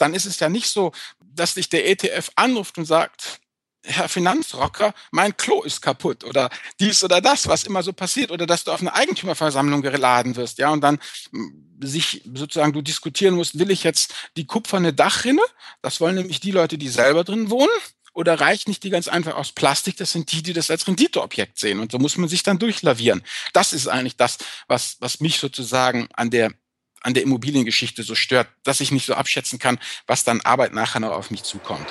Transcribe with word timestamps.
dann 0.00 0.14
ist 0.14 0.26
es 0.26 0.40
ja 0.40 0.48
nicht 0.48 0.68
so, 0.68 0.92
dass 1.20 1.54
dich 1.54 1.68
der 1.68 1.88
ETF 1.88 2.30
anruft 2.36 2.78
und 2.78 2.84
sagt, 2.84 3.40
Herr 3.84 4.08
Finanzrocker, 4.08 4.92
mein 5.10 5.36
Klo 5.36 5.62
ist 5.62 5.80
kaputt 5.80 6.24
oder 6.24 6.50
dies 6.80 7.02
oder 7.02 7.22
das, 7.22 7.48
was 7.48 7.64
immer 7.64 7.82
so 7.82 7.94
passiert 7.94 8.30
oder 8.30 8.46
dass 8.46 8.64
du 8.64 8.72
auf 8.72 8.80
eine 8.80 8.94
Eigentümerversammlung 8.94 9.80
geladen 9.80 10.36
wirst, 10.36 10.58
ja, 10.58 10.70
und 10.70 10.82
dann 10.82 10.98
hm, 11.30 11.78
sich 11.80 12.22
sozusagen 12.34 12.74
du 12.74 12.82
diskutieren 12.82 13.34
musst, 13.34 13.58
will 13.58 13.70
ich 13.70 13.82
jetzt 13.82 14.12
die 14.36 14.46
kupferne 14.46 14.92
Dachrinne? 14.92 15.42
Das 15.80 16.00
wollen 16.00 16.16
nämlich 16.16 16.40
die 16.40 16.50
Leute, 16.50 16.76
die 16.76 16.88
selber 16.88 17.24
drin 17.24 17.50
wohnen. 17.50 17.70
Oder 18.12 18.40
reicht 18.40 18.68
nicht 18.68 18.82
die 18.82 18.90
ganz 18.90 19.06
einfach 19.06 19.36
aus 19.36 19.52
Plastik? 19.52 19.96
Das 19.96 20.12
sind 20.12 20.32
die, 20.32 20.42
die 20.42 20.52
das 20.52 20.70
als 20.70 20.86
Renditeobjekt 20.86 21.58
sehen. 21.58 21.78
Und 21.78 21.92
so 21.92 21.98
muss 21.98 22.16
man 22.16 22.28
sich 22.28 22.42
dann 22.42 22.58
durchlavieren. 22.58 23.22
Das 23.52 23.72
ist 23.72 23.86
eigentlich 23.86 24.16
das, 24.16 24.38
was, 24.66 24.96
was 24.98 25.20
mich 25.20 25.38
sozusagen 25.38 26.08
an 26.14 26.28
der 26.28 26.50
an 27.00 27.14
der 27.14 27.22
Immobiliengeschichte 27.22 28.02
so 28.02 28.14
stört, 28.14 28.48
dass 28.64 28.80
ich 28.80 28.92
nicht 28.92 29.06
so 29.06 29.14
abschätzen 29.14 29.58
kann, 29.58 29.78
was 30.06 30.24
dann 30.24 30.40
Arbeit 30.42 30.74
nachher 30.74 31.00
noch 31.00 31.12
auf 31.12 31.30
mich 31.30 31.42
zukommt. 31.42 31.86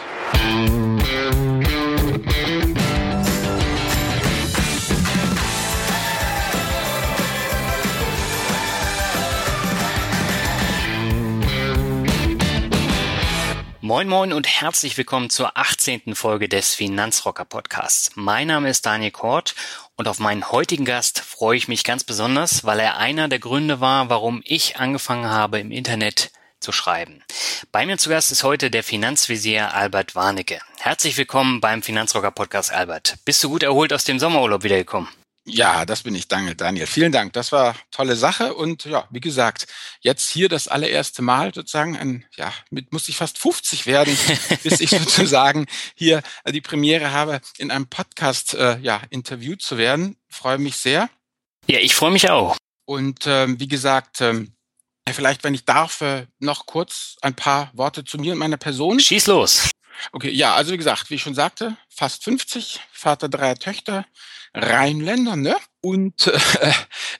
Moin 13.89 14.07
Moin 14.07 14.33
und 14.33 14.47
herzlich 14.47 14.95
willkommen 14.99 15.31
zur 15.31 15.57
18. 15.57 16.13
Folge 16.13 16.47
des 16.47 16.75
Finanzrocker 16.75 17.43
Podcasts. 17.43 18.11
Mein 18.13 18.45
Name 18.45 18.69
ist 18.69 18.85
Daniel 18.85 19.09
Kort 19.09 19.55
und 19.95 20.07
auf 20.07 20.19
meinen 20.19 20.51
heutigen 20.51 20.85
Gast 20.85 21.21
freue 21.21 21.57
ich 21.57 21.67
mich 21.67 21.83
ganz 21.83 22.03
besonders, 22.03 22.63
weil 22.63 22.79
er 22.79 22.97
einer 22.97 23.29
der 23.29 23.39
Gründe 23.39 23.81
war, 23.81 24.07
warum 24.07 24.43
ich 24.45 24.77
angefangen 24.77 25.31
habe, 25.31 25.59
im 25.59 25.71
Internet 25.71 26.29
zu 26.59 26.71
schreiben. 26.71 27.23
Bei 27.71 27.87
mir 27.87 27.97
zu 27.97 28.11
Gast 28.11 28.31
ist 28.31 28.43
heute 28.43 28.69
der 28.69 28.83
Finanzvisier 28.83 29.73
Albert 29.73 30.13
Warnecke. 30.13 30.59
Herzlich 30.77 31.17
willkommen 31.17 31.59
beim 31.59 31.81
Finanzrocker 31.81 32.29
Podcast, 32.29 32.71
Albert. 32.71 33.15
Bist 33.25 33.43
du 33.43 33.49
gut 33.49 33.63
erholt 33.63 33.91
aus 33.91 34.03
dem 34.03 34.19
Sommerurlaub 34.19 34.61
wiedergekommen? 34.61 35.09
Ja, 35.49 35.85
das 35.85 36.03
bin 36.03 36.15
ich, 36.15 36.27
Daniel. 36.27 36.55
Daniel, 36.55 36.85
vielen 36.85 37.11
Dank. 37.11 37.33
Das 37.33 37.51
war 37.51 37.75
tolle 37.91 38.15
Sache. 38.15 38.53
Und 38.53 38.85
ja, 38.85 39.07
wie 39.09 39.19
gesagt, 39.19 39.67
jetzt 40.01 40.29
hier 40.29 40.47
das 40.47 40.67
allererste 40.67 41.21
Mal 41.21 41.53
sozusagen, 41.53 41.97
ein, 41.97 42.25
ja, 42.35 42.53
mit 42.69 42.93
muss 42.93 43.09
ich 43.09 43.17
fast 43.17 43.37
50 43.37 43.85
werden, 43.85 44.15
bis 44.63 44.79
ich 44.79 44.91
sozusagen 44.91 45.65
hier 45.95 46.21
die 46.47 46.61
Premiere 46.61 47.11
habe, 47.11 47.41
in 47.57 47.71
einem 47.71 47.87
Podcast 47.87 48.53
äh, 48.53 48.77
ja, 48.79 49.01
interviewt 49.09 49.61
zu 49.61 49.77
werden. 49.77 50.17
Freue 50.29 50.59
mich 50.59 50.77
sehr. 50.77 51.09
Ja, 51.67 51.79
ich 51.79 51.95
freue 51.95 52.11
mich 52.11 52.29
auch. 52.29 52.55
Und 52.85 53.25
ähm, 53.25 53.59
wie 53.59 53.67
gesagt, 53.67 54.21
ähm, 54.21 54.53
vielleicht, 55.11 55.43
wenn 55.43 55.53
ich 55.53 55.65
darf, 55.65 56.01
äh, 56.01 56.27
noch 56.39 56.65
kurz 56.65 57.17
ein 57.21 57.35
paar 57.35 57.71
Worte 57.73 58.03
zu 58.03 58.17
mir 58.17 58.33
und 58.33 58.39
meiner 58.39 58.57
Person. 58.57 58.99
Schieß 58.99 59.27
los. 59.27 59.69
Okay, 60.11 60.31
ja, 60.31 60.55
also 60.55 60.71
wie 60.71 60.77
gesagt, 60.77 61.09
wie 61.09 61.15
ich 61.15 61.21
schon 61.21 61.35
sagte, 61.35 61.75
fast 61.89 62.23
50, 62.23 62.79
Vater 62.91 63.27
dreier 63.27 63.55
Töchter, 63.55 64.05
Rheinländer, 64.53 65.35
ne? 65.35 65.55
Und 65.81 66.27
äh, 66.61 66.71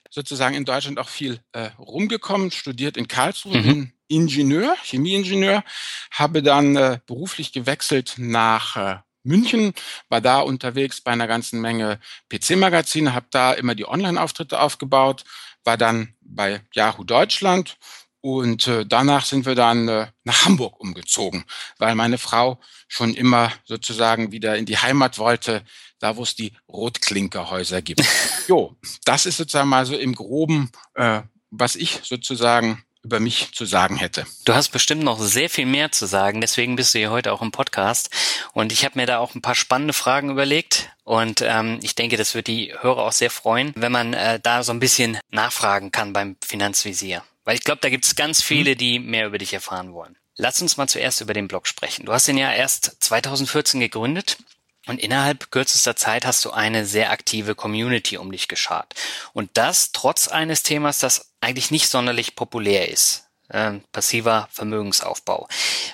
sozusagen 0.10 0.56
in 0.56 0.66
Deutschland 0.66 1.00
auch 1.00 1.10
viel 1.10 1.40
äh, 1.54 1.70
rumgekommen, 1.78 2.52
studiert 2.52 2.98
in 2.98 3.08
Karlsruhe, 3.08 3.58
mhm. 3.58 3.64
bin 3.64 3.94
Ingenieur, 4.08 4.76
Chemieingenieur, 4.84 5.64
habe 6.12 6.42
dann 6.42 6.76
äh, 6.76 7.00
beruflich 7.06 7.54
gewechselt 7.54 8.16
nach 8.18 8.76
äh, 8.76 8.98
München, 9.24 9.74
war 10.10 10.22
da 10.22 10.40
unterwegs 10.40 11.02
bei 11.02 11.12
einer 11.12 11.28
ganzen 11.28 11.62
Menge 11.62 12.00
PC-Magazine, 12.30 13.14
habe 13.14 13.28
da 13.30 13.54
immer 13.54 13.76
die 13.76 13.88
Online-Auftritte 13.88 14.60
aufgebaut, 14.60 15.26
war 15.64 15.78
dann 15.78 16.16
bei 16.22 16.62
Yahoo 16.74 17.04
Deutschland 17.04 17.78
und 18.22 18.68
äh, 18.68 18.86
danach 18.86 19.26
sind 19.26 19.46
wir 19.46 19.56
dann 19.56 19.88
äh, 19.88 20.08
nach 20.24 20.46
Hamburg 20.46 20.80
umgezogen, 20.80 21.46
weil 21.78 21.96
meine 21.96 22.18
Frau 22.18 22.60
schon 22.88 23.14
immer 23.14 23.52
sozusagen 23.66 24.32
wieder 24.32 24.58
in 24.58 24.66
die 24.66 24.78
Heimat 24.78 25.18
wollte, 25.18 25.64
da 26.00 26.18
wo 26.18 26.24
es 26.24 26.36
die 26.36 26.54
Rotklinkerhäuser 26.68 27.82
gibt. 27.82 28.04
jo, 28.48 28.76
das 29.06 29.26
ist 29.26 29.38
sozusagen 29.38 29.70
mal 29.70 29.86
so 29.86 29.96
im 29.96 30.16
Groben, 30.16 30.72
äh, 30.96 31.22
was 31.52 31.76
ich 31.76 32.00
sozusagen 32.04 32.84
über 33.02 33.20
mich 33.20 33.54
zu 33.54 33.66
sagen 33.66 33.96
hätte. 33.96 34.26
Du 34.46 34.54
hast 34.54 34.70
bestimmt 34.70 35.04
noch 35.04 35.20
sehr 35.20 35.50
viel 35.50 35.66
mehr 35.66 35.92
zu 35.92 36.06
sagen, 36.06 36.42
deswegen 36.42 36.76
bist 36.76 36.94
du 36.94 37.00
hier 37.00 37.12
heute 37.12 37.32
auch 37.32 37.42
im 37.42 37.52
Podcast. 37.52 38.10
Und 38.54 38.74
ich 38.74 38.84
habe 38.84 39.00
mir 39.00 39.06
da 39.06 39.20
auch 39.20 39.36
ein 39.36 39.42
paar 39.42 39.56
spannende 39.56 39.94
Fragen 39.94 40.30
überlegt. 40.30 40.90
Und 41.04 41.42
ähm, 41.42 41.80
ich 41.82 41.96
denke, 41.96 42.18
das 42.18 42.36
wird 42.36 42.48
die 42.48 42.74
Hörer 42.78 43.06
auch 43.06 43.14
sehr 43.14 43.32
freuen, 43.32 43.74
wenn 43.76 43.92
man 43.92 44.14
äh, 44.14 44.40
da 44.40 44.64
so 44.64 44.74
ein 44.74 44.80
bisschen 44.80 45.18
nachfragen 45.32 45.92
kann 45.92 46.12
beim 46.12 46.36
Finanzvisier. 46.44 47.24
Weil 47.46 47.56
ich 47.56 47.64
glaube, 47.64 47.82
da 47.82 47.90
gibt 47.90 48.06
es 48.06 48.16
ganz 48.16 48.42
mhm. 48.42 48.46
viele, 48.46 48.76
die 48.76 49.00
mehr 49.00 49.28
über 49.28 49.38
dich 49.38 49.54
erfahren 49.54 49.94
wollen. 49.94 50.18
Lass 50.36 50.62
uns 50.62 50.78
mal 50.78 50.88
zuerst 50.88 51.22
über 51.22 51.34
den 51.34 51.48
Blog 51.48 51.68
sprechen. 51.68 52.06
Du 52.06 52.14
hast 52.14 52.28
ihn 52.28 52.38
ja 52.38 52.52
erst 52.52 52.98
2014 53.00 53.80
gegründet 53.80 54.38
und 54.90 55.00
innerhalb 55.00 55.52
kürzester 55.52 55.96
Zeit 55.96 56.26
hast 56.26 56.44
du 56.46 56.52
eine 56.52 56.86
sehr 56.86 57.12
aktive 57.12 57.56
Community 57.56 58.18
um 58.18 58.32
dich 58.32 58.48
geschart. 58.48 58.94
Und 59.34 59.52
das 59.54 59.92
trotz 59.92 60.28
eines 60.28 60.64
Themas, 60.64 61.00
das 61.00 61.32
eigentlich 61.42 61.72
nicht 61.72 61.90
sonderlich 61.90 62.36
populär 62.36 62.90
ist. 62.90 63.26
Äh, 63.50 63.80
passiver 63.92 64.48
Vermögensaufbau. 64.52 65.48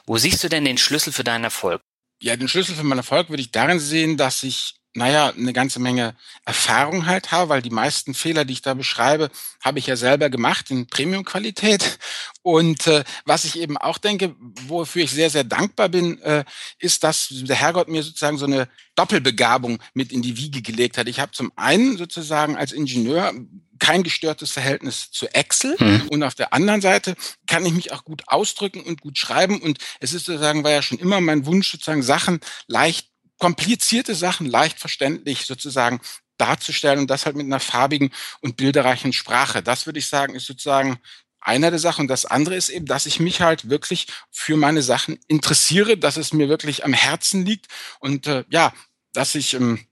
Wo 0.05 0.17
siehst 0.17 0.43
du 0.43 0.49
denn 0.49 0.65
den 0.65 0.77
Schlüssel 0.77 1.13
für 1.13 1.23
deinen 1.23 1.45
Erfolg? 1.45 1.81
Ja, 2.21 2.35
den 2.35 2.47
Schlüssel 2.47 2.75
für 2.75 2.83
meinen 2.83 2.99
Erfolg 2.99 3.29
würde 3.29 3.41
ich 3.41 3.51
darin 3.51 3.79
sehen, 3.79 4.17
dass 4.17 4.43
ich 4.43 4.74
naja, 4.95 5.33
eine 5.37 5.53
ganze 5.53 5.79
Menge 5.79 6.15
Erfahrung 6.45 7.05
halt 7.05 7.31
habe, 7.31 7.49
weil 7.49 7.61
die 7.61 7.69
meisten 7.69 8.13
Fehler, 8.13 8.45
die 8.45 8.53
ich 8.53 8.61
da 8.61 8.73
beschreibe, 8.73 9.29
habe 9.61 9.79
ich 9.79 9.87
ja 9.87 9.97
selber 9.97 10.29
gemacht 10.29 10.71
in 10.71 10.87
Premium-Qualität. 10.87 11.99
Und 12.41 12.87
äh, 12.87 13.03
was 13.25 13.43
ich 13.43 13.59
eben 13.59 13.77
auch 13.77 13.97
denke, 13.97 14.35
wofür 14.67 15.03
ich 15.03 15.11
sehr, 15.11 15.29
sehr 15.29 15.43
dankbar 15.43 15.89
bin, 15.89 16.21
äh, 16.21 16.45
ist, 16.79 17.03
dass 17.03 17.27
der 17.29 17.57
Herrgott 17.57 17.89
mir 17.89 18.03
sozusagen 18.03 18.37
so 18.37 18.45
eine 18.45 18.69
Doppelbegabung 18.95 19.83
mit 19.93 20.13
in 20.13 20.21
die 20.21 20.37
Wiege 20.37 20.61
gelegt 20.61 20.97
hat. 20.97 21.09
Ich 21.09 21.19
habe 21.19 21.33
zum 21.33 21.51
einen 21.57 21.97
sozusagen 21.97 22.55
als 22.55 22.71
Ingenieur 22.71 23.33
kein 23.79 24.03
gestörtes 24.03 24.51
Verhältnis 24.51 25.11
zu 25.11 25.27
Excel 25.33 25.75
mhm. 25.77 26.07
und 26.09 26.23
auf 26.23 26.35
der 26.35 26.53
anderen 26.53 26.79
Seite 26.79 27.15
kann 27.45 27.65
ich 27.65 27.73
mich 27.73 27.91
auch 27.91 28.05
gut 28.05 28.23
ausdrücken 28.27 28.81
und 28.81 29.01
gut 29.01 29.17
schreiben 29.17 29.61
und 29.61 29.79
es 29.99 30.13
ist 30.13 30.25
sozusagen 30.25 30.63
war 30.63 30.71
ja 30.71 30.81
schon 30.81 30.97
immer 30.97 31.19
mein 31.19 31.45
Wunsch 31.45 31.71
sozusagen 31.71 32.01
Sachen 32.01 32.39
leicht 32.67 33.09
komplizierte 33.37 34.15
Sachen 34.15 34.45
leicht 34.45 34.79
verständlich 34.79 35.45
sozusagen 35.45 35.99
darzustellen 36.37 36.99
und 36.99 37.09
das 37.09 37.25
halt 37.25 37.35
mit 37.35 37.45
einer 37.45 37.59
farbigen 37.59 38.11
und 38.41 38.57
bilderreichen 38.57 39.13
Sprache. 39.13 39.63
Das 39.63 39.85
würde 39.85 39.99
ich 39.99 40.07
sagen, 40.07 40.35
ist 40.35 40.47
sozusagen 40.47 40.99
einer 41.39 41.69
der 41.69 41.79
Sachen. 41.79 42.01
Und 42.01 42.07
das 42.07 42.25
andere 42.25 42.55
ist 42.55 42.69
eben, 42.69 42.85
dass 42.85 43.05
ich 43.05 43.19
mich 43.19 43.41
halt 43.41 43.69
wirklich 43.69 44.07
für 44.31 44.57
meine 44.57 44.81
Sachen 44.81 45.19
interessiere, 45.27 45.97
dass 45.97 46.17
es 46.17 46.33
mir 46.33 46.49
wirklich 46.49 46.83
am 46.83 46.93
Herzen 46.93 47.45
liegt 47.45 47.67
und 47.99 48.27
äh, 48.27 48.43
ja, 48.49 48.73
dass 49.13 49.35
ich 49.35 49.53
ähm, 49.53 49.85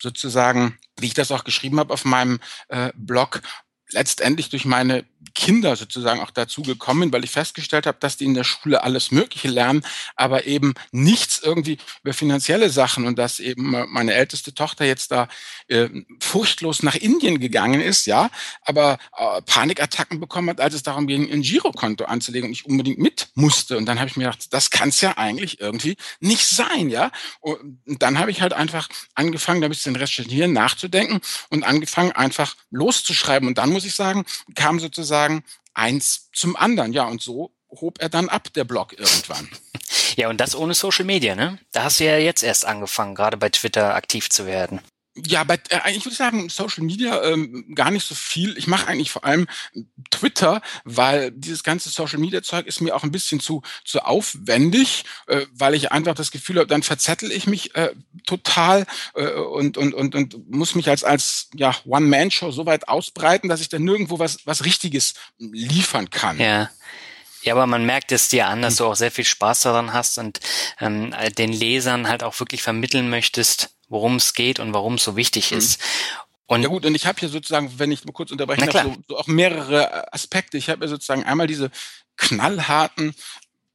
sozusagen, 0.00 0.78
wie 0.98 1.06
ich 1.06 1.14
das 1.14 1.32
auch 1.32 1.44
geschrieben 1.44 1.80
habe 1.80 1.92
auf 1.92 2.04
meinem 2.04 2.40
äh, 2.68 2.92
Blog, 2.94 3.40
letztendlich 3.90 4.50
durch 4.50 4.64
meine 4.64 5.04
Kinder 5.34 5.76
sozusagen 5.76 6.20
auch 6.20 6.30
dazu 6.30 6.62
gekommen, 6.62 7.12
weil 7.12 7.24
ich 7.24 7.30
festgestellt 7.30 7.86
habe, 7.86 7.98
dass 8.00 8.16
die 8.16 8.24
in 8.24 8.34
der 8.34 8.44
Schule 8.44 8.82
alles 8.82 9.10
Mögliche 9.10 9.48
lernen, 9.48 9.84
aber 10.16 10.46
eben 10.46 10.74
nichts 10.92 11.40
irgendwie 11.42 11.78
über 12.02 12.14
finanzielle 12.14 12.70
Sachen 12.70 13.06
und 13.06 13.18
dass 13.18 13.40
eben 13.40 13.74
meine 13.88 14.14
älteste 14.14 14.54
Tochter 14.54 14.84
jetzt 14.84 15.10
da 15.10 15.28
äh, 15.68 15.88
furchtlos 16.20 16.82
nach 16.82 16.94
Indien 16.94 17.40
gegangen 17.40 17.80
ist, 17.80 18.06
ja, 18.06 18.30
aber 18.62 18.98
äh, 19.16 19.42
Panikattacken 19.42 20.20
bekommen 20.20 20.50
hat, 20.50 20.60
als 20.60 20.74
es 20.74 20.82
darum 20.82 21.06
ging, 21.06 21.30
ein 21.30 21.42
Girokonto 21.42 22.04
anzulegen 22.04 22.48
und 22.48 22.52
ich 22.52 22.66
unbedingt 22.66 22.98
mit 22.98 23.28
musste. 23.34 23.76
Und 23.76 23.86
dann 23.86 23.98
habe 23.98 24.08
ich 24.08 24.16
mir 24.16 24.24
gedacht, 24.24 24.52
das 24.52 24.70
kann 24.70 24.90
es 24.90 25.00
ja 25.00 25.18
eigentlich 25.18 25.60
irgendwie 25.60 25.96
nicht 26.20 26.46
sein, 26.46 26.90
ja. 26.90 27.10
Und 27.40 27.78
dann 27.84 28.18
habe 28.18 28.30
ich 28.30 28.40
halt 28.40 28.52
einfach 28.52 28.88
angefangen, 29.14 29.60
da 29.60 29.66
ein 29.66 29.70
bisschen 29.70 29.96
recherchieren, 29.96 30.52
nachzudenken 30.52 31.20
und 31.50 31.64
angefangen, 31.64 32.12
einfach 32.12 32.54
loszuschreiben. 32.70 33.48
Und 33.48 33.58
dann 33.58 33.70
muss 33.70 33.84
ich 33.84 33.94
sagen, 33.94 34.24
kam 34.54 34.78
sozusagen 34.78 35.07
sozusagen 35.08 35.42
eins 35.74 36.28
zum 36.32 36.54
anderen. 36.56 36.92
Ja, 36.92 37.04
und 37.04 37.22
so 37.22 37.52
hob 37.70 38.00
er 38.00 38.08
dann 38.08 38.28
ab, 38.28 38.52
der 38.54 38.64
Blog 38.64 38.92
irgendwann. 38.98 39.48
Ja, 40.16 40.28
und 40.28 40.40
das 40.40 40.56
ohne 40.56 40.74
Social 40.74 41.04
Media, 41.04 41.36
ne? 41.36 41.60
Da 41.70 41.84
hast 41.84 42.00
du 42.00 42.04
ja 42.04 42.18
jetzt 42.18 42.42
erst 42.42 42.64
angefangen, 42.64 43.14
gerade 43.14 43.36
bei 43.36 43.50
Twitter 43.50 43.94
aktiv 43.94 44.28
zu 44.30 44.46
werden. 44.46 44.80
Ja, 45.26 45.44
bei, 45.44 45.58
äh, 45.70 45.92
ich 45.92 46.04
würde 46.04 46.16
sagen, 46.16 46.48
Social 46.48 46.84
Media 46.84 47.22
ähm, 47.22 47.74
gar 47.74 47.90
nicht 47.90 48.06
so 48.06 48.14
viel. 48.14 48.56
Ich 48.58 48.66
mache 48.66 48.86
eigentlich 48.86 49.10
vor 49.10 49.24
allem 49.24 49.46
Twitter, 50.10 50.60
weil 50.84 51.30
dieses 51.32 51.62
ganze 51.62 51.88
Social 51.88 52.18
Media 52.18 52.42
Zeug 52.42 52.66
ist 52.66 52.80
mir 52.80 52.94
auch 52.94 53.02
ein 53.02 53.12
bisschen 53.12 53.40
zu, 53.40 53.62
zu 53.84 54.00
aufwendig, 54.00 55.04
äh, 55.26 55.46
weil 55.52 55.74
ich 55.74 55.92
einfach 55.92 56.14
das 56.14 56.30
Gefühl 56.30 56.58
habe, 56.58 56.66
dann 56.66 56.82
verzettel 56.82 57.32
ich 57.32 57.46
mich 57.46 57.74
äh, 57.74 57.90
total 58.26 58.86
äh, 59.14 59.30
und, 59.30 59.76
und, 59.76 59.94
und, 59.94 60.14
und 60.14 60.50
muss 60.50 60.74
mich 60.74 60.88
als, 60.88 61.04
als 61.04 61.48
ja, 61.54 61.74
One-Man-Show 61.84 62.50
so 62.50 62.66
weit 62.66 62.88
ausbreiten, 62.88 63.48
dass 63.48 63.60
ich 63.60 63.68
dann 63.68 63.84
nirgendwo 63.84 64.18
was, 64.18 64.38
was 64.46 64.64
Richtiges 64.64 65.14
liefern 65.38 66.10
kann. 66.10 66.38
Ja. 66.38 66.70
Ja, 67.42 67.54
aber 67.54 67.66
man 67.66 67.86
merkt 67.86 68.10
es 68.10 68.28
dir 68.28 68.48
an, 68.48 68.62
dass 68.62 68.74
hm. 68.74 68.78
du 68.78 68.84
auch 68.86 68.96
sehr 68.96 69.12
viel 69.12 69.24
Spaß 69.24 69.60
daran 69.60 69.92
hast 69.92 70.18
und 70.18 70.40
ähm, 70.80 71.14
den 71.36 71.52
Lesern 71.52 72.08
halt 72.08 72.22
auch 72.24 72.38
wirklich 72.40 72.62
vermitteln 72.62 73.08
möchtest, 73.08 73.70
worum 73.88 74.16
es 74.16 74.34
geht 74.34 74.60
und 74.60 74.72
warum 74.72 74.94
es 74.94 75.04
so 75.04 75.16
wichtig 75.16 75.50
mhm. 75.50 75.58
ist. 75.58 75.80
Und 76.46 76.62
ja 76.62 76.68
gut, 76.68 76.86
und 76.86 76.94
ich 76.94 77.06
habe 77.06 77.20
hier 77.20 77.28
sozusagen, 77.28 77.78
wenn 77.78 77.92
ich 77.92 78.04
mal 78.04 78.12
kurz 78.12 78.30
unterbrechen 78.30 78.66
darf, 78.66 78.84
so, 78.84 78.96
so 79.08 79.18
auch 79.18 79.26
mehrere 79.26 80.12
Aspekte. 80.14 80.56
Ich 80.56 80.70
habe 80.70 80.84
ja 80.84 80.88
sozusagen 80.88 81.24
einmal 81.24 81.46
diese 81.46 81.70
knallharten 82.16 83.14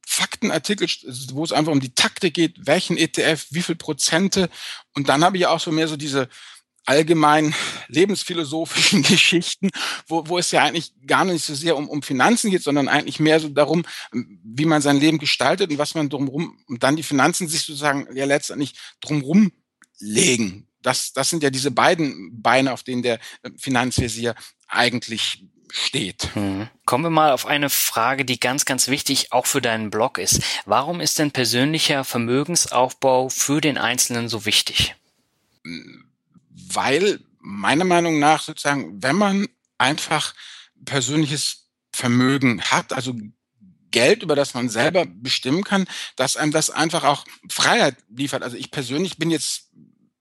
Faktenartikel, 0.06 0.88
wo 1.32 1.44
es 1.44 1.52
einfach 1.52 1.72
um 1.72 1.80
die 1.80 1.94
Taktik 1.94 2.34
geht, 2.34 2.66
welchen 2.66 2.96
ETF, 2.96 3.46
wie 3.50 3.62
viel 3.62 3.76
Prozente. 3.76 4.50
Und 4.94 5.08
dann 5.08 5.24
habe 5.24 5.36
ich 5.36 5.46
auch 5.46 5.60
so 5.60 5.70
mehr 5.70 5.88
so 5.88 5.96
diese 5.96 6.28
allgemein 6.84 7.54
lebensphilosophischen 7.88 9.02
Geschichten, 9.04 9.70
wo, 10.06 10.28
wo 10.28 10.38
es 10.38 10.50
ja 10.50 10.64
eigentlich 10.64 10.92
gar 11.06 11.24
nicht 11.24 11.44
so 11.44 11.54
sehr 11.54 11.76
um, 11.76 11.88
um 11.88 12.02
Finanzen 12.02 12.50
geht, 12.50 12.62
sondern 12.62 12.88
eigentlich 12.88 13.20
mehr 13.20 13.40
so 13.40 13.48
darum, 13.48 13.84
wie 14.12 14.66
man 14.66 14.82
sein 14.82 14.98
Leben 14.98 15.18
gestaltet 15.18 15.70
und 15.70 15.78
was 15.78 15.94
man 15.94 16.10
drumherum, 16.10 16.58
und 16.66 16.82
dann 16.82 16.96
die 16.96 17.02
Finanzen 17.02 17.48
sich 17.48 17.62
sozusagen 17.62 18.14
ja 18.16 18.26
letztendlich 18.26 18.74
drumherum 19.00 19.52
legen. 19.98 20.66
Das, 20.82 21.12
das 21.12 21.30
sind 21.30 21.42
ja 21.42 21.50
diese 21.50 21.70
beiden 21.70 22.42
Beine, 22.42 22.72
auf 22.72 22.82
denen 22.82 23.02
der 23.02 23.18
Finanzvisier 23.56 24.34
eigentlich 24.68 25.44
steht. 25.72 26.28
Hm. 26.34 26.68
Kommen 26.84 27.04
wir 27.04 27.10
mal 27.10 27.32
auf 27.32 27.46
eine 27.46 27.68
Frage, 27.68 28.24
die 28.24 28.38
ganz, 28.38 28.64
ganz 28.64 28.88
wichtig 28.88 29.32
auch 29.32 29.46
für 29.46 29.60
deinen 29.60 29.90
Blog 29.90 30.18
ist. 30.18 30.40
Warum 30.66 31.00
ist 31.00 31.18
denn 31.18 31.32
persönlicher 31.32 32.04
Vermögensaufbau 32.04 33.28
für 33.28 33.60
den 33.60 33.76
Einzelnen 33.76 34.28
so 34.28 34.46
wichtig? 34.46 34.94
Weil 36.50 37.20
meiner 37.40 37.84
Meinung 37.84 38.18
nach 38.20 38.42
sozusagen, 38.42 39.02
wenn 39.02 39.16
man 39.16 39.48
einfach 39.78 40.34
persönliches 40.84 41.68
Vermögen 41.92 42.62
hat, 42.62 42.92
also 42.92 43.14
Geld, 43.90 44.24
über 44.24 44.34
das 44.34 44.54
man 44.54 44.68
selber 44.68 45.06
bestimmen 45.06 45.62
kann, 45.62 45.86
dass 46.16 46.36
einem 46.36 46.50
das 46.50 46.68
einfach 46.68 47.04
auch 47.04 47.24
Freiheit 47.48 47.96
liefert. 48.08 48.42
Also 48.42 48.56
ich 48.56 48.72
persönlich 48.72 49.18
bin 49.18 49.30
jetzt 49.30 49.70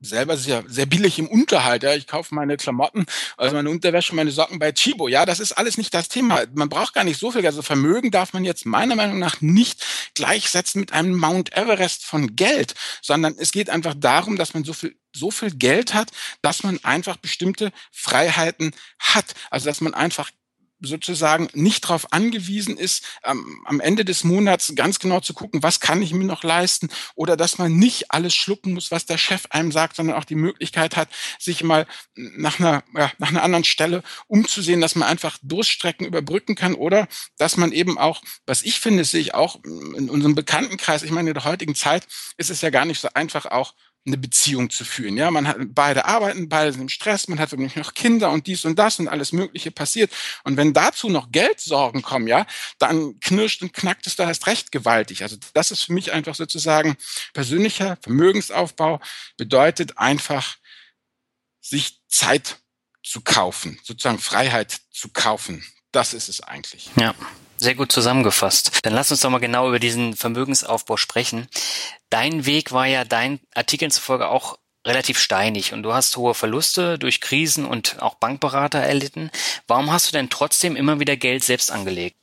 selber 0.03 0.37
sehr, 0.37 0.63
sehr 0.67 0.85
billig 0.85 1.17
im 1.17 1.27
Unterhalt. 1.27 1.83
Ja. 1.83 1.95
Ich 1.95 2.07
kaufe 2.07 2.35
meine 2.35 2.57
Klamotten, 2.57 3.05
also 3.37 3.55
meine 3.55 3.69
Unterwäsche, 3.69 4.15
meine 4.15 4.31
Socken 4.31 4.59
bei 4.59 4.71
Chibo. 4.71 5.07
Ja, 5.07 5.25
das 5.25 5.39
ist 5.39 5.53
alles 5.53 5.77
nicht 5.77 5.93
das 5.93 6.09
Thema. 6.09 6.43
Man 6.53 6.69
braucht 6.69 6.93
gar 6.93 7.03
nicht 7.03 7.19
so 7.19 7.31
viel. 7.31 7.45
Also 7.45 7.61
Vermögen 7.61 8.11
darf 8.11 8.33
man 8.33 8.45
jetzt 8.45 8.65
meiner 8.65 8.95
Meinung 8.95 9.19
nach 9.19 9.41
nicht 9.41 9.83
gleichsetzen 10.13 10.81
mit 10.81 10.91
einem 10.93 11.17
Mount 11.17 11.55
Everest 11.55 12.05
von 12.05 12.35
Geld, 12.35 12.75
sondern 13.01 13.35
es 13.37 13.51
geht 13.51 13.69
einfach 13.69 13.93
darum, 13.95 14.37
dass 14.37 14.53
man 14.53 14.63
so 14.63 14.73
viel 14.73 14.95
so 15.15 15.29
viel 15.29 15.51
Geld 15.51 15.93
hat, 15.93 16.09
dass 16.41 16.63
man 16.63 16.83
einfach 16.83 17.17
bestimmte 17.17 17.71
Freiheiten 17.91 18.71
hat. 18.97 19.35
Also 19.51 19.67
dass 19.67 19.79
man 19.79 19.93
einfach 19.93 20.31
sozusagen 20.83 21.49
nicht 21.53 21.85
darauf 21.85 22.11
angewiesen 22.13 22.77
ist, 22.77 23.03
ähm, 23.23 23.61
am 23.65 23.79
Ende 23.79 24.05
des 24.05 24.23
Monats 24.23 24.73
ganz 24.75 24.99
genau 24.99 25.19
zu 25.19 25.33
gucken, 25.33 25.63
was 25.63 25.79
kann 25.79 26.01
ich 26.01 26.13
mir 26.13 26.25
noch 26.25 26.43
leisten 26.43 26.89
oder 27.15 27.37
dass 27.37 27.57
man 27.57 27.75
nicht 27.75 28.11
alles 28.11 28.35
schlucken 28.35 28.73
muss, 28.73 28.91
was 28.91 29.05
der 29.05 29.17
Chef 29.17 29.45
einem 29.49 29.71
sagt, 29.71 29.95
sondern 29.95 30.17
auch 30.17 30.25
die 30.25 30.35
Möglichkeit 30.35 30.95
hat, 30.95 31.09
sich 31.39 31.63
mal 31.63 31.87
nach 32.15 32.59
einer, 32.59 32.83
ja, 32.95 33.11
nach 33.17 33.29
einer 33.29 33.43
anderen 33.43 33.63
Stelle 33.63 34.03
umzusehen, 34.27 34.81
dass 34.81 34.95
man 34.95 35.07
einfach 35.07 35.37
Durststrecken 35.41 36.05
überbrücken 36.05 36.55
kann 36.55 36.75
oder 36.75 37.07
dass 37.37 37.57
man 37.57 37.71
eben 37.71 37.97
auch, 37.97 38.21
was 38.45 38.63
ich 38.63 38.79
finde, 38.79 39.05
sehe 39.05 39.21
ich 39.21 39.33
auch 39.33 39.63
in 39.63 40.09
unserem 40.09 40.35
Bekanntenkreis, 40.35 41.03
ich 41.03 41.11
meine, 41.11 41.29
in 41.29 41.33
der 41.33 41.45
heutigen 41.45 41.75
Zeit 41.75 42.07
ist 42.37 42.49
es 42.49 42.61
ja 42.61 42.69
gar 42.69 42.85
nicht 42.85 42.99
so 42.99 43.09
einfach 43.13 43.45
auch 43.45 43.73
eine 44.05 44.17
Beziehung 44.17 44.69
zu 44.69 44.83
führen. 44.83 45.15
Ja, 45.15 45.31
man 45.31 45.47
hat 45.47 45.57
beide 45.59 46.05
arbeiten, 46.05 46.49
beide 46.49 46.71
sind 46.71 46.81
im 46.81 46.89
Stress, 46.89 47.27
man 47.27 47.39
hat 47.39 47.51
wirklich 47.51 47.75
noch 47.75 47.93
Kinder 47.93 48.31
und 48.31 48.47
dies 48.47 48.65
und 48.65 48.77
das 48.77 48.99
und 48.99 49.07
alles 49.07 49.31
Mögliche 49.31 49.71
passiert. 49.71 50.11
Und 50.43 50.57
wenn 50.57 50.73
dazu 50.73 51.09
noch 51.09 51.31
Geldsorgen 51.31 52.01
kommen, 52.01 52.27
ja, 52.27 52.45
dann 52.79 53.19
knirscht 53.21 53.61
und 53.61 53.73
knackt 53.73 54.05
es 54.07 54.15
da 54.15 54.27
erst 54.27 54.47
recht 54.47 54.71
gewaltig. 54.71 55.23
Also 55.23 55.37
das 55.53 55.71
ist 55.71 55.83
für 55.83 55.93
mich 55.93 56.11
einfach 56.11 56.35
sozusagen 56.35 56.97
persönlicher 57.33 57.97
Vermögensaufbau 58.01 58.99
bedeutet 59.37 59.97
einfach, 59.97 60.57
sich 61.61 62.01
Zeit 62.09 62.57
zu 63.03 63.21
kaufen, 63.21 63.79
sozusagen 63.83 64.19
Freiheit 64.19 64.81
zu 64.91 65.09
kaufen. 65.09 65.63
Das 65.91 66.13
ist 66.13 66.27
es 66.27 66.41
eigentlich. 66.41 66.89
Ja. 66.99 67.15
Sehr 67.63 67.75
gut 67.75 67.93
zusammengefasst. 67.93 68.81
Dann 68.83 68.91
lass 68.91 69.09
uns 69.09 69.21
doch 69.21 69.29
mal 69.29 69.37
genau 69.37 69.69
über 69.69 69.79
diesen 69.79 70.17
Vermögensaufbau 70.17 70.97
sprechen. 70.97 71.47
Dein 72.09 72.45
Weg 72.45 72.73
war 72.73 72.87
ja 72.87 73.05
dein 73.05 73.39
Artikeln 73.55 73.89
zufolge 73.89 74.27
auch 74.27 74.59
relativ 74.85 75.17
steinig 75.17 75.71
und 75.71 75.81
du 75.81 75.93
hast 75.93 76.17
hohe 76.17 76.33
Verluste 76.33 76.99
durch 76.99 77.21
Krisen 77.21 77.65
und 77.65 78.01
auch 78.01 78.15
Bankberater 78.15 78.79
erlitten. 78.79 79.31
Warum 79.65 79.93
hast 79.93 80.09
du 80.09 80.11
denn 80.11 80.29
trotzdem 80.29 80.75
immer 80.75 80.99
wieder 80.99 81.15
Geld 81.15 81.45
selbst 81.45 81.71
angelegt? 81.71 82.17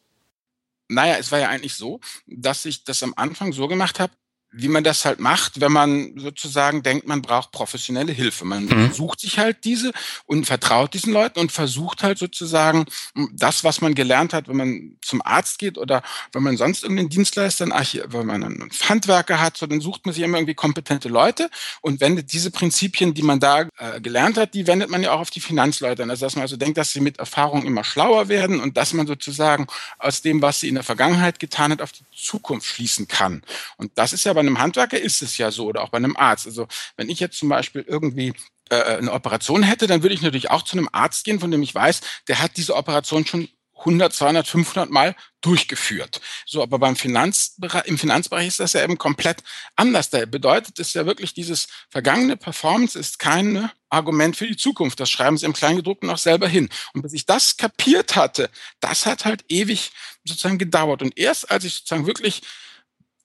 Naja, 0.89 1.17
es 1.17 1.33
war 1.33 1.39
ja 1.39 1.49
eigentlich 1.49 1.75
so, 1.75 2.01
dass 2.27 2.67
ich 2.67 2.85
das 2.85 3.03
am 3.03 3.15
Anfang 3.17 3.55
so 3.55 3.67
gemacht 3.67 3.99
habe, 3.99 4.13
wie 4.53 4.69
man 4.69 4.83
das 4.83 5.05
halt 5.05 5.21
macht, 5.21 5.61
wenn 5.61 5.71
man 5.71 6.13
sozusagen 6.17 6.83
denkt, 6.83 7.07
man 7.07 7.23
braucht 7.23 7.53
professionelle 7.53 8.13
Hilfe. 8.13 8.45
Man 8.45 8.65
mhm. 8.65 8.93
sucht 8.93 9.21
sich 9.21 9.39
halt 9.39 9.65
diese 9.65 9.93
und 10.27 10.47
vertraut 10.47 10.93
diesen 10.93 11.13
Leuten 11.13 11.39
und 11.39 11.53
versucht 11.53 12.03
halt 12.03 12.19
sozusagen 12.19 12.87
das, 13.33 13.63
was 13.63 13.81
man 13.81 13.95
gelernt 13.95 14.33
hat, 14.33 14.49
wenn 14.49 14.57
man 14.57 14.97
zum 15.03 15.23
Arzt 15.23 15.61
geht 15.61 15.79
oder 15.79 16.03
wenn 16.33 16.43
man 16.43 16.57
sonst 16.57 16.83
irgendeinen 16.83 17.11
Dienstleister, 17.11 17.67
wenn 17.67 18.27
man 18.27 18.43
einen 18.43 18.71
Handwerker 18.89 19.41
hat, 19.41 19.57
so 19.57 19.67
dann 19.67 19.81
sucht 19.81 20.05
man 20.07 20.15
sich 20.15 20.25
immer 20.25 20.39
irgendwie 20.39 20.55
kompetente 20.55 21.09
Leute 21.09 21.49
und 21.81 22.01
wendet 22.01 22.33
diese 22.33 22.51
Prinzipien, 22.51 23.15
die 23.15 23.23
man 23.23 23.39
da 23.39 23.69
äh, 23.79 24.01
gelernt 24.01 24.37
hat, 24.37 24.55
die 24.55 24.67
wendet 24.67 24.91
man 24.91 25.03
ja 25.03 25.13
auch 25.13 25.21
auf 25.21 25.31
die 25.31 25.41
Finanzleute 25.41 26.03
an. 26.03 26.11
Also 26.11 26.27
dass 26.27 26.35
man 26.35 26.43
also 26.43 26.57
denkt, 26.57 26.77
dass 26.77 26.93
sie 26.93 27.01
mit 27.01 27.19
Erfahrung 27.19 27.65
immer 27.65 27.85
schlauer 27.85 28.29
werden 28.29 28.61
und 28.61 28.77
dass 28.77 28.95
man 28.95 29.07
sozusagen 29.07 29.69
aus 29.99 30.23
dem, 30.23 30.43
was 30.43 30.61
sie 30.61 30.69
in 30.69 30.75
der 30.75 30.85
Vergangenheit 30.85 31.39
getan 31.39 31.71
hat, 31.71 31.83
auf 31.83 31.93
die 31.93 32.05
Zukunft 32.13 32.67
schließen 32.67 33.07
kann. 33.07 33.43
Und 33.77 33.93
das 33.95 34.13
ist 34.13 34.25
ja 34.25 34.40
bei 34.41 34.47
einem 34.47 34.59
Handwerker 34.59 34.99
ist 34.99 35.21
es 35.21 35.37
ja 35.37 35.51
so 35.51 35.67
oder 35.67 35.83
auch 35.83 35.91
bei 35.91 35.99
einem 35.99 36.17
Arzt. 36.17 36.47
Also 36.47 36.67
wenn 36.97 37.11
ich 37.11 37.21
jetzt 37.21 37.39
zum 37.39 37.51
Beispiel 37.51 37.85
irgendwie 37.87 38.33
äh, 38.71 38.97
eine 38.97 39.13
Operation 39.13 39.63
hätte, 39.63 39.87
dann 39.87 40.03
würde 40.03 40.15
ich 40.15 40.23
natürlich 40.23 40.51
auch 40.51 40.63
zu 40.63 40.79
einem 40.79 40.89
Arzt 40.93 41.25
gehen, 41.25 41.41
von 41.41 41.51
dem 41.51 41.63
ich 41.63 41.75
weiß, 41.75 42.01
der 42.27 42.41
hat 42.41 42.57
diese 42.57 42.75
Operation 42.75 43.27
schon 43.27 43.49
100, 43.81 44.13
200, 44.13 44.47
500 44.47 44.91
Mal 44.91 45.15
durchgeführt. 45.43 46.21
So, 46.47 46.63
aber 46.63 46.79
beim 46.79 46.97
Finanzbereich, 46.97 47.87
im 47.87 47.99
Finanzbereich 47.99 48.47
ist 48.47 48.61
das 48.61 48.75
ja 48.75 48.83
eben 48.83 48.99
komplett 48.99 49.43
anders. 49.77 50.11
Da 50.11 50.25
bedeutet 50.25 50.79
es 50.79 50.95
ja 50.95 51.05
wirklich, 51.05 51.35
dieses 51.35 51.69
vergangene 51.91 52.37
Performance 52.37 52.99
ist 52.99 53.19
kein 53.19 53.71
Argument 53.89 54.37
für 54.37 54.47
die 54.47 54.57
Zukunft. 54.57 55.01
Das 55.01 55.11
schreiben 55.11 55.37
sie 55.37 55.47
im 55.47 55.53
Kleingedruckten 55.53 56.11
auch 56.11 56.19
selber 56.19 56.49
hin. 56.49 56.69
Und 56.95 57.03
bis 57.03 57.13
ich 57.13 57.27
das 57.27 57.57
kapiert 57.57 58.17
hatte, 58.17 58.51
das 58.81 59.05
hat 59.07 59.25
halt 59.25 59.45
ewig 59.49 59.93
sozusagen 60.25 60.59
gedauert. 60.59 61.03
Und 61.03 61.19
erst 61.19 61.51
als 61.51 61.65
ich 61.65 61.75
sozusagen 61.75 62.07
wirklich 62.07 62.43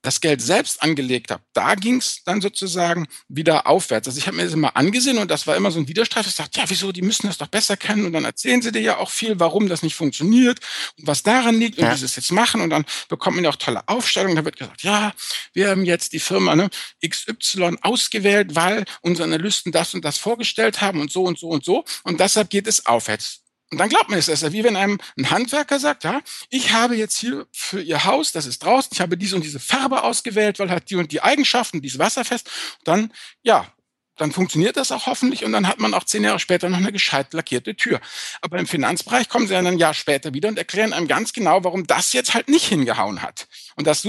das 0.06 0.22
Geld 0.22 0.42
selbst 0.42 0.82
angelegt 0.82 1.32
habe, 1.32 1.44
da 1.54 1.76
ging 1.76 1.98
es 1.98 2.24
dann 2.24 2.42
sozusagen 2.42 3.08
wieder 3.28 3.68
aufwärts. 3.68 4.08
Also 4.08 4.20
ich 4.20 4.28
habe 4.28 4.38
mir 4.38 4.44
das 4.44 4.54
immer 4.54 4.76
angesehen 4.76 5.18
und 5.18 5.32
das 5.32 5.48
war 5.48 5.56
immer 5.56 5.72
so 5.72 5.80
ein 5.80 5.88
Widerstreit. 5.88 6.28
Ich 6.28 6.36
sagte, 6.36 6.60
ja, 6.60 6.66
wieso, 6.70 6.92
die 6.92 7.02
müssen 7.02 7.28
das 7.28 7.38
doch 7.38 7.48
besser 7.48 7.76
kennen 7.76 8.06
und 8.06 8.14
dann 8.14 8.24
erzählen 8.24 8.62
sie 8.62 8.72
dir 8.72 8.82
ja 8.82 8.98
auch 8.98 9.10
viel, 9.10 9.40
warum 9.40 9.68
das 9.68 9.84
nicht 9.84 9.96
funktioniert 9.96 10.60
und 10.98 11.08
was 11.08 11.24
daran 11.24 11.60
liegt 11.60 11.78
und 11.78 11.86
ja. 11.86 11.94
wie 11.94 11.98
sie 11.98 12.06
es 12.06 12.16
jetzt 12.16 12.32
machen 12.32 12.62
und 12.62 12.70
dann 12.70 12.86
bekommt 13.10 13.36
man 13.36 13.44
ja 13.44 13.50
auch 13.50 13.56
tolle 13.56 13.88
Aufstellungen. 13.88 14.36
Da 14.36 14.46
wird 14.46 14.58
gesagt, 14.58 14.84
ja, 14.84 15.14
wir 15.54 15.70
haben 15.70 15.86
jetzt 15.86 16.14
die 16.14 16.20
Firma 16.20 16.56
ne, 16.56 16.70
XY 17.06 17.78
ausgewählt, 17.82 18.56
weil 18.56 18.86
unsere 19.02 19.26
Analysten 19.26 19.72
das 19.72 19.94
und 19.94 20.06
das 20.06 20.18
vorgestellt 20.18 20.82
haben 20.82 21.02
und 21.02 21.12
so 21.12 21.24
und 21.24 21.40
so 21.40 21.50
und 21.50 21.66
so 21.66 21.84
und 22.04 22.20
deshalb 22.20 22.50
geht 22.50 22.68
es 22.68 22.86
aufwärts. 22.86 23.45
Und 23.76 23.80
dann 23.80 23.90
glaubt 23.90 24.10
man 24.10 24.18
es. 24.18 24.28
Ja 24.28 24.54
wie 24.54 24.64
wenn 24.64 24.78
einem 24.78 25.00
ein 25.18 25.30
Handwerker 25.32 25.82
sagt, 25.82 26.06
ja, 26.06 26.22
ich 26.50 26.72
habe 26.72 26.96
jetzt 26.96 27.18
hier 27.18 27.46
für 27.52 27.82
Ihr 27.82 28.06
Haus, 28.06 28.32
das 28.32 28.46
ist 28.46 28.64
draußen, 28.64 28.92
ich 28.94 29.02
habe 29.02 29.18
diese 29.18 29.36
und 29.36 29.44
diese 29.44 29.60
Farbe 29.60 30.04
ausgewählt, 30.04 30.60
weil 30.60 30.70
hat 30.70 30.90
die 30.90 30.96
und 30.96 31.12
die 31.12 31.22
Eigenschaften, 31.22 31.82
die 31.82 31.90
ist 31.90 32.00
wasserfest. 32.00 32.50
Dann, 32.86 33.12
ja, 33.44 33.68
dann 34.16 34.32
funktioniert 34.32 34.78
das 34.78 34.94
auch 34.94 35.08
hoffentlich 35.08 35.44
und 35.44 35.52
dann 35.52 35.68
hat 35.68 35.82
man 35.82 35.94
auch 35.94 36.06
zehn 36.06 36.24
Jahre 36.24 36.40
später 36.40 36.70
noch 36.70 36.78
eine 36.78 36.94
gescheit 36.94 37.34
lackierte 37.34 37.76
Tür. 37.76 38.00
Aber 38.40 38.60
im 38.60 38.66
Finanzbereich 38.66 39.28
kommen 39.28 39.46
sie 39.46 39.54
dann 39.56 39.68
ein 39.68 39.78
Jahr 39.78 39.94
später 39.94 40.34
wieder 40.34 40.48
und 40.48 40.58
erklären 40.58 40.94
einem 40.94 41.10
ganz 41.10 41.34
genau, 41.34 41.66
warum 41.66 41.86
das 41.86 42.14
jetzt 42.14 42.34
halt 42.34 42.48
nicht 42.48 42.68
hingehauen 42.68 43.22
hat. 43.22 43.50
Und 43.76 43.88
das 43.88 44.08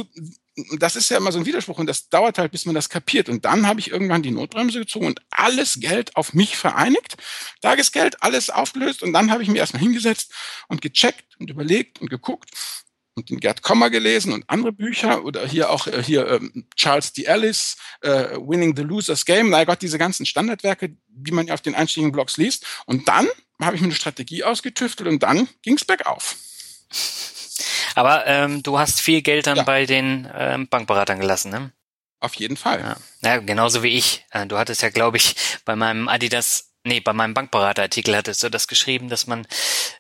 das 0.79 0.97
ist 0.97 1.11
ja 1.11 1.19
immer 1.19 1.33
so 1.33 1.39
ein 1.39 1.47
Widerspruch 1.47 1.79
und 1.79 1.87
das 1.87 2.09
dauert 2.09 2.39
halt, 2.39 2.53
bis 2.53 2.65
man 2.65 2.75
das 2.75 2.89
kapiert. 2.89 3.29
Und 3.29 3.45
dann 3.45 3.67
habe 3.67 3.81
ich 3.81 3.91
irgendwann 3.91 4.23
die 4.23 4.31
Notbremse 4.31 4.79
gezogen 4.79 5.07
und 5.07 5.21
alles 5.31 5.79
Geld 5.81 6.17
auf 6.17 6.33
mich 6.33 6.57
vereinigt, 6.57 7.17
Tagesgeld, 7.61 8.23
alles 8.23 8.51
aufgelöst 8.51 9.03
und 9.03 9.13
dann 9.13 9.31
habe 9.31 9.43
ich 9.43 9.49
mir 9.49 9.59
erstmal 9.59 9.83
hingesetzt 9.83 10.33
und 10.69 10.81
gecheckt 10.81 11.37
und 11.39 11.51
überlegt 11.51 12.01
und 12.01 12.09
geguckt 12.09 12.51
und 13.17 13.31
den 13.31 13.41
Gerd 13.41 13.63
Kommer 13.63 13.91
gelesen 13.91 14.33
und 14.33 14.45
andere 14.49 14.73
Bücher 14.73 15.25
oder 15.25 15.47
hier 15.47 15.71
auch 15.71 15.87
äh, 15.87 16.03
hier 16.03 16.29
ähm, 16.29 16.67
Charles 16.77 17.13
D. 17.13 17.25
Ellis, 17.25 17.77
äh, 18.03 18.37
Winning 18.37 18.77
the 18.77 18.83
Loser's 18.83 19.25
Game, 19.25 19.51
na 19.51 19.65
Gott, 19.65 19.83
diese 19.83 19.99
ganzen 19.99 20.27
Standardwerke, 20.27 20.97
die 21.09 21.33
man 21.33 21.47
ja 21.47 21.55
auf 21.55 21.63
den 21.63 21.75
einstiegen 21.75 22.13
Blogs 22.13 22.37
liest. 22.37 22.67
Und 22.85 23.09
dann 23.09 23.27
habe 23.61 23.75
ich 23.75 23.81
mir 23.81 23.89
eine 23.89 23.95
Strategie 23.95 24.45
ausgetüftelt 24.45 25.09
und 25.09 25.23
dann 25.23 25.49
ging 25.63 25.77
es 25.77 25.85
bergauf. 25.85 26.37
Aber 27.97 28.26
ähm, 28.26 28.62
du 28.62 28.79
hast 28.79 29.00
viel 29.00 29.23
Geld 29.23 29.47
dann 29.47 29.57
ja. 29.57 29.62
bei 29.62 29.87
den 29.87 30.31
ähm, 30.37 30.69
Bankberatern 30.69 31.19
gelassen, 31.19 31.50
ne? 31.50 31.73
Auf 32.21 32.35
jeden 32.35 32.59
Fall. 32.59 32.81
Ja, 32.81 32.97
ja 33.23 33.37
genauso 33.38 33.83
wie 33.83 33.97
ich. 33.97 34.26
Äh, 34.31 34.47
du 34.47 34.59
hattest 34.59 34.83
ja, 34.83 34.91
glaube 34.91 35.17
ich, 35.17 35.35
bei 35.65 35.76
meinem 35.76 36.07
Adidas, 36.07 36.73
nee, 36.85 37.00
bei 37.00 37.15
meinem 37.15 37.33
Bankberaterartikel 37.33 38.15
hattest 38.15 38.43
du 38.43 38.50
das 38.50 38.69
geschrieben, 38.69 39.09
dass 39.09 39.26
man 39.26 39.47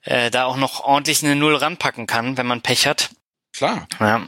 äh, 0.02 0.30
da 0.30 0.44
auch 0.44 0.58
noch 0.58 0.80
ordentlich 0.80 1.24
eine 1.24 1.36
Null 1.36 1.56
ranpacken 1.56 2.06
kann, 2.06 2.36
wenn 2.36 2.46
man 2.46 2.60
Pech 2.60 2.86
hat. 2.86 3.08
Klar. 3.54 3.88
Ja. 3.98 4.26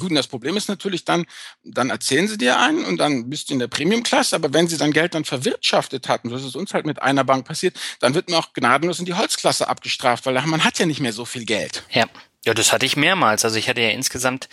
Gut, 0.00 0.10
und 0.10 0.14
das 0.14 0.28
Problem 0.28 0.56
ist 0.56 0.68
natürlich 0.68 1.04
dann, 1.04 1.26
dann 1.64 1.90
erzählen 1.90 2.28
sie 2.28 2.38
dir 2.38 2.60
einen 2.60 2.84
und 2.84 2.98
dann 2.98 3.28
bist 3.28 3.50
du 3.50 3.54
in 3.54 3.58
der 3.58 3.68
Premium-Klasse, 3.68 4.36
aber 4.36 4.54
wenn 4.54 4.68
sie 4.68 4.76
dann 4.76 4.92
Geld 4.92 5.14
dann 5.14 5.24
verwirtschaftet 5.24 6.08
hatten, 6.08 6.30
so 6.30 6.36
ist 6.36 6.44
es 6.44 6.54
uns 6.54 6.72
halt 6.72 6.86
mit 6.86 7.02
einer 7.02 7.24
Bank 7.24 7.46
passiert, 7.46 7.76
dann 7.98 8.14
wird 8.14 8.30
man 8.30 8.38
auch 8.38 8.52
gnadenlos 8.52 9.00
in 9.00 9.06
die 9.06 9.14
Holzklasse 9.14 9.68
abgestraft, 9.68 10.24
weil 10.24 10.40
man 10.46 10.62
hat 10.62 10.78
ja 10.78 10.86
nicht 10.86 11.00
mehr 11.00 11.12
so 11.12 11.24
viel 11.24 11.44
Geld. 11.44 11.82
Ja. 11.90 12.06
Ja, 12.44 12.54
das 12.54 12.72
hatte 12.72 12.86
ich 12.86 12.96
mehrmals. 12.96 13.44
Also 13.44 13.56
ich 13.56 13.68
hatte 13.68 13.82
ja 13.82 13.90
insgesamt 13.90 14.48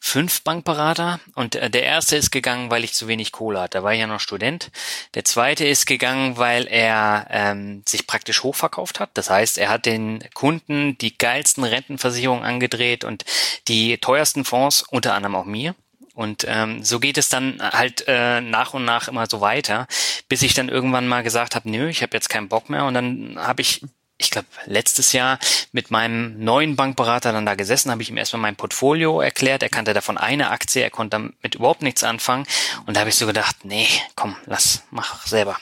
fünf 0.00 0.42
Bankberater 0.42 1.20
und 1.36 1.54
äh, 1.54 1.70
der 1.70 1.84
erste 1.84 2.16
ist 2.16 2.32
gegangen, 2.32 2.68
weil 2.70 2.82
ich 2.82 2.94
zu 2.94 3.06
wenig 3.06 3.30
Kohle 3.30 3.60
hatte. 3.60 3.78
Da 3.78 3.84
war 3.84 3.92
ich 3.92 4.00
ja 4.00 4.08
noch 4.08 4.18
Student. 4.18 4.72
Der 5.14 5.24
zweite 5.24 5.64
ist 5.64 5.86
gegangen, 5.86 6.36
weil 6.36 6.66
er 6.66 7.28
ähm, 7.30 7.84
sich 7.86 8.08
praktisch 8.08 8.42
hochverkauft 8.42 8.98
hat. 8.98 9.10
Das 9.14 9.30
heißt, 9.30 9.56
er 9.58 9.68
hat 9.68 9.86
den 9.86 10.24
Kunden 10.34 10.98
die 10.98 11.16
geilsten 11.16 11.62
Rentenversicherungen 11.62 12.44
angedreht 12.44 13.04
und 13.04 13.24
die 13.68 13.98
teuersten 13.98 14.44
Fonds, 14.44 14.82
unter 14.82 15.14
anderem 15.14 15.36
auch 15.36 15.44
mir. 15.44 15.76
Und 16.14 16.44
ähm, 16.48 16.82
so 16.82 16.98
geht 16.98 17.18
es 17.18 17.28
dann 17.28 17.62
halt 17.62 18.02
äh, 18.08 18.40
nach 18.40 18.74
und 18.74 18.84
nach 18.84 19.06
immer 19.06 19.28
so 19.30 19.40
weiter, 19.40 19.86
bis 20.28 20.42
ich 20.42 20.54
dann 20.54 20.68
irgendwann 20.68 21.06
mal 21.06 21.22
gesagt 21.22 21.54
habe, 21.54 21.70
nö, 21.70 21.88
ich 21.88 22.02
habe 22.02 22.16
jetzt 22.16 22.28
keinen 22.28 22.48
Bock 22.48 22.68
mehr. 22.68 22.84
Und 22.86 22.94
dann 22.94 23.36
habe 23.38 23.62
ich 23.62 23.82
ich 24.18 24.30
glaube, 24.30 24.48
letztes 24.66 25.12
Jahr 25.12 25.38
mit 25.72 25.90
meinem 25.90 26.42
neuen 26.42 26.76
Bankberater 26.76 27.32
dann 27.32 27.46
da 27.46 27.54
gesessen, 27.54 27.90
habe 27.90 28.02
ich 28.02 28.10
ihm 28.10 28.16
erstmal 28.16 28.42
mein 28.42 28.56
Portfolio 28.56 29.20
erklärt. 29.20 29.62
Er 29.62 29.68
kannte 29.68 29.94
davon 29.94 30.18
eine 30.18 30.50
Aktie, 30.50 30.82
er 30.82 30.90
konnte 30.90 31.10
damit 31.10 31.54
überhaupt 31.54 31.82
nichts 31.82 32.02
anfangen. 32.02 32.46
Und 32.86 32.96
da 32.96 33.00
habe 33.00 33.10
ich 33.10 33.16
so 33.16 33.26
gedacht, 33.26 33.64
nee, 33.64 33.88
komm, 34.16 34.36
lass, 34.46 34.82
mach 34.90 35.26
selber. 35.26 35.56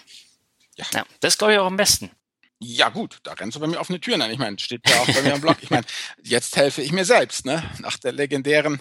Ja, 0.76 0.86
ja 0.94 1.04
das 1.20 1.36
glaube 1.36 1.52
ich, 1.52 1.58
auch 1.58 1.66
am 1.66 1.76
besten. 1.76 2.10
Ja 2.58 2.88
gut, 2.88 3.18
da 3.22 3.34
rennst 3.34 3.56
du 3.56 3.60
bei 3.60 3.66
mir 3.66 3.78
offene 3.78 4.00
Türen 4.00 4.22
an. 4.22 4.30
Ich 4.30 4.38
meine, 4.38 4.58
steht 4.58 4.88
ja 4.88 4.96
auch 5.00 5.06
bei 5.06 5.20
mir 5.20 5.34
am 5.34 5.42
Blog. 5.42 5.58
Ich 5.60 5.68
meine, 5.68 5.84
jetzt 6.22 6.56
helfe 6.56 6.80
ich 6.80 6.90
mir 6.90 7.04
selbst, 7.04 7.44
ne? 7.44 7.62
Nach 7.80 7.98
der 7.98 8.12
legendären 8.12 8.80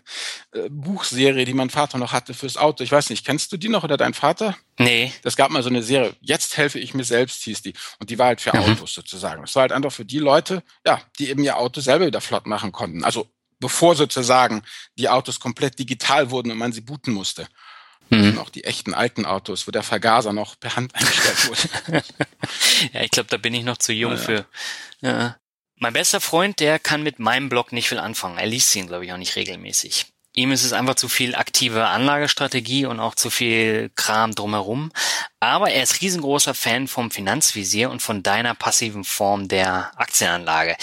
äh, 0.54 0.70
Buchserie, 0.70 1.44
die 1.44 1.54
mein 1.54 1.70
Vater 1.70 1.98
noch 1.98 2.14
hatte 2.14 2.34
fürs 2.34 2.56
Auto. 2.56 2.86
Ich 2.86 2.92
weiß 2.92 3.10
nicht, 3.10 3.26
kennst 3.26 3.52
du 3.52 3.58
die 3.58 3.68
noch 3.68 3.84
oder 3.84 3.98
dein 3.98 4.14
Vater? 4.14 4.58
Nee. 4.80 5.12
Das 5.24 5.36
gab 5.36 5.52
mal 5.52 5.62
so 5.62 5.68
eine 5.68 5.84
Serie, 5.84 6.16
jetzt 6.22 6.56
helfe 6.56 6.80
ich 6.80 6.94
mir 6.94 7.04
selbst, 7.04 7.44
hieß 7.44 7.64
die. 7.64 7.74
Und 8.00 8.10
die 8.10 8.18
war 8.18 8.28
halt 8.28 8.40
für 8.40 8.56
mhm. 8.56 8.64
Autos 8.64 8.94
sozusagen. 8.94 9.42
Das 9.42 9.56
war 9.56 9.64
halt 9.64 9.74
einfach 9.74 9.92
für 9.92 10.06
die 10.06 10.20
Leute, 10.20 10.64
ja, 10.86 11.02
die 11.20 11.30
eben 11.30 11.44
ihr 11.44 11.58
Auto 11.58 11.82
selber 11.82 12.08
wieder 12.08 12.22
flott 12.22 12.48
machen 12.48 12.72
konnten. 12.72 13.04
Also 13.04 13.28
bevor 13.60 13.96
sozusagen 13.96 14.62
die 14.98 15.10
Autos 15.10 15.40
komplett 15.42 15.80
digital 15.80 16.32
wurden 16.32 16.52
und 16.52 16.58
man 16.58 16.72
sie 16.72 16.82
booten 16.82 17.14
musste. 17.14 17.48
Mhm. 18.10 18.38
Auch 18.38 18.50
die 18.50 18.64
echten 18.64 18.94
alten 18.94 19.26
Autos, 19.26 19.68
wo 19.68 19.72
der 19.72 19.84
Vergaser 19.84 20.34
noch 20.34 20.60
per 20.60 20.76
Hand 20.76 20.94
eingestellt 20.96 21.48
wurde. 21.48 22.04
ja, 22.94 23.02
ich 23.02 23.12
glaube, 23.12 23.30
da 23.30 23.38
bin 23.38 23.54
ich 23.54 23.64
noch 23.64 23.78
zu 23.78 23.94
jung 23.94 24.14
ja, 24.14 24.18
für. 24.18 24.46
Ja. 25.02 25.38
Mein 25.78 25.94
bester 25.94 26.22
Freund, 26.22 26.60
der 26.60 26.80
kann 26.80 27.04
mit 27.04 27.20
meinem 27.20 27.50
Blog 27.50 27.72
nicht 27.72 27.90
viel 27.90 28.00
anfangen. 28.00 28.38
Er 28.38 28.48
liest 28.48 28.76
ihn, 28.76 28.88
glaube 28.88 29.06
ich, 29.06 29.12
auch 29.12 29.18
nicht 29.18 29.36
regelmäßig. 29.36 30.08
Ihm 30.34 30.52
ist 30.52 30.64
es 30.64 30.74
einfach 30.74 30.96
zu 30.96 31.08
viel 31.08 31.34
aktive 31.34 31.88
Anlagestrategie 31.88 32.86
und 32.86 33.00
auch 33.00 33.16
zu 33.16 33.30
viel 33.30 33.90
Kram 33.96 34.36
drumherum. 34.36 34.92
Aber 35.40 35.72
er 35.72 35.84
ist 35.84 36.02
riesengroßer 36.02 36.54
Fan 36.54 36.88
vom 36.88 37.10
Finanzvisier 37.10 37.90
und 37.90 38.02
von 38.02 38.22
deiner 38.22 38.54
passiven 38.54 39.06
Form 39.06 39.48
der 39.48 39.92
Aktienanlage. 39.96 40.76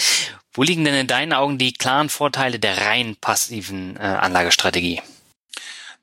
Wo 0.53 0.63
liegen 0.63 0.85
denn 0.85 0.95
in 0.95 1.07
deinen 1.07 1.33
Augen 1.33 1.57
die 1.57 1.73
klaren 1.73 2.09
Vorteile 2.09 2.59
der 2.59 2.77
rein 2.81 3.15
passiven 3.15 3.95
äh, 3.97 4.01
Anlagestrategie? 4.01 5.01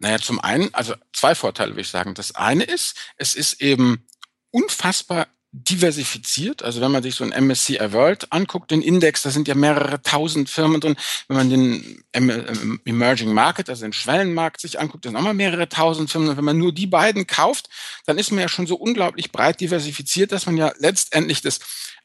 Naja, 0.00 0.18
zum 0.18 0.40
einen, 0.40 0.74
also 0.74 0.94
zwei 1.12 1.34
Vorteile 1.34 1.72
würde 1.72 1.82
ich 1.82 1.88
sagen. 1.88 2.14
Das 2.14 2.34
eine 2.34 2.64
ist, 2.64 2.96
es 3.16 3.34
ist 3.34 3.60
eben 3.60 4.06
unfassbar 4.50 5.28
diversifiziert. 5.52 6.62
Also 6.62 6.80
wenn 6.80 6.92
man 6.92 7.02
sich 7.02 7.16
so 7.16 7.24
ein 7.24 7.46
MSCI 7.46 7.92
World 7.92 8.32
anguckt, 8.32 8.70
den 8.70 8.82
Index, 8.82 9.22
da 9.22 9.30
sind 9.30 9.46
ja 9.46 9.54
mehrere 9.54 10.00
tausend 10.00 10.48
Firmen 10.48 10.80
drin. 10.80 10.96
Wenn 11.28 11.36
man 11.36 11.50
den 11.50 12.02
Emerging 12.12 13.34
Market, 13.34 13.68
also 13.68 13.82
den 13.82 13.92
Schwellenmarkt 13.92 14.60
sich 14.60 14.78
anguckt, 14.80 15.04
da 15.04 15.08
sind 15.08 15.16
nochmal 15.16 15.34
mehrere 15.34 15.68
tausend 15.68 16.10
Firmen. 16.10 16.30
Und 16.30 16.36
wenn 16.36 16.44
man 16.44 16.58
nur 16.58 16.72
die 16.72 16.86
beiden 16.86 17.26
kauft, 17.26 17.68
dann 18.06 18.16
ist 18.16 18.30
man 18.30 18.40
ja 18.40 18.48
schon 18.48 18.66
so 18.66 18.76
unglaublich 18.76 19.32
breit 19.32 19.60
diversifiziert, 19.60 20.32
dass 20.32 20.46
man 20.46 20.56
ja 20.56 20.72
letztendlich 20.78 21.42
das 21.42 21.58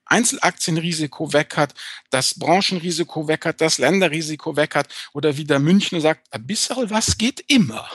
Einzelaktienrisiko 0.06 1.34
weg 1.34 1.58
hat, 1.58 1.74
das 2.10 2.38
Branchenrisiko 2.38 3.28
weg 3.28 3.46
hat, 3.46 3.62
das 3.62 3.78
Länderrisiko 3.78 4.56
weg 4.56 4.76
hat 4.76 4.88
oder 5.14 5.38
wie 5.38 5.46
der 5.46 5.60
Münchner 5.60 6.02
sagt, 6.02 6.32
ein 6.32 6.46
bisschen 6.46 6.90
was 6.90 7.18
geht 7.18 7.44
immer. 7.48 7.90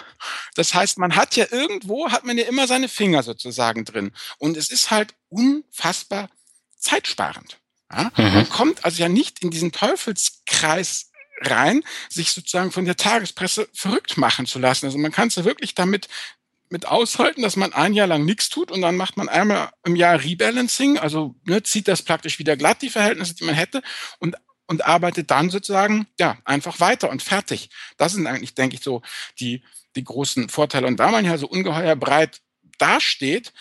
Das 0.54 0.74
heißt, 0.74 0.98
man 0.98 1.16
hat 1.16 1.36
ja 1.36 1.46
irgendwo, 1.50 2.10
hat 2.10 2.24
man 2.24 2.38
ja 2.38 2.44
immer 2.44 2.66
seine 2.66 2.88
Finger 2.88 3.22
sozusagen 3.22 3.84
drin. 3.84 4.12
Und 4.38 4.56
es 4.56 4.70
ist 4.70 4.90
halt 4.90 5.14
unfassbar 5.28 6.30
zeitsparend. 6.76 7.58
Ja? 7.92 8.10
Mhm. 8.16 8.34
Man 8.34 8.48
kommt 8.48 8.84
also 8.84 9.02
ja 9.02 9.08
nicht 9.08 9.42
in 9.42 9.50
diesen 9.50 9.72
Teufelskreis 9.72 11.10
rein, 11.42 11.82
sich 12.08 12.32
sozusagen 12.32 12.70
von 12.70 12.84
der 12.84 12.96
Tagespresse 12.96 13.68
verrückt 13.72 14.16
machen 14.16 14.46
zu 14.46 14.58
lassen. 14.58 14.86
Also 14.86 14.98
man 14.98 15.12
kann 15.12 15.28
es 15.28 15.36
ja 15.36 15.44
wirklich 15.44 15.74
damit 15.74 16.08
mit 16.70 16.86
aushalten, 16.86 17.42
dass 17.42 17.56
man 17.56 17.72
ein 17.72 17.92
Jahr 17.92 18.06
lang 18.06 18.24
nichts 18.24 18.48
tut 18.48 18.70
und 18.70 18.80
dann 18.80 18.96
macht 18.96 19.16
man 19.16 19.28
einmal 19.28 19.70
im 19.84 19.96
Jahr 19.96 20.22
Rebalancing, 20.22 20.98
also 20.98 21.34
ne, 21.44 21.62
zieht 21.62 21.88
das 21.88 22.02
praktisch 22.02 22.38
wieder 22.38 22.56
glatt, 22.56 22.80
die 22.80 22.90
Verhältnisse, 22.90 23.34
die 23.34 23.44
man 23.44 23.56
hätte, 23.56 23.82
und, 24.20 24.36
und 24.66 24.84
arbeitet 24.84 25.30
dann 25.30 25.50
sozusagen 25.50 26.06
ja 26.18 26.38
einfach 26.44 26.78
weiter 26.78 27.10
und 27.10 27.22
fertig. 27.22 27.70
Das 27.96 28.12
sind 28.12 28.26
eigentlich, 28.26 28.54
denke 28.54 28.76
ich, 28.76 28.82
so 28.82 29.02
die, 29.40 29.64
die 29.96 30.04
großen 30.04 30.48
Vorteile. 30.48 30.86
Und 30.86 30.98
da 30.98 31.10
man 31.10 31.24
ja 31.24 31.36
so 31.36 31.48
ungeheuer 31.48 31.96
breit 31.96 32.40
dasteht, 32.78 33.52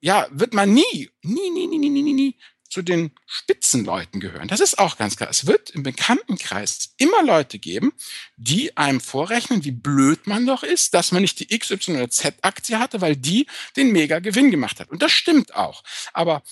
ja, 0.00 0.26
wird 0.30 0.52
man 0.52 0.72
nie, 0.72 1.10
nie, 1.22 1.50
nie, 1.50 1.66
nie, 1.68 1.78
nie, 1.78 1.90
nie, 1.90 2.12
nie 2.12 2.36
zu 2.70 2.82
den 2.82 3.10
Spitzenleuten 3.26 4.20
gehören. 4.20 4.48
Das 4.48 4.60
ist 4.60 4.78
auch 4.78 4.96
ganz 4.96 5.16
klar. 5.16 5.28
Es 5.28 5.46
wird 5.46 5.70
im 5.70 5.82
Bekanntenkreis 5.82 6.94
immer 6.96 7.22
Leute 7.22 7.58
geben, 7.58 7.92
die 8.36 8.76
einem 8.76 9.00
vorrechnen, 9.00 9.64
wie 9.64 9.72
blöd 9.72 10.26
man 10.26 10.46
doch 10.46 10.62
ist, 10.62 10.94
dass 10.94 11.12
man 11.12 11.22
nicht 11.22 11.40
die 11.40 11.58
XY 11.58 11.96
oder 11.96 12.10
Z-Aktie 12.10 12.78
hatte, 12.78 13.00
weil 13.00 13.16
die 13.16 13.46
den 13.76 13.92
Mega-Gewinn 13.92 14.50
gemacht 14.50 14.80
hat. 14.80 14.88
Und 14.88 15.02
das 15.02 15.12
stimmt 15.12 15.54
auch. 15.54 15.82
Aber 16.12 16.42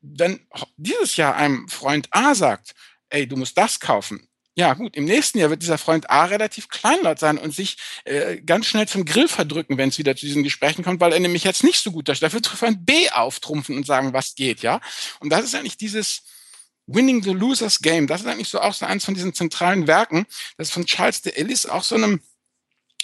wenn 0.00 0.40
dieses 0.76 1.16
Jahr 1.16 1.36
einem 1.36 1.68
Freund 1.68 2.08
A 2.10 2.34
sagt, 2.34 2.74
ey, 3.10 3.26
du 3.28 3.36
musst 3.36 3.58
das 3.58 3.78
kaufen, 3.78 4.28
ja, 4.58 4.72
gut, 4.72 4.96
im 4.96 5.04
nächsten 5.04 5.38
Jahr 5.38 5.50
wird 5.50 5.60
dieser 5.60 5.76
Freund 5.76 6.08
A 6.08 6.24
relativ 6.24 6.68
kleinlaut 6.70 7.18
sein 7.18 7.36
und 7.36 7.54
sich 7.54 7.76
äh, 8.04 8.38
ganz 8.38 8.64
schnell 8.64 8.88
zum 8.88 9.04
Grill 9.04 9.28
verdrücken, 9.28 9.76
wenn 9.76 9.90
es 9.90 9.98
wieder 9.98 10.16
zu 10.16 10.24
diesen 10.24 10.42
Gesprächen 10.42 10.82
kommt, 10.82 10.98
weil 10.98 11.12
er 11.12 11.20
nämlich 11.20 11.44
jetzt 11.44 11.62
nicht 11.62 11.82
so 11.82 11.92
gut 11.92 12.08
ist. 12.08 12.22
Dafür 12.22 12.38
wird 12.38 12.46
Freund 12.46 12.86
B 12.86 13.10
auftrumpfen 13.10 13.76
und 13.76 13.84
sagen, 13.84 14.14
was 14.14 14.34
geht, 14.34 14.62
ja. 14.62 14.80
Und 15.20 15.28
das 15.28 15.44
ist 15.44 15.54
eigentlich 15.54 15.76
dieses 15.76 16.22
Winning 16.86 17.22
the 17.22 17.32
Losers 17.32 17.80
Game. 17.80 18.06
Das 18.06 18.22
ist 18.22 18.26
eigentlich 18.26 18.48
so 18.48 18.58
auch 18.60 18.72
so 18.72 18.86
eins 18.86 19.04
von 19.04 19.12
diesen 19.12 19.34
zentralen 19.34 19.86
Werken. 19.86 20.24
Das 20.56 20.68
ist 20.68 20.74
von 20.74 20.86
Charles 20.86 21.20
de 21.20 21.34
Ellis, 21.34 21.66
auch 21.66 21.82
so 21.82 21.96
einem 21.96 22.22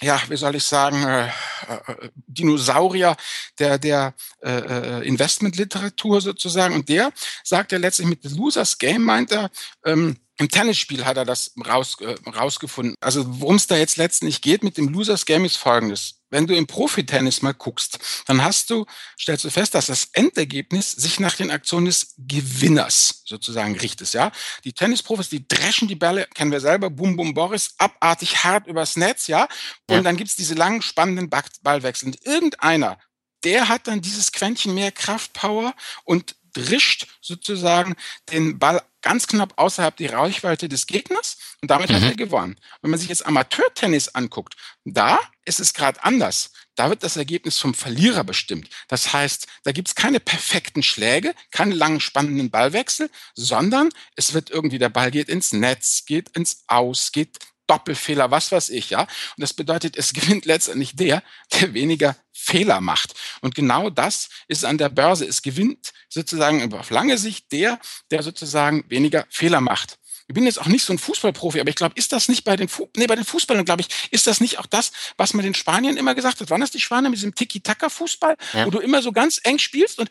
ja, 0.01 0.21
wie 0.27 0.35
soll 0.35 0.55
ich 0.55 0.63
sagen, 0.63 1.01
äh, 1.03 1.27
äh, 1.27 2.09
Dinosaurier 2.27 3.15
der, 3.59 3.77
der 3.77 4.13
äh, 4.41 4.51
äh 4.51 5.07
Investmentliteratur 5.07 6.19
sozusagen. 6.19 6.75
Und 6.75 6.89
der 6.89 7.13
sagt 7.43 7.71
ja 7.71 7.77
letztlich 7.77 8.07
mit 8.07 8.21
The 8.23 8.35
Losers 8.35 8.77
Game, 8.77 9.03
meint 9.03 9.31
er, 9.31 9.49
ähm, 9.85 10.17
im 10.37 10.49
Tennisspiel 10.49 11.05
hat 11.05 11.17
er 11.17 11.25
das 11.25 11.53
raus, 11.65 11.97
äh, 12.01 12.15
rausgefunden. 12.29 12.95
Also 13.01 13.23
worum 13.39 13.55
es 13.55 13.67
da 13.67 13.77
jetzt 13.77 13.97
letztendlich 13.97 14.41
geht 14.41 14.63
mit 14.63 14.77
dem 14.77 14.89
Losers 14.89 15.25
Game 15.25 15.45
ist 15.45 15.57
folgendes. 15.57 16.21
Wenn 16.31 16.47
du 16.47 16.55
im 16.55 16.65
Profitennis 16.65 17.43
mal 17.43 17.53
guckst, 17.53 17.99
dann 18.25 18.43
hast 18.43 18.71
du, 18.71 18.87
stellst 19.19 19.43
du 19.43 19.51
fest, 19.51 19.75
dass 19.75 19.85
das 19.85 20.09
Endergebnis 20.13 20.91
sich 20.91 21.19
nach 21.19 21.35
den 21.35 21.51
Aktionen 21.51 21.85
des 21.85 22.15
Gewinners 22.17 23.21
sozusagen 23.25 23.77
richtet. 23.77 24.11
Ja? 24.13 24.31
Die 24.63 24.73
Tennisprofis, 24.73 25.29
die 25.29 25.47
dreschen 25.47 25.87
die 25.87 25.95
Bälle, 25.95 26.27
kennen 26.33 26.51
wir 26.51 26.59
selber, 26.59 26.89
Bum 26.89 27.15
Bum 27.15 27.35
Boris, 27.35 27.75
abartig 27.77 28.43
hart 28.43 28.65
übers 28.65 28.95
Netz, 28.95 29.27
ja. 29.27 29.43
Und 29.87 29.97
ja. 29.97 30.01
dann 30.01 30.17
gibt's 30.17 30.35
diese 30.35 30.55
langen, 30.55 30.81
spannenden 30.81 31.29
Ballwechsel. 31.29 32.07
Und 32.07 32.25
irgendeiner, 32.25 32.97
der 33.43 33.69
hat 33.69 33.85
dann 33.85 34.01
dieses 34.01 34.31
Quäntchen 34.31 34.73
mehr 34.73 34.91
Kraftpower 34.91 35.75
und 36.03 36.35
drischt 36.53 37.07
sozusagen 37.21 37.95
den 38.31 38.59
Ball 38.59 38.81
ganz 39.01 39.27
knapp 39.27 39.53
außerhalb 39.57 39.95
der 39.97 40.13
Reichweite 40.13 40.69
des 40.69 40.87
Gegners 40.87 41.37
und 41.61 41.69
damit 41.69 41.89
mhm. 41.89 41.95
hat 41.95 42.03
er 42.03 42.15
gewonnen. 42.15 42.55
Wenn 42.81 42.91
man 42.91 42.99
sich 42.99 43.09
jetzt 43.09 43.25
Amateurtennis 43.25 44.09
anguckt, 44.09 44.55
da 44.85 45.19
ist 45.45 45.59
es 45.59 45.73
gerade 45.73 46.03
anders. 46.03 46.51
Da 46.75 46.89
wird 46.89 47.03
das 47.03 47.17
Ergebnis 47.17 47.59
vom 47.59 47.73
Verlierer 47.73 48.23
bestimmt. 48.23 48.69
Das 48.87 49.13
heißt, 49.13 49.47
da 49.63 49.71
gibt 49.71 49.89
es 49.89 49.95
keine 49.95 50.19
perfekten 50.19 50.81
Schläge, 50.81 51.35
keine 51.51 51.75
langen 51.75 51.99
spannenden 51.99 52.49
Ballwechsel, 52.49 53.11
sondern 53.35 53.89
es 54.15 54.33
wird 54.33 54.49
irgendwie, 54.49 54.79
der 54.79 54.89
Ball 54.89 55.11
geht 55.11 55.29
ins 55.29 55.53
Netz, 55.53 56.05
geht 56.05 56.29
ins 56.29 56.63
Aus, 56.67 57.11
geht 57.11 57.37
Doppelfehler, 57.67 58.31
was 58.31 58.51
weiß 58.51 58.69
ich, 58.69 58.91
ja. 58.91 59.01
Und 59.01 59.09
das 59.37 59.53
bedeutet, 59.53 59.97
es 59.97 60.13
gewinnt 60.13 60.45
letztendlich 60.45 60.95
der, 60.95 61.23
der 61.53 61.73
weniger 61.73 62.15
Fehler 62.31 62.81
macht. 62.81 63.13
Und 63.41 63.55
genau 63.55 63.89
das 63.89 64.29
ist 64.47 64.65
an 64.65 64.77
der 64.77 64.89
Börse. 64.89 65.25
Es 65.25 65.41
gewinnt 65.41 65.93
sozusagen 66.09 66.73
auf 66.73 66.89
lange 66.89 67.17
Sicht 67.17 67.51
der, 67.51 67.79
der 68.11 68.23
sozusagen 68.23 68.83
weniger 68.89 69.25
Fehler 69.29 69.61
macht 69.61 69.97
ich 70.27 70.33
bin 70.33 70.45
jetzt 70.45 70.59
auch 70.59 70.67
nicht 70.67 70.83
so 70.83 70.93
ein 70.93 70.99
Fußballprofi, 70.99 71.59
aber 71.59 71.69
ich 71.69 71.75
glaube, 71.75 71.95
ist 71.97 72.11
das 72.11 72.29
nicht 72.29 72.43
bei 72.43 72.55
den, 72.55 72.69
Fu 72.69 72.89
nee, 72.95 73.07
bei 73.07 73.15
den 73.15 73.25
Fußballern, 73.25 73.65
glaube 73.65 73.81
ich, 73.81 73.87
ist 74.11 74.27
das 74.27 74.39
nicht 74.39 74.59
auch 74.59 74.65
das, 74.65 74.91
was 75.17 75.33
man 75.33 75.43
den 75.43 75.53
Spaniern 75.53 75.97
immer 75.97 76.15
gesagt 76.15 76.39
hat? 76.39 76.49
Waren 76.49 76.61
das 76.61 76.71
die 76.71 76.79
Spanier 76.79 77.09
mit 77.09 77.17
diesem 77.17 77.35
Tiki-Taka-Fußball, 77.35 78.37
ja. 78.53 78.65
wo 78.65 78.71
du 78.71 78.79
immer 78.79 79.01
so 79.01 79.11
ganz 79.11 79.39
eng 79.43 79.59
spielst 79.59 79.99
und 79.99 80.09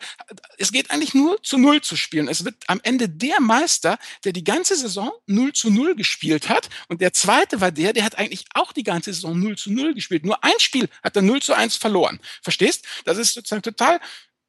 es 0.57 0.71
geht 0.71 0.91
eigentlich 0.91 1.13
nur 1.13 1.41
zu 1.41 1.57
Null 1.57 1.81
zu 1.81 1.95
spielen. 1.95 2.27
Es 2.27 2.45
wird 2.45 2.55
am 2.67 2.79
Ende 2.83 3.09
der 3.09 3.41
Meister, 3.41 3.97
der 4.23 4.33
die 4.33 4.43
ganze 4.43 4.75
Saison 4.75 5.11
0 5.27 5.53
zu 5.53 5.69
0 5.69 5.95
gespielt 5.95 6.49
hat 6.49 6.69
und 6.87 7.01
der 7.01 7.13
zweite 7.13 7.61
war 7.61 7.71
der, 7.71 7.93
der 7.93 8.03
hat 8.03 8.17
eigentlich 8.17 8.45
auch 8.53 8.71
die 8.71 8.83
ganze 8.83 9.13
Saison 9.13 9.39
0 9.39 9.57
zu 9.57 9.71
0 9.71 9.93
gespielt. 9.93 10.25
Nur 10.25 10.43
ein 10.43 10.59
Spiel 10.59 10.89
hat 11.01 11.15
er 11.15 11.21
0 11.21 11.41
zu 11.41 11.53
1 11.53 11.75
verloren. 11.77 12.19
Verstehst? 12.41 12.85
Das 13.05 13.17
ist 13.17 13.33
sozusagen 13.33 13.63
total 13.63 13.99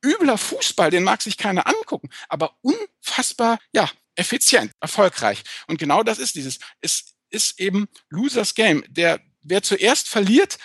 übler 0.04 0.38
Fußball, 0.38 0.90
den 0.90 1.02
mag 1.02 1.22
sich 1.22 1.38
keiner 1.38 1.66
angucken, 1.66 2.10
aber 2.28 2.56
unfassbar, 2.60 3.58
ja, 3.72 3.90
effizient, 4.16 4.72
erfolgreich. 4.80 5.42
Und 5.66 5.78
genau 5.78 6.02
das 6.02 6.18
ist 6.18 6.34
dieses. 6.34 6.58
Es 6.80 7.14
ist 7.30 7.58
eben 7.58 7.86
Losers 8.10 8.54
Game. 8.54 8.84
Der, 8.88 9.20
wer 9.42 9.62
zuerst 9.62 10.08
verliert, 10.08 10.58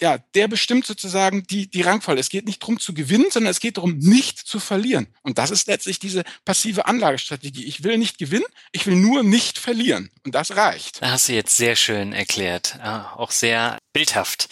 ja, 0.00 0.18
der 0.34 0.46
bestimmt 0.48 0.86
sozusagen 0.86 1.44
die, 1.44 1.68
die 1.68 1.82
Rangfolge. 1.82 2.20
Es 2.20 2.28
geht 2.28 2.46
nicht 2.46 2.62
darum 2.62 2.78
zu 2.78 2.94
gewinnen, 2.94 3.26
sondern 3.30 3.50
es 3.50 3.60
geht 3.60 3.76
darum, 3.76 3.98
nicht 3.98 4.38
zu 4.38 4.60
verlieren. 4.60 5.08
Und 5.22 5.38
das 5.38 5.50
ist 5.50 5.66
letztlich 5.66 5.98
diese 5.98 6.22
passive 6.44 6.86
Anlagestrategie. 6.86 7.64
Ich 7.64 7.82
will 7.82 7.98
nicht 7.98 8.18
gewinnen, 8.18 8.46
ich 8.70 8.86
will 8.86 8.94
nur 8.94 9.22
nicht 9.22 9.58
verlieren. 9.58 10.10
Und 10.24 10.34
das 10.34 10.54
reicht. 10.54 11.02
Da 11.02 11.10
hast 11.10 11.28
du 11.28 11.32
jetzt 11.32 11.56
sehr 11.56 11.74
schön 11.74 12.12
erklärt. 12.12 12.78
auch 12.80 13.32
sehr 13.32 13.77
bildhaft. 13.92 14.48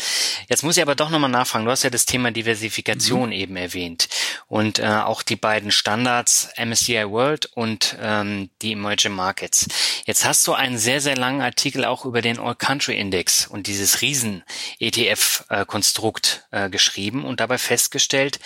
Jetzt 0.49 0.63
muss 0.63 0.77
ich 0.77 0.83
aber 0.83 0.95
doch 0.95 1.11
nochmal 1.11 1.31
nachfragen. 1.31 1.65
Du 1.65 1.71
hast 1.71 1.83
ja 1.83 1.91
das 1.91 2.07
Thema 2.07 2.31
Diversifikation 2.31 3.31
mhm. 3.31 3.35
eben 3.35 3.57
erwähnt. 3.57 4.09
Und 4.47 4.79
äh, 4.79 4.87
auch 4.87 5.23
die 5.23 5.37
beiden 5.37 5.71
Standards 5.71 6.49
MSCI 6.57 7.11
World 7.11 7.47
und 7.47 7.97
ähm, 8.01 8.51
die 8.63 8.73
Emerging 8.73 9.13
Markets. 9.13 9.67
Jetzt 10.05 10.25
hast 10.25 10.47
du 10.47 10.55
einen 10.55 10.79
sehr, 10.79 11.01
sehr 11.01 11.17
langen 11.17 11.43
Artikel 11.43 11.85
auch 11.85 12.05
über 12.05 12.23
den 12.23 12.39
All-Country-Index 12.39 13.47
und 13.47 13.67
dieses 13.67 14.03
Riesen-ETF-Konstrukt 14.03 16.47
äh, 16.51 16.71
geschrieben 16.71 17.25
und 17.25 17.41
dabei 17.41 17.59
festgestellt, 17.59 18.39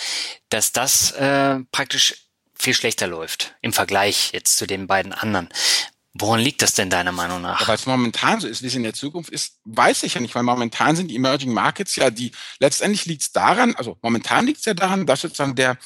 dass 0.48 0.72
das 0.72 1.12
äh, 1.12 1.58
praktisch 1.72 2.26
viel 2.54 2.74
schlechter 2.74 3.06
läuft 3.06 3.54
im 3.62 3.72
Vergleich 3.72 4.32
jetzt 4.32 4.58
zu 4.58 4.66
den 4.66 4.86
beiden 4.86 5.12
anderen. 5.12 5.48
Woran 6.14 6.40
liegt 6.40 6.60
das 6.62 6.74
denn 6.74 6.90
deiner 6.90 7.12
Meinung 7.12 7.40
nach? 7.40 7.60
Ja, 7.60 7.68
weil 7.68 7.76
es 7.76 7.86
momentan 7.86 8.40
so 8.40 8.48
ist, 8.48 8.62
wie 8.62 8.66
es 8.66 8.74
in 8.74 8.82
der 8.82 8.94
Zukunft 8.94 9.30
ist, 9.30 9.60
weiß 9.64 10.02
ich 10.02 10.14
ja 10.14 10.20
nicht, 10.20 10.34
weil 10.34 10.42
momentan 10.42 10.96
sind 10.96 11.08
die 11.08 11.16
Emerging 11.16 11.52
Markets 11.52 11.94
ja 11.96 12.10
die, 12.10 12.32
letztendlich 12.58 13.06
liegt 13.06 13.22
es 13.22 13.32
daran, 13.32 13.76
also 13.76 13.96
momentan 14.02 14.46
liegt 14.46 14.58
es 14.58 14.64
ja 14.64 14.74
daran, 14.74 15.06
dass 15.06 15.20
sozusagen 15.20 15.54
der 15.54 15.78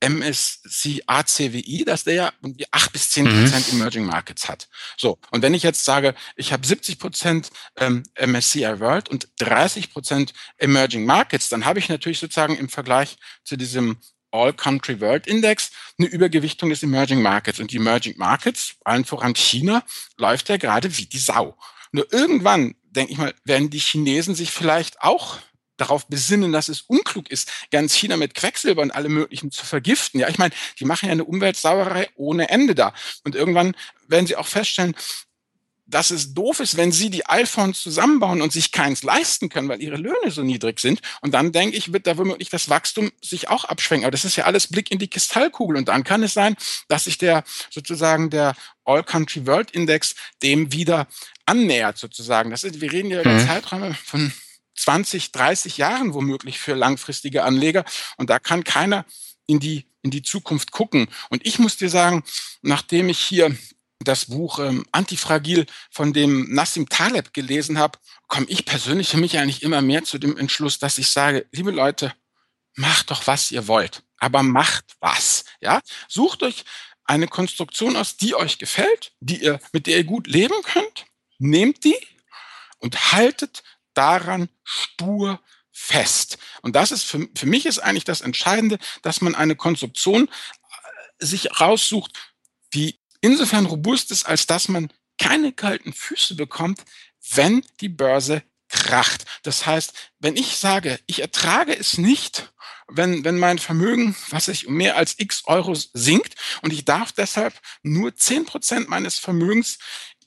MSCI 0.00 1.02
ACWI, 1.06 1.84
dass 1.86 2.04
der 2.04 2.14
ja 2.14 2.32
irgendwie 2.42 2.66
acht 2.70 2.92
bis 2.92 3.10
zehn 3.10 3.24
Prozent 3.24 3.72
mhm. 3.72 3.80
Emerging 3.80 4.04
Markets 4.04 4.48
hat. 4.48 4.68
So. 4.96 5.18
Und 5.30 5.42
wenn 5.42 5.54
ich 5.54 5.62
jetzt 5.62 5.84
sage, 5.84 6.14
ich 6.36 6.52
habe 6.52 6.66
70 6.66 6.98
Prozent 6.98 7.50
ähm, 7.76 8.02
MSCI 8.20 8.80
World 8.80 9.08
und 9.08 9.28
30 9.38 9.92
Prozent 9.92 10.34
Emerging 10.58 11.06
Markets, 11.06 11.48
dann 11.48 11.64
habe 11.64 11.78
ich 11.78 11.88
natürlich 11.88 12.18
sozusagen 12.18 12.56
im 12.56 12.68
Vergleich 12.68 13.16
zu 13.44 13.56
diesem 13.56 13.98
All-Country 14.34 15.00
World 15.00 15.26
Index 15.26 15.70
eine 15.98 16.08
Übergewichtung 16.08 16.70
des 16.70 16.82
Emerging 16.82 17.22
Markets. 17.22 17.60
Und 17.60 17.70
die 17.70 17.76
Emerging 17.76 18.14
Markets, 18.18 18.74
allen 18.84 19.04
voran 19.04 19.34
China, 19.34 19.84
läuft 20.18 20.48
ja 20.48 20.56
gerade 20.56 20.96
wie 20.98 21.06
die 21.06 21.18
Sau. 21.18 21.56
Nur 21.92 22.12
irgendwann, 22.12 22.74
denke 22.82 23.12
ich 23.12 23.18
mal, 23.18 23.32
werden 23.44 23.70
die 23.70 23.78
Chinesen 23.78 24.34
sich 24.34 24.50
vielleicht 24.50 25.00
auch 25.00 25.38
darauf 25.76 26.06
besinnen, 26.06 26.52
dass 26.52 26.68
es 26.68 26.82
unklug 26.82 27.30
ist, 27.30 27.50
ganz 27.70 27.94
China 27.94 28.16
mit 28.16 28.34
Quecksilber 28.34 28.82
und 28.82 28.92
allem 28.92 29.14
Möglichen 29.14 29.50
zu 29.50 29.64
vergiften. 29.64 30.20
Ja, 30.20 30.28
ich 30.28 30.38
meine, 30.38 30.54
die 30.78 30.84
machen 30.84 31.06
ja 31.06 31.12
eine 31.12 31.24
Umweltsauerei 31.24 32.08
ohne 32.16 32.48
Ende 32.48 32.74
da. 32.74 32.94
Und 33.24 33.34
irgendwann 33.34 33.76
werden 34.06 34.26
sie 34.26 34.36
auch 34.36 34.46
feststellen, 34.46 34.94
dass 35.86 36.10
es 36.10 36.32
doof 36.32 36.60
ist, 36.60 36.76
wenn 36.76 36.92
sie 36.92 37.10
die 37.10 37.26
iPhones 37.26 37.82
zusammenbauen 37.82 38.40
und 38.40 38.52
sich 38.52 38.72
keins 38.72 39.02
leisten 39.02 39.48
können, 39.48 39.68
weil 39.68 39.82
ihre 39.82 39.96
Löhne 39.96 40.30
so 40.30 40.42
niedrig 40.42 40.80
sind. 40.80 41.00
Und 41.20 41.32
dann 41.32 41.52
denke 41.52 41.76
ich, 41.76 41.92
wird 41.92 42.06
da 42.06 42.16
womöglich 42.16 42.48
das 42.48 42.68
Wachstum 42.70 43.12
sich 43.20 43.48
auch 43.48 43.64
abschwenken. 43.64 44.06
Aber 44.06 44.12
das 44.12 44.24
ist 44.24 44.36
ja 44.36 44.44
alles 44.44 44.68
Blick 44.68 44.90
in 44.90 44.98
die 44.98 45.08
Kristallkugel. 45.08 45.76
Und 45.76 45.88
dann 45.88 46.04
kann 46.04 46.22
es 46.22 46.32
sein, 46.32 46.56
dass 46.88 47.04
sich 47.04 47.18
der 47.18 47.44
sozusagen 47.70 48.30
der 48.30 48.54
All 48.84 49.04
Country 49.04 49.46
World 49.46 49.70
Index 49.72 50.14
dem 50.42 50.72
wieder 50.72 51.06
annähert 51.46 51.98
sozusagen. 51.98 52.50
Das 52.50 52.64
ist, 52.64 52.80
wir 52.80 52.90
reden 52.90 53.10
ja 53.10 53.20
über 53.20 53.32
mhm. 53.32 53.46
Zeiträume 53.46 53.94
von 53.94 54.32
20, 54.76 55.32
30 55.32 55.76
Jahren 55.76 56.14
womöglich 56.14 56.58
für 56.58 56.74
langfristige 56.74 57.44
Anleger. 57.44 57.84
Und 58.16 58.30
da 58.30 58.38
kann 58.38 58.64
keiner 58.64 59.04
in 59.46 59.60
die, 59.60 59.86
in 60.02 60.10
die 60.10 60.22
Zukunft 60.22 60.70
gucken. 60.70 61.08
Und 61.28 61.46
ich 61.46 61.58
muss 61.58 61.76
dir 61.76 61.90
sagen, 61.90 62.24
nachdem 62.62 63.10
ich 63.10 63.18
hier 63.18 63.54
das 64.04 64.26
Buch 64.26 64.58
ähm, 64.58 64.86
Antifragil 64.92 65.66
von 65.90 66.12
dem 66.12 66.52
Nassim 66.54 66.88
Taleb 66.88 67.32
gelesen 67.32 67.78
habe, 67.78 67.98
komme 68.28 68.46
ich 68.48 68.64
persönlich 68.64 69.08
für 69.08 69.16
mich 69.16 69.38
eigentlich 69.38 69.62
immer 69.62 69.82
mehr 69.82 70.04
zu 70.04 70.18
dem 70.18 70.36
Entschluss, 70.36 70.78
dass 70.78 70.98
ich 70.98 71.10
sage, 71.10 71.46
liebe 71.52 71.70
Leute, 71.70 72.12
macht 72.76 73.10
doch, 73.10 73.26
was 73.26 73.50
ihr 73.50 73.66
wollt, 73.68 74.02
aber 74.18 74.42
macht 74.42 74.96
was. 75.00 75.44
Ja, 75.60 75.80
sucht 76.08 76.42
euch 76.42 76.64
eine 77.04 77.28
Konstruktion 77.28 77.96
aus, 77.96 78.16
die 78.16 78.34
euch 78.34 78.58
gefällt, 78.58 79.12
die 79.20 79.42
ihr, 79.42 79.60
mit 79.72 79.86
der 79.86 79.98
ihr 79.98 80.04
gut 80.04 80.26
leben 80.26 80.54
könnt, 80.62 81.06
nehmt 81.38 81.84
die 81.84 81.96
und 82.78 83.12
haltet 83.12 83.62
daran 83.94 84.48
stur 84.64 85.40
fest. 85.70 86.38
Und 86.62 86.76
das 86.76 86.92
ist 86.92 87.04
für, 87.04 87.28
für 87.36 87.46
mich 87.46 87.66
ist 87.66 87.78
eigentlich 87.78 88.04
das 88.04 88.20
Entscheidende, 88.20 88.78
dass 89.02 89.20
man 89.20 89.34
eine 89.34 89.56
Konstruktion 89.56 90.28
äh, 90.28 91.24
sich 91.24 91.60
raussucht, 91.60 92.12
die 92.72 92.98
insofern 93.24 93.66
robust 93.66 94.10
ist, 94.10 94.26
als 94.26 94.46
dass 94.46 94.68
man 94.68 94.90
keine 95.18 95.52
kalten 95.52 95.92
Füße 95.92 96.34
bekommt, 96.34 96.80
wenn 97.30 97.64
die 97.80 97.88
Börse 97.88 98.42
kracht. 98.68 99.24
Das 99.42 99.66
heißt, 99.66 99.92
wenn 100.18 100.36
ich 100.36 100.58
sage, 100.58 100.98
ich 101.06 101.22
ertrage 101.22 101.76
es 101.76 101.96
nicht, 101.96 102.52
wenn, 102.86 103.24
wenn 103.24 103.38
mein 103.38 103.58
Vermögen, 103.58 104.14
was 104.28 104.48
ich 104.48 104.66
um 104.66 104.74
mehr 104.74 104.96
als 104.96 105.14
x 105.18 105.44
Euro 105.46 105.74
sinkt 105.74 106.34
und 106.60 106.72
ich 106.72 106.84
darf 106.84 107.12
deshalb 107.12 107.54
nur 107.82 108.14
zehn 108.14 108.44
Prozent 108.44 108.88
meines 108.88 109.18
Vermögens 109.18 109.78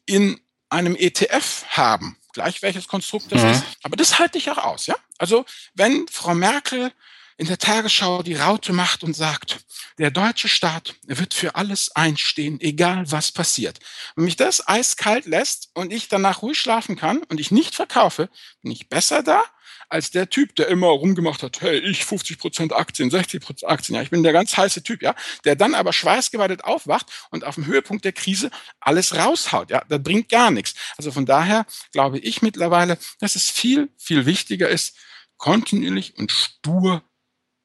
in 0.07 0.39
einem 0.69 0.95
ETF 0.95 1.65
haben, 1.69 2.17
gleich 2.33 2.63
welches 2.63 2.87
Konstrukt 2.87 3.31
das 3.31 3.43
mhm. 3.43 3.51
ist. 3.51 3.63
Aber 3.83 3.95
das 3.95 4.17
halte 4.17 4.39
ich 4.39 4.49
auch 4.49 4.57
aus, 4.57 4.87
ja? 4.87 4.95
Also, 5.19 5.45
wenn 5.75 6.07
Frau 6.07 6.33
Merkel 6.33 6.91
in 7.37 7.47
der 7.47 7.57
Tagesschau 7.59 8.23
die 8.23 8.35
Raute 8.35 8.73
macht 8.73 9.03
und 9.03 9.15
sagt, 9.15 9.59
der 9.99 10.11
deutsche 10.11 10.47
Staat 10.47 10.95
wird 11.05 11.33
für 11.33 11.55
alles 11.55 11.95
einstehen, 11.95 12.59
egal 12.61 13.11
was 13.11 13.31
passiert. 13.31 13.79
Wenn 14.15 14.25
mich 14.25 14.35
das 14.35 14.67
eiskalt 14.67 15.25
lässt 15.25 15.69
und 15.73 15.93
ich 15.93 16.07
danach 16.07 16.41
ruhig 16.41 16.59
schlafen 16.59 16.95
kann 16.95 17.23
und 17.29 17.39
ich 17.39 17.51
nicht 17.51 17.75
verkaufe, 17.75 18.29
bin 18.61 18.71
ich 18.71 18.89
besser 18.89 19.23
da 19.23 19.43
als 19.89 20.11
der 20.11 20.29
Typ, 20.29 20.55
der 20.55 20.67
immer 20.67 20.87
rumgemacht 20.87 21.43
hat, 21.43 21.61
hey, 21.61 21.79
ich 21.79 22.03
50 22.05 22.37
Prozent 22.37 22.73
Aktien, 22.73 23.09
60 23.09 23.41
Prozent 23.41 23.71
Aktien, 23.71 23.95
ja, 23.95 24.01
ich 24.01 24.09
bin 24.09 24.23
der 24.23 24.33
ganz 24.33 24.57
heiße 24.57 24.83
Typ, 24.83 25.01
ja, 25.01 25.15
der 25.45 25.55
dann 25.55 25.75
aber 25.75 25.93
schweißgebadet 25.93 26.63
aufwacht 26.63 27.07
und 27.31 27.43
auf 27.43 27.55
dem 27.55 27.65
Höhepunkt 27.65 28.03
der 28.03 28.11
Krise 28.11 28.51
alles 28.79 29.15
raushaut, 29.15 29.69
ja, 29.69 29.83
das 29.87 30.03
bringt 30.03 30.29
gar 30.29 30.51
nichts. 30.51 30.75
Also 30.97 31.11
von 31.11 31.25
daher 31.25 31.65
glaube 31.91 32.19
ich 32.19 32.41
mittlerweile, 32.41 32.97
dass 33.19 33.35
es 33.35 33.49
viel, 33.49 33.89
viel 33.97 34.25
wichtiger 34.25 34.69
ist, 34.69 34.95
kontinuierlich 35.37 36.17
und 36.17 36.31
stur 36.31 37.03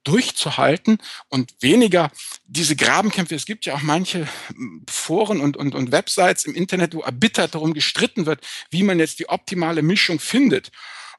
durchzuhalten 0.05 0.99
und 1.29 1.55
weniger 1.61 2.11
diese 2.45 2.77
Grabenkämpfe. 2.77 3.35
Es 3.35 3.47
gibt 3.47 3.67
ja 3.67 3.75
auch 3.75 3.83
manche 3.83 4.29
hm, 4.49 4.85
Foren 4.89 5.41
und, 5.41 5.57
und, 5.57 5.75
und 5.75 5.93
Websites 5.93 6.45
im 6.45 6.55
Internet, 6.55 6.95
wo 6.95 7.01
erbittert 7.01 7.55
darum 7.55 7.75
gestritten 7.75 8.27
wird, 8.27 8.41
wie 8.71 8.83
man 8.83 8.99
jetzt 8.99 9.19
die 9.19 9.29
optimale 9.29 9.83
Mischung 9.83 10.21
findet. 10.21 10.71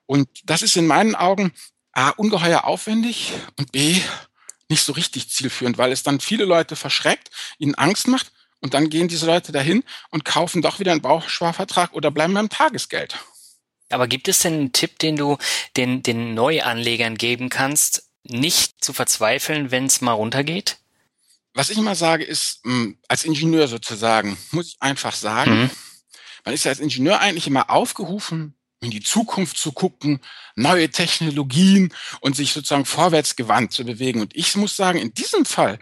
Und 0.05 0.27
das 0.43 0.61
ist 0.61 0.75
in 0.75 0.87
meinen 0.87 1.15
Augen 1.15 1.53
A, 1.93 2.09
ungeheuer 2.09 2.65
aufwendig 2.65 3.33
und 3.57 3.71
B, 3.71 4.01
nicht 4.67 4.83
so 4.83 4.93
richtig 4.93 5.29
zielführend, 5.29 5.77
weil 5.77 5.91
es 5.91 6.03
dann 6.03 6.19
viele 6.19 6.45
Leute 6.45 6.75
verschreckt, 6.75 7.29
ihnen 7.59 7.75
Angst 7.75 8.07
macht 8.07 8.31
und 8.59 8.73
dann 8.73 8.89
gehen 8.89 9.07
diese 9.07 9.27
Leute 9.27 9.51
dahin 9.51 9.83
und 10.09 10.25
kaufen 10.25 10.61
doch 10.61 10.79
wieder 10.79 10.91
einen 10.91 11.01
Bausparvertrag 11.01 11.93
oder 11.93 12.11
bleiben 12.11 12.33
beim 12.33 12.49
Tagesgeld. 12.49 13.17
Aber 13.89 14.07
gibt 14.07 14.27
es 14.27 14.39
denn 14.39 14.53
einen 14.53 14.71
Tipp, 14.71 14.97
den 14.99 15.15
du 15.15 15.37
den, 15.77 16.01
den 16.01 16.33
Neuanlegern 16.33 17.15
geben 17.15 17.49
kannst, 17.49 18.09
nicht 18.23 18.83
zu 18.83 18.93
verzweifeln, 18.93 19.71
wenn 19.71 19.85
es 19.85 20.01
mal 20.01 20.13
runtergeht? 20.13 20.77
Was 21.53 21.69
ich 21.69 21.77
immer 21.77 21.95
sage, 21.95 22.23
ist, 22.23 22.61
hm, 22.63 22.97
als 23.07 23.25
Ingenieur 23.25 23.67
sozusagen, 23.67 24.37
muss 24.51 24.69
ich 24.69 24.77
einfach 24.79 25.13
sagen, 25.13 25.63
mhm. 25.63 25.69
man 26.45 26.53
ist 26.53 26.65
ja 26.65 26.71
als 26.71 26.79
Ingenieur 26.79 27.19
eigentlich 27.19 27.47
immer 27.47 27.69
aufgerufen, 27.69 28.55
in 28.81 28.91
die 28.91 29.01
Zukunft 29.01 29.57
zu 29.57 29.71
gucken, 29.71 30.19
neue 30.55 30.89
Technologien 30.89 31.93
und 32.21 32.35
sich 32.35 32.53
sozusagen 32.53 32.85
vorwärts 32.85 33.35
gewandt 33.35 33.71
zu 33.71 33.85
bewegen. 33.85 34.21
Und 34.21 34.35
ich 34.35 34.55
muss 34.55 34.75
sagen, 34.75 34.99
in 34.99 35.13
diesem 35.13 35.45
Fall 35.45 35.79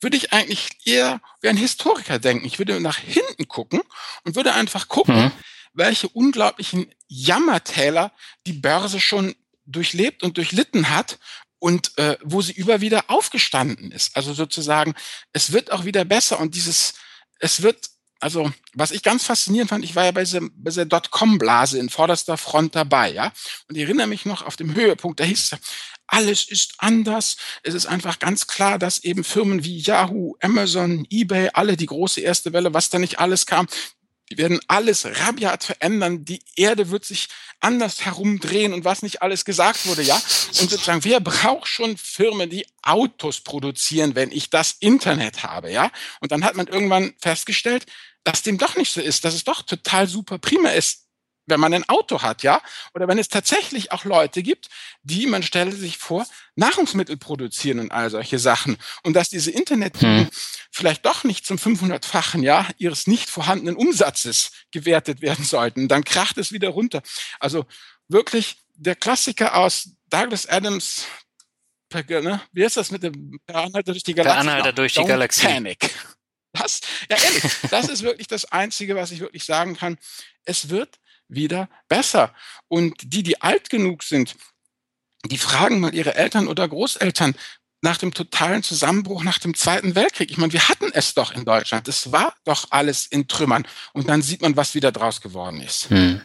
würde 0.00 0.16
ich 0.16 0.32
eigentlich 0.32 0.68
eher 0.84 1.20
wie 1.40 1.48
ein 1.48 1.56
Historiker 1.56 2.18
denken. 2.18 2.46
Ich 2.46 2.58
würde 2.58 2.80
nach 2.80 2.98
hinten 2.98 3.48
gucken 3.48 3.80
und 4.24 4.36
würde 4.36 4.54
einfach 4.54 4.88
gucken, 4.88 5.16
mhm. 5.16 5.32
welche 5.72 6.08
unglaublichen 6.08 6.86
Jammertäler 7.08 8.12
die 8.46 8.52
Börse 8.52 9.00
schon 9.00 9.34
durchlebt 9.66 10.22
und 10.22 10.36
durchlitten 10.36 10.90
hat 10.90 11.18
und 11.64 11.96
äh, 11.96 12.18
wo 12.22 12.42
sie 12.42 12.52
über 12.52 12.82
wieder 12.82 13.04
aufgestanden 13.08 13.90
ist. 13.90 14.14
Also 14.14 14.34
sozusagen, 14.34 14.94
es 15.32 15.50
wird 15.50 15.72
auch 15.72 15.86
wieder 15.86 16.04
besser 16.04 16.38
und 16.38 16.54
dieses, 16.54 16.92
es 17.38 17.62
wird, 17.62 17.88
also 18.20 18.52
was 18.74 18.90
ich 18.90 19.02
ganz 19.02 19.24
faszinierend 19.24 19.70
fand, 19.70 19.82
ich 19.82 19.96
war 19.96 20.04
ja 20.04 20.10
bei 20.10 20.24
dieser, 20.24 20.40
dieser 20.56 20.84
Dotcom-Blase 20.84 21.78
in 21.78 21.88
vorderster 21.88 22.36
Front 22.36 22.76
dabei, 22.76 23.14
ja, 23.14 23.32
und 23.66 23.76
ich 23.76 23.84
erinnere 23.84 24.08
mich 24.08 24.26
noch 24.26 24.42
auf 24.42 24.56
dem 24.56 24.74
Höhepunkt, 24.74 25.20
da 25.20 25.24
hieß 25.24 25.52
es, 25.54 25.58
alles 26.06 26.46
ist 26.50 26.74
anders. 26.76 27.38
Es 27.62 27.72
ist 27.72 27.86
einfach 27.86 28.18
ganz 28.18 28.46
klar, 28.46 28.78
dass 28.78 29.02
eben 29.02 29.24
Firmen 29.24 29.64
wie 29.64 29.78
Yahoo, 29.78 30.36
Amazon, 30.42 31.06
eBay, 31.08 31.48
alle 31.54 31.78
die 31.78 31.86
große 31.86 32.20
erste 32.20 32.52
Welle, 32.52 32.74
was 32.74 32.90
da 32.90 32.98
nicht 32.98 33.20
alles 33.20 33.46
kam, 33.46 33.68
die 34.34 34.38
werden 34.42 34.58
alles 34.66 35.06
rabiat 35.06 35.62
verändern, 35.62 36.24
die 36.24 36.40
Erde 36.56 36.90
wird 36.90 37.04
sich 37.04 37.28
anders 37.60 38.04
herumdrehen 38.04 38.72
und 38.72 38.84
was 38.84 39.02
nicht 39.02 39.22
alles 39.22 39.44
gesagt 39.44 39.86
wurde, 39.86 40.02
ja. 40.02 40.16
Und 40.16 40.70
sozusagen, 40.70 41.04
wer 41.04 41.20
braucht 41.20 41.68
schon 41.68 41.96
Firmen, 41.96 42.50
die 42.50 42.66
Autos 42.82 43.40
produzieren, 43.40 44.14
wenn 44.16 44.32
ich 44.32 44.50
das 44.50 44.76
Internet 44.80 45.44
habe, 45.44 45.70
ja? 45.70 45.90
Und 46.20 46.32
dann 46.32 46.44
hat 46.44 46.56
man 46.56 46.66
irgendwann 46.66 47.14
festgestellt, 47.20 47.86
dass 48.24 48.42
dem 48.42 48.58
doch 48.58 48.76
nicht 48.76 48.92
so 48.92 49.00
ist, 49.00 49.24
dass 49.24 49.34
es 49.34 49.44
doch 49.44 49.62
total 49.62 50.08
super 50.08 50.38
prima 50.38 50.70
ist, 50.70 51.03
wenn 51.46 51.60
man 51.60 51.74
ein 51.74 51.88
Auto 51.88 52.22
hat, 52.22 52.42
ja, 52.42 52.60
oder 52.94 53.08
wenn 53.08 53.18
es 53.18 53.28
tatsächlich 53.28 53.92
auch 53.92 54.04
Leute 54.04 54.42
gibt, 54.42 54.68
die, 55.02 55.26
man 55.26 55.42
stelle 55.42 55.72
sich 55.72 55.98
vor, 55.98 56.26
Nahrungsmittel 56.56 57.16
produzieren 57.16 57.80
und 57.80 57.92
all 57.92 58.10
solche 58.10 58.38
Sachen 58.38 58.76
und 59.02 59.14
dass 59.14 59.28
diese 59.28 59.50
Internet 59.50 60.00
hm. 60.00 60.28
vielleicht 60.70 61.04
doch 61.04 61.24
nicht 61.24 61.46
zum 61.46 61.58
500-fachen, 61.58 62.42
ja, 62.42 62.66
ihres 62.78 63.06
nicht 63.06 63.28
vorhandenen 63.28 63.76
Umsatzes 63.76 64.52
gewertet 64.70 65.20
werden 65.20 65.44
sollten, 65.44 65.88
dann 65.88 66.04
kracht 66.04 66.38
es 66.38 66.52
wieder 66.52 66.70
runter. 66.70 67.02
Also 67.40 67.66
wirklich 68.08 68.58
der 68.74 68.96
Klassiker 68.96 69.56
aus 69.56 69.90
Douglas 70.08 70.46
Adams, 70.46 71.06
ne? 71.92 72.40
wie 72.52 72.62
ist 72.62 72.76
das 72.76 72.90
mit 72.90 73.02
dem 73.02 73.38
Per 73.46 73.56
Anhalter 73.56 73.92
durch 73.92 74.02
die 74.02 74.14
Galaxie? 74.14 74.34
Per 74.34 74.40
Anhalter 74.40 74.72
durch 74.72 74.94
die 74.94 75.04
Galaxie. 75.04 75.46
Panic. 75.46 75.90
Das, 76.52 76.80
ja 77.10 77.16
ehrlich, 77.16 77.42
das 77.70 77.88
ist 77.88 78.02
wirklich 78.02 78.28
das 78.28 78.44
Einzige, 78.44 78.94
was 78.94 79.10
ich 79.10 79.18
wirklich 79.18 79.44
sagen 79.44 79.76
kann. 79.76 79.98
Es 80.44 80.68
wird 80.68 81.00
wieder 81.28 81.68
besser. 81.88 82.34
Und 82.68 82.94
die, 83.12 83.22
die 83.22 83.40
alt 83.42 83.70
genug 83.70 84.02
sind, 84.02 84.36
die 85.24 85.38
fragen 85.38 85.80
mal 85.80 85.94
ihre 85.94 86.14
Eltern 86.14 86.48
oder 86.48 86.68
Großeltern 86.68 87.34
nach 87.84 87.98
dem 87.98 88.14
totalen 88.14 88.62
Zusammenbruch 88.62 89.22
nach 89.24 89.38
dem 89.38 89.54
Zweiten 89.54 89.94
Weltkrieg. 89.94 90.30
Ich 90.30 90.38
meine, 90.38 90.52
wir 90.52 90.68
hatten 90.68 90.90
es 90.92 91.14
doch 91.14 91.32
in 91.32 91.44
Deutschland. 91.44 91.86
Es 91.86 92.12
war 92.12 92.34
doch 92.44 92.66
alles 92.70 93.06
in 93.06 93.28
Trümmern. 93.28 93.66
Und 93.92 94.08
dann 94.08 94.22
sieht 94.22 94.40
man, 94.40 94.56
was 94.56 94.74
wieder 94.74 94.90
draus 94.90 95.20
geworden 95.20 95.60
ist. 95.60 95.90
Hm. 95.90 96.22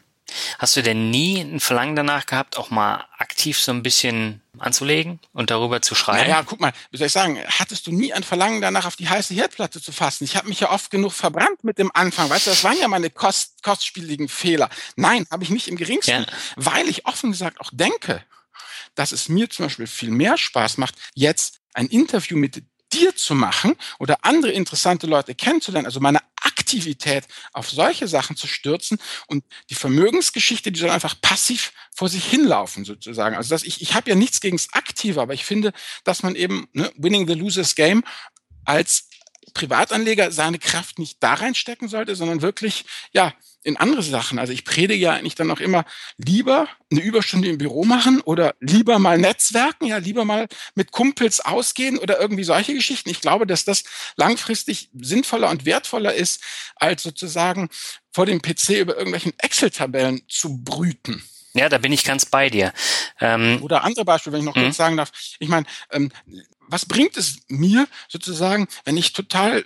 Hast 0.57 0.75
du 0.75 0.83
denn 0.83 1.09
nie 1.09 1.39
ein 1.41 1.59
Verlangen 1.59 1.95
danach 1.95 2.25
gehabt, 2.25 2.57
auch 2.57 2.69
mal 2.69 3.05
aktiv 3.17 3.59
so 3.59 3.71
ein 3.71 3.83
bisschen 3.83 4.41
anzulegen 4.57 5.19
und 5.33 5.49
darüber 5.49 5.81
zu 5.81 5.95
schreiben? 5.95 6.29
Naja, 6.29 6.43
guck 6.45 6.59
mal, 6.59 6.73
wie 6.91 6.97
soll 6.97 7.07
ich 7.07 7.13
sagen, 7.13 7.39
hattest 7.47 7.87
du 7.87 7.91
nie 7.91 8.13
ein 8.13 8.23
Verlangen 8.23 8.61
danach, 8.61 8.85
auf 8.85 8.95
die 8.95 9.09
heiße 9.09 9.33
Herdplatte 9.33 9.81
zu 9.81 9.91
fassen? 9.91 10.23
Ich 10.23 10.35
habe 10.35 10.49
mich 10.49 10.59
ja 10.59 10.71
oft 10.71 10.91
genug 10.91 11.13
verbrannt 11.13 11.63
mit 11.63 11.77
dem 11.77 11.91
Anfang. 11.93 12.29
Weißt 12.29 12.47
du, 12.47 12.51
das 12.51 12.63
waren 12.63 12.77
ja 12.77 12.87
meine 12.87 13.09
kost 13.09 13.63
kostspieligen 13.63 14.27
Fehler. 14.27 14.69
Nein, 14.95 15.25
habe 15.31 15.43
ich 15.43 15.49
nicht 15.49 15.67
im 15.67 15.75
geringsten, 15.75 16.23
ja. 16.23 16.25
weil 16.55 16.87
ich 16.87 17.05
offen 17.05 17.31
gesagt 17.31 17.59
auch 17.61 17.69
denke, 17.73 18.23
dass 18.95 19.11
es 19.11 19.29
mir 19.29 19.49
zum 19.49 19.65
Beispiel 19.65 19.87
viel 19.87 20.11
mehr 20.11 20.37
Spaß 20.37 20.77
macht, 20.77 20.95
jetzt 21.13 21.59
ein 21.73 21.87
Interview 21.87 22.37
mit 22.37 22.63
dir 22.93 23.15
zu 23.15 23.35
machen 23.35 23.75
oder 23.99 24.17
andere 24.23 24.51
interessante 24.51 25.07
Leute 25.07 25.35
kennenzulernen, 25.35 25.85
also 25.85 25.99
meine 25.99 26.19
Aktivität 26.69 27.25
auf 27.51 27.69
solche 27.69 28.07
Sachen 28.07 28.35
zu 28.35 28.45
stürzen 28.45 28.99
und 29.27 29.43
die 29.69 29.75
Vermögensgeschichte, 29.75 30.71
die 30.71 30.79
soll 30.79 30.91
einfach 30.91 31.19
passiv 31.19 31.73
vor 31.95 32.09
sich 32.09 32.23
hinlaufen 32.23 32.85
sozusagen. 32.85 33.35
Also 33.35 33.49
dass 33.49 33.63
ich, 33.63 33.81
ich 33.81 33.95
habe 33.95 34.09
ja 34.09 34.15
nichts 34.15 34.39
gegen 34.39 34.57
das 34.57 34.67
Aktive, 34.73 35.21
aber 35.21 35.33
ich 35.33 35.45
finde, 35.45 35.73
dass 36.03 36.21
man 36.21 36.35
eben 36.35 36.67
ne, 36.73 36.91
Winning 36.95 37.27
the 37.27 37.33
Losers 37.33 37.73
Game 37.73 38.03
als 38.65 39.08
Privatanleger 39.53 40.31
seine 40.31 40.59
Kraft 40.59 40.99
nicht 40.99 41.17
da 41.21 41.33
reinstecken 41.35 41.87
sollte, 41.87 42.15
sondern 42.15 42.41
wirklich, 42.41 42.85
ja, 43.11 43.33
in 43.63 43.77
andere 43.77 44.03
Sachen. 44.03 44.39
Also 44.39 44.53
ich 44.53 44.63
predige 44.63 45.03
ja 45.03 45.13
eigentlich 45.13 45.35
dann 45.35 45.51
auch 45.51 45.59
immer 45.59 45.85
lieber 46.17 46.67
eine 46.91 47.01
Überstunde 47.01 47.49
im 47.49 47.57
Büro 47.57 47.83
machen 47.83 48.21
oder 48.21 48.55
lieber 48.61 48.99
mal 48.99 49.17
Netzwerken, 49.17 49.85
ja, 49.85 49.97
lieber 49.97 50.23
mal 50.23 50.47
mit 50.75 50.91
Kumpels 50.91 51.41
ausgehen 51.41 51.97
oder 51.97 52.19
irgendwie 52.19 52.45
solche 52.45 52.73
Geschichten. 52.73 53.09
Ich 53.09 53.19
glaube, 53.19 53.45
dass 53.45 53.65
das 53.65 53.83
langfristig 54.15 54.89
sinnvoller 54.93 55.49
und 55.49 55.65
wertvoller 55.65 56.13
ist, 56.13 56.41
als 56.75 57.03
sozusagen 57.03 57.69
vor 58.11 58.25
dem 58.25 58.41
PC 58.41 58.79
über 58.79 58.95
irgendwelchen 58.95 59.33
Excel-Tabellen 59.37 60.21
zu 60.29 60.63
brüten. 60.63 61.21
Ja, 61.53 61.67
da 61.67 61.79
bin 61.79 61.91
ich 61.91 62.03
ganz 62.03 62.25
bei 62.25 62.49
dir. 62.49 62.73
Ähm, 63.19 63.59
Oder 63.61 63.83
andere 63.83 64.05
Beispiele, 64.05 64.33
wenn 64.33 64.41
ich 64.41 64.45
noch 64.45 64.53
kurz 64.53 64.65
mhm. 64.65 64.71
sagen 64.71 64.97
darf. 64.97 65.11
Ich 65.39 65.49
meine, 65.49 65.65
ähm, 65.91 66.11
was 66.69 66.85
bringt 66.85 67.17
es 67.17 67.39
mir 67.47 67.87
sozusagen, 68.07 68.67
wenn 68.85 68.97
ich 68.97 69.13
total 69.13 69.65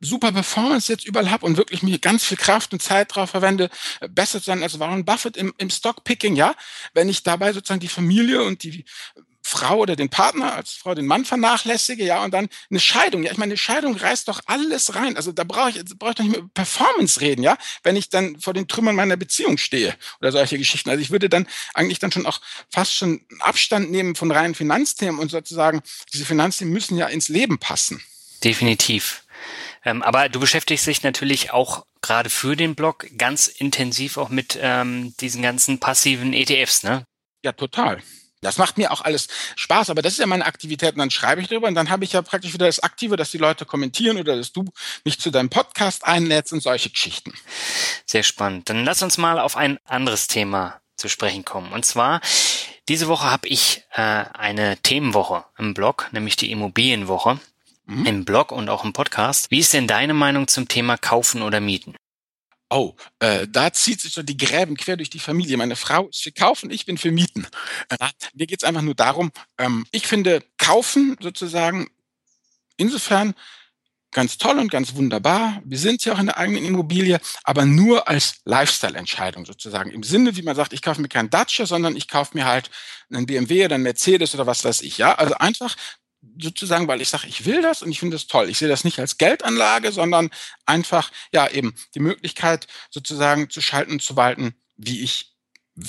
super 0.00 0.32
Performance 0.32 0.90
jetzt 0.90 1.06
überall 1.06 1.30
habe 1.30 1.46
und 1.46 1.56
wirklich 1.56 1.82
mir 1.82 1.98
ganz 1.98 2.24
viel 2.24 2.38
Kraft 2.38 2.72
und 2.72 2.80
Zeit 2.80 3.14
drauf 3.14 3.30
verwende, 3.30 3.70
äh, 4.00 4.08
besser 4.08 4.38
zu 4.38 4.46
sein 4.46 4.62
als 4.62 4.78
Warren 4.78 5.04
Buffett 5.04 5.36
im, 5.36 5.54
im 5.58 5.70
Stockpicking, 5.70 6.36
ja, 6.36 6.54
wenn 6.94 7.08
ich 7.08 7.22
dabei 7.22 7.52
sozusagen 7.52 7.80
die 7.80 7.88
Familie 7.88 8.42
und 8.42 8.62
die 8.62 8.84
Frau 9.50 9.78
oder 9.78 9.96
den 9.96 10.08
Partner 10.08 10.54
als 10.54 10.74
Frau 10.74 10.94
den 10.94 11.06
Mann 11.06 11.24
vernachlässige, 11.24 12.04
ja, 12.04 12.22
und 12.22 12.32
dann 12.32 12.48
eine 12.70 12.78
Scheidung. 12.78 13.24
Ja, 13.24 13.32
ich 13.32 13.36
meine, 13.36 13.50
eine 13.50 13.58
Scheidung 13.58 13.96
reißt 13.96 14.28
doch 14.28 14.40
alles 14.46 14.94
rein. 14.94 15.16
Also 15.16 15.32
da 15.32 15.42
brauche 15.42 15.70
ich, 15.70 15.84
brauche 15.98 16.10
ich 16.10 16.16
doch 16.16 16.22
nicht 16.22 16.32
mehr 16.32 16.40
über 16.40 16.50
Performance 16.54 17.20
reden, 17.20 17.42
ja, 17.42 17.58
wenn 17.82 17.96
ich 17.96 18.08
dann 18.08 18.40
vor 18.40 18.54
den 18.54 18.68
Trümmern 18.68 18.94
meiner 18.94 19.16
Beziehung 19.16 19.58
stehe 19.58 19.96
oder 20.20 20.30
solche 20.30 20.56
Geschichten. 20.56 20.88
Also 20.88 21.02
ich 21.02 21.10
würde 21.10 21.28
dann 21.28 21.48
eigentlich 21.74 21.98
dann 21.98 22.12
schon 22.12 22.26
auch 22.26 22.40
fast 22.70 22.94
schon 22.94 23.22
Abstand 23.40 23.90
nehmen 23.90 24.14
von 24.14 24.30
reinen 24.30 24.54
Finanzthemen 24.54 25.18
und 25.18 25.32
sozusagen, 25.32 25.82
diese 26.12 26.24
Finanzthemen 26.24 26.72
müssen 26.72 26.96
ja 26.96 27.08
ins 27.08 27.28
Leben 27.28 27.58
passen. 27.58 28.00
Definitiv. 28.44 29.24
Ähm, 29.84 30.02
aber 30.02 30.28
du 30.28 30.38
beschäftigst 30.38 30.86
dich 30.86 31.02
natürlich 31.02 31.50
auch 31.50 31.84
gerade 32.02 32.30
für 32.30 32.54
den 32.54 32.76
Blog 32.76 33.06
ganz 33.18 33.48
intensiv 33.48 34.16
auch 34.16 34.28
mit 34.28 34.56
ähm, 34.60 35.14
diesen 35.20 35.42
ganzen 35.42 35.80
passiven 35.80 36.32
ETFs, 36.32 36.84
ne? 36.84 37.04
Ja, 37.42 37.52
total. 37.52 38.02
Das 38.40 38.56
macht 38.56 38.78
mir 38.78 38.90
auch 38.90 39.02
alles 39.02 39.28
Spaß, 39.56 39.90
aber 39.90 40.02
das 40.02 40.14
ist 40.14 40.18
ja 40.18 40.26
meine 40.26 40.46
Aktivität 40.46 40.92
und 40.94 40.98
dann 40.98 41.10
schreibe 41.10 41.42
ich 41.42 41.48
drüber 41.48 41.68
und 41.68 41.74
dann 41.74 41.90
habe 41.90 42.04
ich 42.04 42.12
ja 42.12 42.22
praktisch 42.22 42.54
wieder 42.54 42.66
das 42.66 42.80
Aktive, 42.80 43.16
dass 43.16 43.30
die 43.30 43.38
Leute 43.38 43.66
kommentieren 43.66 44.16
oder 44.16 44.36
dass 44.36 44.52
du 44.52 44.64
mich 45.04 45.20
zu 45.20 45.30
deinem 45.30 45.50
Podcast 45.50 46.04
einlädst 46.04 46.52
und 46.52 46.62
solche 46.62 46.90
Geschichten. 46.90 47.32
Sehr 48.06 48.22
spannend. 48.22 48.70
Dann 48.70 48.84
lass 48.84 49.02
uns 49.02 49.18
mal 49.18 49.38
auf 49.38 49.56
ein 49.56 49.78
anderes 49.84 50.26
Thema 50.26 50.80
zu 50.96 51.08
sprechen 51.08 51.44
kommen. 51.44 51.72
Und 51.72 51.84
zwar, 51.84 52.20
diese 52.88 53.08
Woche 53.08 53.30
habe 53.30 53.48
ich 53.48 53.84
äh, 53.92 54.00
eine 54.00 54.76
Themenwoche 54.78 55.44
im 55.58 55.74
Blog, 55.74 56.08
nämlich 56.12 56.36
die 56.36 56.50
Immobilienwoche 56.50 57.40
mhm. 57.86 58.06
im 58.06 58.24
Blog 58.24 58.52
und 58.52 58.68
auch 58.68 58.84
im 58.84 58.92
Podcast. 58.92 59.50
Wie 59.50 59.58
ist 59.58 59.72
denn 59.72 59.86
deine 59.86 60.14
Meinung 60.14 60.48
zum 60.48 60.68
Thema 60.68 60.96
Kaufen 60.96 61.42
oder 61.42 61.60
Mieten? 61.60 61.94
Oh, 62.70 62.94
äh, 63.18 63.48
da 63.48 63.72
zieht 63.72 64.00
sich 64.00 64.12
so 64.12 64.22
die 64.22 64.36
Gräben 64.36 64.76
quer 64.76 64.96
durch 64.96 65.10
die 65.10 65.18
Familie. 65.18 65.56
Meine 65.56 65.74
Frau 65.74 66.08
ist 66.08 66.22
für 66.22 66.30
Kaufen, 66.30 66.70
ich 66.70 66.86
bin 66.86 66.98
für 66.98 67.10
Mieten. 67.10 67.46
Äh, 67.88 68.08
mir 68.34 68.46
geht's 68.46 68.62
einfach 68.62 68.82
nur 68.82 68.94
darum, 68.94 69.32
ähm, 69.58 69.84
ich 69.90 70.06
finde 70.06 70.44
Kaufen 70.56 71.16
sozusagen 71.20 71.88
insofern 72.76 73.34
ganz 74.12 74.38
toll 74.38 74.58
und 74.58 74.70
ganz 74.70 74.94
wunderbar. 74.94 75.60
Wir 75.64 75.78
sind 75.78 76.04
ja 76.04 76.12
auch 76.12 76.18
in 76.18 76.26
der 76.26 76.38
eigenen 76.38 76.64
Immobilie, 76.64 77.20
aber 77.44 77.64
nur 77.64 78.08
als 78.08 78.40
Lifestyle-Entscheidung 78.44 79.46
sozusagen. 79.46 79.90
Im 79.90 80.02
Sinne, 80.02 80.36
wie 80.36 80.42
man 80.42 80.56
sagt, 80.56 80.72
ich 80.72 80.82
kaufe 80.82 81.00
mir 81.00 81.08
keinen 81.08 81.30
Dacia, 81.30 81.66
sondern 81.66 81.96
ich 81.96 82.08
kaufe 82.08 82.36
mir 82.36 82.44
halt 82.44 82.70
einen 83.12 83.26
BMW 83.26 83.64
oder 83.64 83.76
einen 83.76 83.84
Mercedes 83.84 84.34
oder 84.34 84.46
was 84.46 84.64
weiß 84.64 84.82
ich. 84.82 84.98
Ja, 84.98 85.14
also 85.14 85.34
einfach 85.34 85.76
sozusagen, 86.40 86.88
weil 86.88 87.00
ich 87.00 87.08
sage, 87.08 87.26
ich 87.26 87.46
will 87.46 87.62
das 87.62 87.82
und 87.82 87.90
ich 87.90 88.00
finde 88.00 88.16
das 88.16 88.26
toll. 88.26 88.48
Ich 88.50 88.58
sehe 88.58 88.68
das 88.68 88.84
nicht 88.84 88.98
als 88.98 89.18
Geldanlage, 89.18 89.92
sondern 89.92 90.30
einfach, 90.66 91.10
ja, 91.32 91.48
eben 91.48 91.74
die 91.94 92.00
Möglichkeit 92.00 92.66
sozusagen 92.90 93.50
zu 93.50 93.60
schalten 93.60 93.92
und 93.92 94.02
zu 94.02 94.16
walten, 94.16 94.54
wie 94.76 95.02
ich 95.02 95.29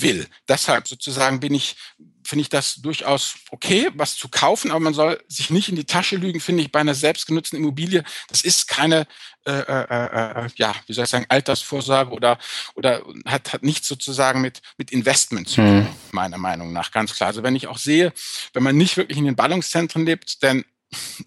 will. 0.00 0.26
Deshalb 0.48 0.88
sozusagen 0.88 1.40
bin 1.40 1.54
ich, 1.54 1.76
finde 2.24 2.42
ich 2.42 2.48
das 2.48 2.76
durchaus 2.76 3.34
okay, 3.50 3.90
was 3.94 4.16
zu 4.16 4.28
kaufen, 4.28 4.70
aber 4.70 4.80
man 4.80 4.94
soll 4.94 5.22
sich 5.28 5.50
nicht 5.50 5.68
in 5.68 5.76
die 5.76 5.84
Tasche 5.84 6.16
lügen, 6.16 6.40
finde 6.40 6.62
ich, 6.62 6.72
bei 6.72 6.80
einer 6.80 6.94
selbstgenutzten 6.94 7.58
Immobilie. 7.58 8.04
Das 8.28 8.42
ist 8.42 8.68
keine, 8.68 9.06
äh, 9.44 9.52
äh, 9.52 10.44
äh, 10.44 10.48
ja, 10.56 10.74
wie 10.86 10.92
soll 10.92 11.04
ich 11.04 11.10
sagen, 11.10 11.26
Altersvorsorge 11.28 12.12
oder, 12.12 12.38
oder 12.74 13.02
hat, 13.26 13.52
hat 13.52 13.62
nichts 13.62 13.88
sozusagen 13.88 14.40
mit, 14.40 14.62
mit 14.78 14.90
Investment 14.90 15.48
zu 15.48 15.56
tun, 15.56 15.80
mhm. 15.80 15.88
meiner 16.12 16.38
Meinung 16.38 16.72
nach, 16.72 16.90
ganz 16.90 17.14
klar. 17.14 17.28
Also 17.28 17.42
wenn 17.42 17.56
ich 17.56 17.66
auch 17.66 17.78
sehe, 17.78 18.12
wenn 18.52 18.62
man 18.62 18.76
nicht 18.76 18.96
wirklich 18.96 19.18
in 19.18 19.24
den 19.24 19.36
Ballungszentren 19.36 20.06
lebt, 20.06 20.42
denn 20.42 20.64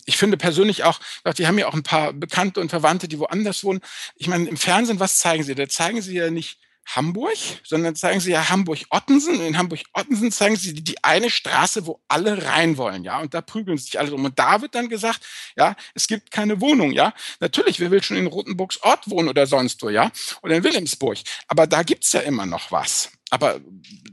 ich 0.06 0.18
finde 0.18 0.38
persönlich 0.38 0.84
auch, 0.84 1.00
die 1.38 1.48
haben 1.48 1.58
ja 1.58 1.68
auch 1.68 1.74
ein 1.74 1.84
paar 1.84 2.14
Bekannte 2.14 2.60
und 2.60 2.70
Verwandte, 2.70 3.08
die 3.08 3.18
woanders 3.18 3.64
wohnen. 3.64 3.82
Ich 4.16 4.28
meine, 4.28 4.48
im 4.48 4.58
Fernsehen, 4.58 5.00
was 5.00 5.18
zeigen 5.18 5.44
sie? 5.44 5.56
Da 5.56 5.68
zeigen 5.68 6.04
sie 6.04 6.16
ja 6.16 6.30
nicht 6.30 6.60
Hamburg, 6.86 7.38
sondern 7.64 7.96
zeigen 7.96 8.20
sie 8.20 8.32
ja 8.32 8.50
Hamburg-Ottensen. 8.50 9.42
In 9.42 9.58
Hamburg-Ottensen 9.58 10.32
zeigen 10.32 10.56
sie 10.56 10.74
die 10.74 11.04
eine 11.04 11.30
Straße, 11.30 11.88
wo 11.88 12.00
alle 12.08 12.46
rein 12.46 12.78
wollen, 12.78 13.04
ja. 13.04 13.20
Und 13.20 13.34
da 13.34 13.42
prügeln 13.42 13.78
sich 13.78 14.00
alle 14.00 14.10
drum. 14.10 14.26
Und 14.26 14.38
da 14.38 14.62
wird 14.62 14.76
dann 14.76 14.88
gesagt, 14.88 15.22
ja, 15.58 15.76
es 15.96 16.08
gibt 16.08 16.32
keine 16.32 16.62
Wohnung, 16.62 16.92
ja. 16.92 17.14
Natürlich, 17.40 17.80
wer 17.80 17.92
will 17.92 18.04
schon 18.04 18.18
in 18.18 18.28
Rotenburgs 18.28 18.82
Ort 18.84 19.10
wohnen 19.10 19.30
oder 19.30 19.48
sonst 19.48 19.82
wo, 19.82 19.90
ja. 19.90 20.12
Oder 20.44 20.58
in 20.58 20.64
Wilhelmsburg. 20.64 21.18
Aber 21.48 21.66
da 21.68 21.84
gibt's 21.84 22.12
ja 22.14 22.22
immer 22.22 22.46
noch 22.46 22.72
was. 22.72 23.12
Aber 23.32 23.60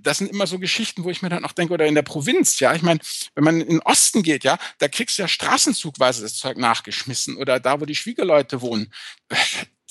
das 0.00 0.18
sind 0.18 0.30
immer 0.30 0.46
so 0.46 0.58
Geschichten, 0.58 1.04
wo 1.04 1.10
ich 1.10 1.20
mir 1.20 1.28
dann 1.28 1.44
auch 1.44 1.52
denke, 1.52 1.74
oder 1.74 1.86
in 1.86 1.94
der 1.94 2.02
Provinz, 2.02 2.58
ja. 2.58 2.74
Ich 2.74 2.82
meine, 2.82 3.00
wenn 3.34 3.44
man 3.44 3.60
in 3.60 3.68
den 3.68 3.80
Osten 3.80 4.22
geht, 4.22 4.44
ja, 4.44 4.58
da 4.78 4.88
kriegst 4.88 5.18
du 5.18 5.22
ja 5.22 5.28
straßenzugweise 5.28 6.22
das 6.22 6.36
Zeug 6.36 6.56
nachgeschmissen. 6.56 7.36
Oder 7.36 7.60
da, 7.60 7.80
wo 7.80 7.84
die 7.84 7.94
Schwiegerleute 7.94 8.62
wohnen 8.62 8.92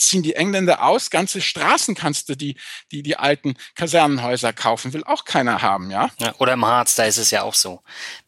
ziehen 0.08 0.24
die 0.24 0.36
Engländer 0.36 0.84
aus, 0.84 1.10
ganze 1.10 1.42
Straßen 1.42 1.96
kannst 1.96 2.30
du 2.30 2.36
die, 2.36 2.56
die, 2.92 3.04
die 3.04 3.18
alten 3.18 3.56
Kasernenhäuser 3.76 4.54
kaufen, 4.54 4.94
will 4.94 5.04
auch 5.04 5.26
keiner 5.26 5.62
haben, 5.62 5.92
ja. 5.92 6.10
ja 6.20 6.34
oder 6.38 6.54
im 6.54 6.66
Harz, 6.66 6.96
da 6.96 7.06
ist 7.06 7.18
es 7.18 7.32
ja 7.32 7.44
auch 7.44 7.56
so. 7.56 7.82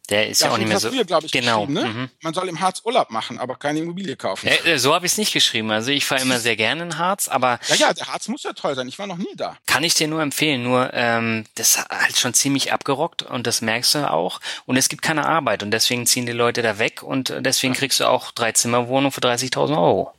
Der 0.10 0.28
ist 0.28 0.42
ja, 0.42 0.48
ja 0.48 0.54
auch 0.54 0.58
nicht 0.58 0.68
mehr 0.68 0.80
so. 0.80 0.90
Früher, 0.90 1.06
ich, 1.24 1.32
genau. 1.32 1.66
Ne? 1.66 1.86
Mhm. 1.86 2.10
Man 2.22 2.34
soll 2.34 2.50
im 2.50 2.60
Harz 2.60 2.82
Urlaub 2.84 3.10
machen, 3.10 3.40
aber 3.40 3.56
keine 3.56 3.80
Immobilie 3.80 4.18
kaufen. 4.18 4.48
Äh, 4.48 4.78
so 4.78 4.94
habe 4.94 5.06
ich 5.06 5.14
es 5.14 5.18
nicht 5.18 5.32
geschrieben. 5.32 5.72
Also 5.72 5.92
ich 5.92 6.06
fahre 6.06 6.22
immer 6.22 6.40
sehr 6.40 6.58
gerne 6.58 6.84
in 6.84 6.98
Harz, 6.98 7.30
aber. 7.30 7.58
Ja, 7.70 7.76
ja, 7.76 7.94
der 7.94 8.08
Harz 8.08 8.28
muss 8.28 8.44
ja 8.44 8.52
toll 8.52 8.76
sein. 8.76 8.88
Ich 8.90 9.00
war 9.00 9.08
noch 9.08 9.18
nie 9.18 9.34
da. 9.38 9.58
Kann 9.66 9.84
ich 9.84 9.94
dir 9.94 10.10
nur 10.10 10.22
empfehlen. 10.22 10.62
Nur 10.62 10.94
ähm, 10.94 11.46
das 11.56 11.78
ist 11.78 11.90
halt 11.90 12.18
schon 12.18 12.34
ziemlich 12.34 12.74
abgerockt 12.74 13.24
und 13.24 13.48
das 13.48 13.62
merkst 13.62 13.96
du 13.96 14.12
auch. 14.12 14.42
Und 14.66 14.76
es 14.76 14.90
gibt 14.90 15.04
keine 15.04 15.26
Arbeit 15.26 15.64
und 15.64 15.72
deswegen 15.72 16.06
ziehen 16.06 16.26
die 16.26 16.34
Leute 16.34 16.62
da 16.62 16.80
weg 16.80 17.02
und 17.02 17.34
deswegen 17.40 17.74
kriegst 17.74 18.02
du 18.02 18.06
auch 18.06 18.32
drei 18.32 18.52
Zimmerwohnungen 18.52 19.12
für 19.12 19.22
30.000 19.22 19.72
Euro. 19.78 20.14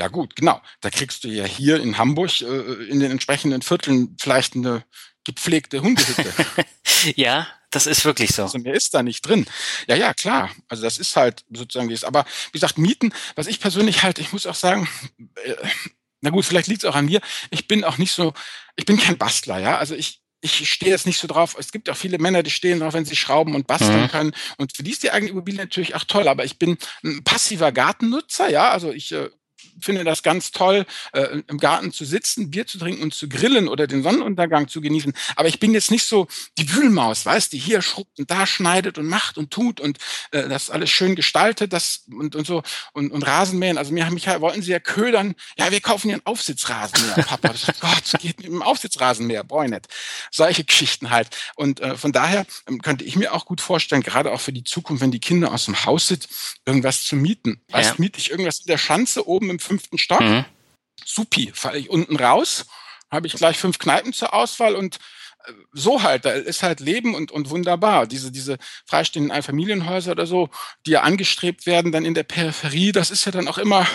Ja 0.00 0.08
gut, 0.08 0.34
genau. 0.34 0.62
Da 0.80 0.88
kriegst 0.88 1.24
du 1.24 1.28
ja 1.28 1.44
hier 1.44 1.78
in 1.78 1.98
Hamburg 1.98 2.40
äh, 2.40 2.84
in 2.88 3.00
den 3.00 3.10
entsprechenden 3.10 3.60
Vierteln 3.60 4.16
vielleicht 4.18 4.56
eine 4.56 4.82
gepflegte 5.24 5.82
Hundehütte. 5.82 6.32
ja, 7.16 7.46
das 7.70 7.86
ist 7.86 8.06
wirklich 8.06 8.30
so. 8.34 8.44
Also 8.44 8.58
mehr 8.58 8.72
ist 8.72 8.94
da 8.94 9.02
nicht 9.02 9.20
drin. 9.28 9.44
Ja, 9.88 9.96
ja, 9.96 10.14
klar. 10.14 10.50
Also 10.68 10.82
das 10.82 10.98
ist 10.98 11.16
halt 11.16 11.44
sozusagen 11.50 11.90
wie 11.90 11.92
es. 11.92 12.04
Aber 12.04 12.24
wie 12.46 12.52
gesagt, 12.52 12.78
Mieten, 12.78 13.12
was 13.34 13.46
ich 13.46 13.60
persönlich 13.60 14.02
halt, 14.02 14.18
ich 14.18 14.32
muss 14.32 14.46
auch 14.46 14.54
sagen, 14.54 14.88
äh, 15.44 15.54
na 16.22 16.30
gut, 16.30 16.46
vielleicht 16.46 16.68
liegt 16.68 16.82
es 16.82 16.88
auch 16.88 16.96
an 16.96 17.04
mir. 17.04 17.20
Ich 17.50 17.68
bin 17.68 17.84
auch 17.84 17.98
nicht 17.98 18.12
so, 18.12 18.32
ich 18.76 18.86
bin 18.86 18.96
kein 18.96 19.18
Bastler, 19.18 19.58
ja. 19.58 19.76
Also 19.76 19.94
ich, 19.94 20.22
ich 20.40 20.70
stehe 20.70 20.92
jetzt 20.92 21.04
nicht 21.04 21.18
so 21.18 21.28
drauf. 21.28 21.56
Es 21.58 21.72
gibt 21.72 21.90
auch 21.90 21.96
viele 21.96 22.16
Männer, 22.16 22.42
die 22.42 22.50
stehen 22.50 22.80
drauf, 22.80 22.94
wenn 22.94 23.04
sie 23.04 23.16
schrauben 23.16 23.54
und 23.54 23.66
basteln 23.66 24.04
mhm. 24.04 24.08
können. 24.08 24.32
Und 24.56 24.74
für 24.74 24.82
die 24.82 24.92
ist 24.92 25.02
die 25.02 25.10
eigene 25.10 25.32
Immobilie 25.32 25.60
natürlich 25.60 25.94
auch 25.94 26.04
toll. 26.04 26.26
Aber 26.26 26.46
ich 26.46 26.58
bin 26.58 26.78
ein 27.04 27.22
passiver 27.22 27.70
Gartennutzer, 27.70 28.48
ja. 28.48 28.70
Also 28.70 28.90
ich 28.92 29.12
äh, 29.12 29.28
finde 29.80 30.04
das 30.04 30.22
ganz 30.22 30.50
toll, 30.50 30.86
äh, 31.12 31.42
im 31.46 31.58
Garten 31.58 31.92
zu 31.92 32.04
sitzen, 32.04 32.50
Bier 32.50 32.66
zu 32.66 32.78
trinken 32.78 33.02
und 33.02 33.14
zu 33.14 33.28
grillen 33.28 33.68
oder 33.68 33.86
den 33.86 34.02
Sonnenuntergang 34.02 34.68
zu 34.68 34.80
genießen. 34.80 35.12
Aber 35.36 35.48
ich 35.48 35.60
bin 35.60 35.72
jetzt 35.72 35.90
nicht 35.90 36.04
so 36.04 36.28
die 36.58 36.72
Wühlmaus, 36.74 37.26
weißt, 37.26 37.52
die 37.52 37.58
hier 37.58 37.82
schrubbt 37.82 38.18
und 38.18 38.30
da 38.30 38.46
schneidet 38.46 38.98
und 38.98 39.06
macht 39.06 39.38
und 39.38 39.50
tut 39.50 39.80
und 39.80 39.98
äh, 40.32 40.48
das 40.48 40.70
alles 40.70 40.90
schön 40.90 41.16
gestaltet, 41.16 41.72
das 41.72 42.04
und, 42.10 42.36
und 42.36 42.46
so 42.46 42.62
und, 42.92 43.12
und 43.12 43.22
Rasenmähen. 43.22 43.78
Also 43.78 43.92
mir 43.92 44.10
mich 44.10 44.26
wollten 44.26 44.62
sie 44.62 44.72
ja 44.72 44.80
ködern. 44.80 45.34
Ja, 45.58 45.70
wir 45.70 45.80
kaufen 45.80 46.08
hier 46.08 46.14
einen 46.14 46.26
Aufsitzrasenmäher, 46.26 47.24
Papa. 47.24 47.54
Sag, 47.54 47.80
Gott, 47.80 48.20
geht 48.20 48.38
mit 48.38 48.46
dem 48.46 48.62
Aufsitzrasenmäher, 48.62 49.44
boy 49.44 49.68
nicht. 49.68 49.86
Solche 50.30 50.64
Geschichten 50.64 51.10
halt. 51.10 51.28
Und 51.56 51.80
äh, 51.80 51.96
von 51.96 52.12
daher 52.12 52.46
ähm, 52.66 52.80
könnte 52.82 53.04
ich 53.04 53.16
mir 53.16 53.34
auch 53.34 53.46
gut 53.46 53.60
vorstellen, 53.60 54.02
gerade 54.02 54.32
auch 54.32 54.40
für 54.40 54.52
die 54.52 54.64
Zukunft, 54.64 55.02
wenn 55.02 55.10
die 55.10 55.20
Kinder 55.20 55.52
aus 55.52 55.66
dem 55.66 55.84
Haus 55.84 56.08
sind, 56.08 56.28
irgendwas 56.64 57.04
zu 57.04 57.16
mieten. 57.16 57.62
Ja. 57.68 57.78
Weißt, 57.78 57.98
miete 57.98 58.18
ich 58.18 58.30
irgendwas 58.30 58.60
in 58.60 58.66
der 58.66 58.78
Schanze 58.78 59.26
oben 59.26 59.49
im 59.50 59.58
fünften 59.58 59.98
Stock. 59.98 60.20
Mhm. 60.20 60.44
Supi, 61.04 61.50
falle 61.54 61.78
ich 61.78 61.90
unten 61.90 62.16
raus, 62.16 62.66
habe 63.10 63.26
ich 63.26 63.34
gleich 63.34 63.58
fünf 63.58 63.78
Kneipen 63.78 64.12
zur 64.12 64.34
Auswahl 64.34 64.76
und 64.76 64.96
äh, 65.46 65.52
so 65.72 66.02
halt, 66.02 66.24
da 66.24 66.30
ist 66.30 66.62
halt 66.62 66.80
Leben 66.80 67.14
und, 67.14 67.32
und 67.32 67.50
wunderbar. 67.50 68.06
Diese, 68.06 68.30
diese 68.30 68.58
freistehenden 68.86 69.32
Einfamilienhäuser 69.32 70.12
oder 70.12 70.26
so, 70.26 70.48
die 70.86 70.92
ja 70.92 71.02
angestrebt 71.02 71.66
werden, 71.66 71.92
dann 71.92 72.04
in 72.04 72.14
der 72.14 72.22
Peripherie, 72.22 72.92
das 72.92 73.10
ist 73.10 73.24
ja 73.24 73.32
dann 73.32 73.48
auch 73.48 73.58
immer, 73.58 73.86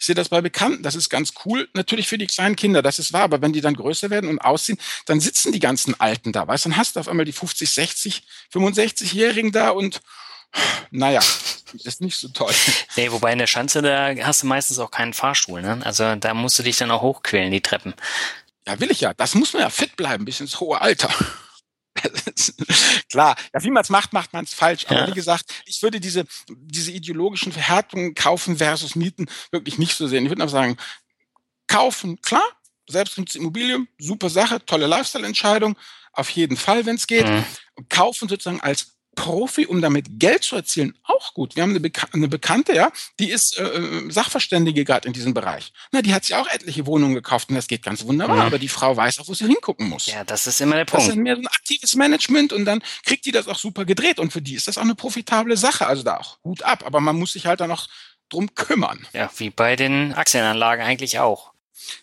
ich 0.00 0.06
sehe 0.06 0.14
das 0.14 0.30
bei 0.30 0.40
Bekannten, 0.40 0.82
das 0.82 0.94
ist 0.94 1.10
ganz 1.10 1.34
cool, 1.44 1.68
natürlich 1.74 2.08
für 2.08 2.16
die 2.16 2.26
kleinen 2.26 2.56
Kinder, 2.56 2.80
das 2.80 2.98
ist 2.98 3.12
wahr, 3.12 3.24
aber 3.24 3.42
wenn 3.42 3.52
die 3.52 3.60
dann 3.60 3.74
größer 3.74 4.08
werden 4.08 4.30
und 4.30 4.38
ausziehen, 4.38 4.78
dann 5.04 5.20
sitzen 5.20 5.52
die 5.52 5.60
ganzen 5.60 5.98
Alten 6.00 6.32
da, 6.32 6.48
weißt 6.48 6.64
du, 6.64 6.70
dann 6.70 6.78
hast 6.78 6.96
du 6.96 7.00
auf 7.00 7.08
einmal 7.08 7.26
die 7.26 7.32
50, 7.32 7.68
60, 7.68 8.22
65-Jährigen 8.50 9.52
da 9.52 9.70
und 9.70 10.00
naja, 10.90 11.20
ist 11.84 12.00
nicht 12.00 12.16
so 12.16 12.28
toll. 12.28 12.52
Nee, 12.96 13.12
wobei 13.12 13.32
in 13.32 13.38
der 13.38 13.46
Schanze, 13.46 13.82
da 13.82 14.12
hast 14.24 14.42
du 14.42 14.46
meistens 14.46 14.78
auch 14.78 14.90
keinen 14.90 15.14
Fahrstuhl, 15.14 15.62
ne? 15.62 15.80
Also 15.84 16.16
da 16.16 16.34
musst 16.34 16.58
du 16.58 16.62
dich 16.62 16.76
dann 16.76 16.90
auch 16.90 17.02
hochquälen, 17.02 17.50
die 17.50 17.60
Treppen. 17.60 17.94
Ja, 18.66 18.78
will 18.80 18.90
ich 18.90 19.00
ja. 19.00 19.14
Das 19.14 19.34
muss 19.34 19.52
man 19.52 19.62
ja 19.62 19.70
fit 19.70 19.96
bleiben, 19.96 20.24
bis 20.24 20.40
ins 20.40 20.60
hohe 20.60 20.80
Alter. 20.80 21.08
Klar, 23.10 23.36
ja, 23.54 23.62
wie 23.62 23.70
man 23.70 23.82
es 23.82 23.90
macht, 23.90 24.12
macht 24.12 24.32
man 24.32 24.44
es 24.44 24.54
falsch. 24.54 24.86
Aber 24.86 25.00
ja. 25.00 25.06
wie 25.06 25.12
gesagt, 25.12 25.62
ich 25.66 25.82
würde 25.82 26.00
diese, 26.00 26.24
diese 26.48 26.92
ideologischen 26.92 27.52
Verhärtungen 27.52 28.14
kaufen 28.14 28.58
versus 28.58 28.94
mieten 28.96 29.26
wirklich 29.50 29.78
nicht 29.78 29.96
so 29.96 30.06
sehen. 30.06 30.24
Ich 30.24 30.30
würde 30.30 30.42
einfach 30.42 30.52
sagen, 30.52 30.76
kaufen, 31.66 32.20
klar, 32.20 32.44
selbstgenutzte 32.88 33.38
Immobilie, 33.38 33.86
super 33.98 34.30
Sache, 34.30 34.64
tolle 34.64 34.86
Lifestyle-Entscheidung, 34.86 35.76
auf 36.12 36.30
jeden 36.30 36.56
Fall, 36.56 36.86
wenn 36.86 36.96
es 36.96 37.06
geht. 37.06 37.26
Mhm. 37.26 37.44
Kaufen 37.88 38.28
sozusagen 38.28 38.60
als 38.60 38.96
Profi, 39.20 39.66
um 39.66 39.82
damit 39.82 40.18
Geld 40.18 40.44
zu 40.44 40.56
erzielen, 40.56 40.96
auch 41.02 41.34
gut. 41.34 41.54
Wir 41.54 41.62
haben 41.62 41.70
eine, 41.70 41.80
Beka 41.80 42.08
eine 42.12 42.26
Bekannte, 42.26 42.74
ja, 42.74 42.90
die 43.18 43.30
ist 43.30 43.58
äh, 43.58 43.64
äh 43.64 44.10
Sachverständige 44.10 44.82
gerade 44.82 45.06
in 45.06 45.12
diesem 45.12 45.34
Bereich. 45.34 45.74
Na, 45.92 46.00
die 46.00 46.14
hat 46.14 46.24
sich 46.24 46.34
auch 46.36 46.48
etliche 46.48 46.86
Wohnungen 46.86 47.14
gekauft 47.14 47.50
und 47.50 47.56
das 47.56 47.66
geht 47.66 47.82
ganz 47.82 48.02
wunderbar, 48.04 48.36
mhm. 48.36 48.42
aber 48.42 48.58
die 48.58 48.68
Frau 48.68 48.96
weiß 48.96 49.18
auch, 49.18 49.28
wo 49.28 49.34
sie 49.34 49.46
hingucken 49.46 49.90
muss. 49.90 50.06
Ja, 50.06 50.24
das 50.24 50.46
ist 50.46 50.62
immer 50.62 50.76
der 50.76 50.86
Punkt. 50.86 51.06
Das 51.06 51.14
ist 51.14 51.20
mehr 51.20 51.36
so 51.36 51.42
ein 51.42 51.48
aktives 51.48 51.94
Management 51.96 52.54
und 52.54 52.64
dann 52.64 52.82
kriegt 53.04 53.26
die 53.26 53.32
das 53.32 53.46
auch 53.46 53.58
super 53.58 53.84
gedreht 53.84 54.18
und 54.18 54.32
für 54.32 54.40
die 54.40 54.54
ist 54.54 54.68
das 54.68 54.78
auch 54.78 54.82
eine 54.82 54.94
profitable 54.94 55.58
Sache. 55.58 55.86
Also 55.86 56.02
da 56.02 56.16
auch 56.16 56.38
Hut 56.42 56.62
ab, 56.62 56.84
aber 56.86 57.00
man 57.00 57.16
muss 57.16 57.34
sich 57.34 57.44
halt 57.44 57.60
dann 57.60 57.68
noch 57.68 57.88
drum 58.30 58.54
kümmern. 58.54 59.06
Ja, 59.12 59.30
wie 59.36 59.50
bei 59.50 59.76
den 59.76 60.14
Aktienanlagen 60.14 60.82
eigentlich 60.82 61.18
auch. 61.18 61.49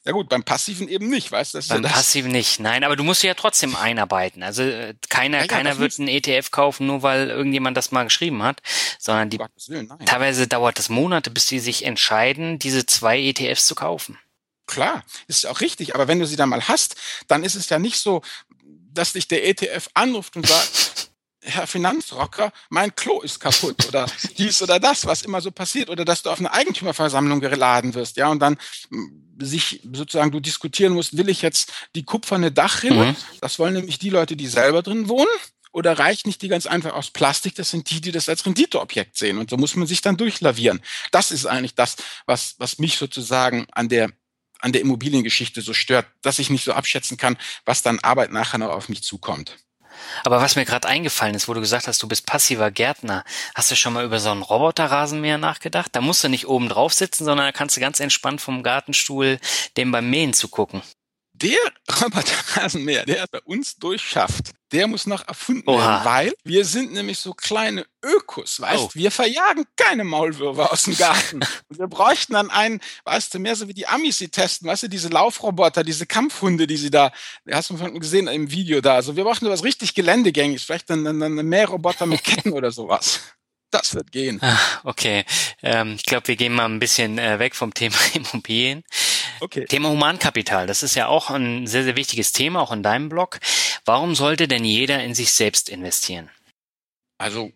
Ja 0.05 0.11
gut, 0.11 0.29
beim 0.29 0.43
Passiven 0.43 0.87
eben 0.87 1.09
nicht, 1.09 1.31
weißt 1.31 1.53
du? 1.53 1.67
Beim 1.67 1.83
ja 1.83 1.89
Passiven 1.89 2.31
nicht, 2.31 2.59
nein, 2.59 2.83
aber 2.83 2.95
du 2.95 3.03
musst 3.03 3.23
ja 3.23 3.33
trotzdem 3.33 3.75
einarbeiten. 3.75 4.43
Also 4.43 4.63
äh, 4.63 4.95
keiner, 5.09 5.39
ja, 5.39 5.47
keiner 5.47 5.77
wird 5.77 5.97
einen 5.99 6.07
ETF 6.07 6.51
kaufen, 6.51 6.87
nur 6.87 7.03
weil 7.03 7.29
irgendjemand 7.29 7.77
das 7.77 7.91
mal 7.91 8.03
geschrieben 8.03 8.43
hat, 8.43 8.61
sondern 8.99 9.29
die 9.29 9.39
Willen, 9.67 9.91
teilweise 10.05 10.47
dauert 10.47 10.79
es 10.79 10.89
Monate, 10.89 11.29
bis 11.29 11.45
die 11.45 11.59
sich 11.59 11.85
entscheiden, 11.85 12.59
diese 12.59 12.85
zwei 12.85 13.19
ETFs 13.19 13.65
zu 13.65 13.75
kaufen. 13.75 14.17
Klar, 14.65 15.03
ist 15.27 15.45
auch 15.47 15.61
richtig, 15.61 15.95
aber 15.95 16.07
wenn 16.07 16.19
du 16.19 16.27
sie 16.27 16.35
dann 16.35 16.49
mal 16.49 16.67
hast, 16.67 16.95
dann 17.27 17.43
ist 17.43 17.55
es 17.55 17.69
ja 17.69 17.79
nicht 17.79 17.99
so, 17.99 18.21
dass 18.91 19.13
dich 19.13 19.27
der 19.27 19.47
ETF 19.47 19.89
anruft 19.93 20.35
und 20.35 20.45
sagt, 20.47 21.09
Herr 21.47 21.67
Finanzrocker, 21.67 22.51
mein 22.69 22.95
Klo 22.95 23.21
ist 23.21 23.39
kaputt 23.39 23.87
oder 23.87 24.05
dies 24.37 24.61
oder 24.61 24.79
das, 24.79 25.05
was 25.05 25.21
immer 25.21 25.41
so 25.41 25.51
passiert 25.51 25.89
oder 25.89 26.05
dass 26.05 26.23
du 26.23 26.29
auf 26.29 26.39
eine 26.39 26.51
Eigentümerversammlung 26.53 27.39
geladen 27.39 27.93
wirst, 27.93 28.17
ja, 28.17 28.27
und 28.27 28.39
dann 28.39 28.57
hm, 28.89 29.27
sich 29.39 29.81
sozusagen 29.93 30.31
du 30.31 30.39
diskutieren 30.39 30.93
musst, 30.93 31.17
will 31.17 31.29
ich 31.29 31.41
jetzt 31.41 31.71
die 31.95 32.03
kupferne 32.03 32.51
Dachrinne? 32.51 33.05
Mhm. 33.11 33.15
Das 33.41 33.59
wollen 33.59 33.73
nämlich 33.73 33.99
die 33.99 34.09
Leute, 34.09 34.35
die 34.35 34.47
selber 34.47 34.81
drin 34.81 35.09
wohnen. 35.09 35.27
Oder 35.73 35.99
reicht 35.99 36.25
nicht 36.25 36.41
die 36.41 36.47
ganz 36.47 36.65
einfach 36.65 36.93
aus 36.93 37.11
Plastik? 37.11 37.53
Das 37.53 37.69
sind 37.69 37.91
die, 37.91 38.01
die 38.01 38.11
das 38.11 38.29
als 38.29 38.45
Renditeobjekt 38.45 39.15
sehen. 39.15 39.37
Und 39.37 39.51
so 39.51 39.57
muss 39.57 39.75
man 39.75 39.85
sich 39.85 40.01
dann 40.01 40.17
durchlavieren. 40.17 40.81
Das 41.11 41.29
ist 41.29 41.45
eigentlich 41.45 41.75
das, 41.75 41.97
was, 42.25 42.55
was 42.57 42.79
mich 42.79 42.97
sozusagen 42.97 43.67
an 43.71 43.87
der 43.87 44.09
an 44.59 44.71
der 44.71 44.81
Immobiliengeschichte 44.81 45.61
so 45.61 45.73
stört, 45.73 46.07
dass 46.23 46.39
ich 46.39 46.49
nicht 46.49 46.63
so 46.63 46.73
abschätzen 46.73 47.15
kann, 47.15 47.37
was 47.65 47.83
dann 47.83 47.99
Arbeit 47.99 48.31
nachher 48.31 48.57
noch 48.57 48.69
auf 48.69 48.89
mich 48.89 49.03
zukommt. 49.03 49.55
Aber 50.23 50.41
was 50.41 50.55
mir 50.55 50.65
gerade 50.65 50.87
eingefallen 50.87 51.35
ist, 51.35 51.47
wo 51.47 51.53
du 51.53 51.59
gesagt 51.59 51.87
hast, 51.87 52.01
du 52.01 52.07
bist 52.07 52.25
passiver 52.25 52.71
Gärtner, 52.71 53.23
hast 53.55 53.71
du 53.71 53.75
schon 53.75 53.93
mal 53.93 54.05
über 54.05 54.19
so 54.19 54.31
einen 54.31 54.41
Roboterrasenmäher 54.41 55.37
nachgedacht? 55.37 55.95
Da 55.95 56.01
musst 56.01 56.23
du 56.23 56.29
nicht 56.29 56.47
oben 56.47 56.69
drauf 56.69 56.93
sitzen, 56.93 57.25
sondern 57.25 57.47
da 57.47 57.51
kannst 57.51 57.77
du 57.77 57.81
ganz 57.81 57.99
entspannt 57.99 58.41
vom 58.41 58.63
Gartenstuhl 58.63 59.39
dem 59.77 59.91
beim 59.91 60.09
Mähen 60.09 60.33
zugucken. 60.33 60.81
Der 61.33 61.57
Roboterrasenmäher, 62.01 63.05
der 63.05 63.25
bei 63.31 63.41
uns 63.41 63.75
durchschafft, 63.75 64.51
der 64.71 64.87
muss 64.87 65.05
noch 65.05 65.27
erfunden 65.27 65.69
Oha. 65.69 65.79
werden, 65.79 66.05
weil 66.05 66.33
wir 66.43 66.65
sind 66.65 66.93
nämlich 66.93 67.19
so 67.19 67.33
kleine 67.33 67.85
Ökos, 68.03 68.59
weißt 68.59 68.83
oh. 68.83 68.89
Wir 68.93 69.11
verjagen 69.11 69.65
keine 69.75 70.03
Maulwürfe 70.03 70.71
aus 70.71 70.83
dem 70.83 70.97
Garten. 70.97 71.39
Wir 71.69 71.87
bräuchten 71.87 72.33
dann 72.33 72.49
einen, 72.49 72.79
weißt 73.03 73.33
du, 73.33 73.39
mehr 73.39 73.55
so 73.55 73.67
wie 73.67 73.73
die 73.73 73.87
Amis 73.87 74.17
sie 74.17 74.29
testen, 74.29 74.67
weißt 74.67 74.83
du, 74.83 74.87
diese 74.87 75.09
Laufroboter, 75.09 75.83
diese 75.83 76.05
Kampfhunde, 76.05 76.67
die 76.67 76.77
sie 76.77 76.89
da, 76.89 77.11
hast 77.51 77.69
du 77.69 77.77
von 77.77 77.99
gesehen 77.99 78.27
im 78.27 78.49
Video 78.49 78.81
da. 78.81 78.95
Also 78.95 79.15
wir 79.15 79.23
brauchen 79.23 79.49
was 79.49 79.63
richtig 79.63 79.93
Geländegängiges, 79.93 80.63
vielleicht 80.63 80.89
dann, 80.89 81.03
dann, 81.03 81.19
dann 81.19 81.33
mehr 81.33 81.67
Roboter 81.67 82.05
mit 82.05 82.23
Ketten 82.23 82.53
oder 82.53 82.71
sowas. 82.71 83.19
Das 83.71 83.93
wird 83.95 84.11
gehen. 84.11 84.39
Ah, 84.41 84.57
okay, 84.85 85.25
ähm, 85.61 85.95
ich 85.97 86.05
glaube, 86.05 86.29
wir 86.29 86.37
gehen 86.37 86.53
mal 86.53 86.65
ein 86.65 86.79
bisschen 86.79 87.17
äh, 87.17 87.37
weg 87.39 87.53
vom 87.53 87.73
Thema 87.73 87.97
Immobilien. 88.13 88.83
Okay. 89.39 89.65
Thema 89.65 89.89
Humankapital, 89.89 90.67
das 90.67 90.83
ist 90.83 90.95
ja 90.95 91.07
auch 91.07 91.29
ein 91.29 91.67
sehr, 91.67 91.83
sehr 91.83 91.95
wichtiges 91.95 92.31
Thema, 92.31 92.61
auch 92.61 92.71
in 92.71 92.83
deinem 92.83 93.09
Blog. 93.09 93.39
Warum 93.85 94.15
sollte 94.15 94.47
denn 94.47 94.65
jeder 94.65 95.03
in 95.03 95.15
sich 95.15 95.31
selbst 95.31 95.69
investieren? 95.69 96.29
Also 97.17 97.51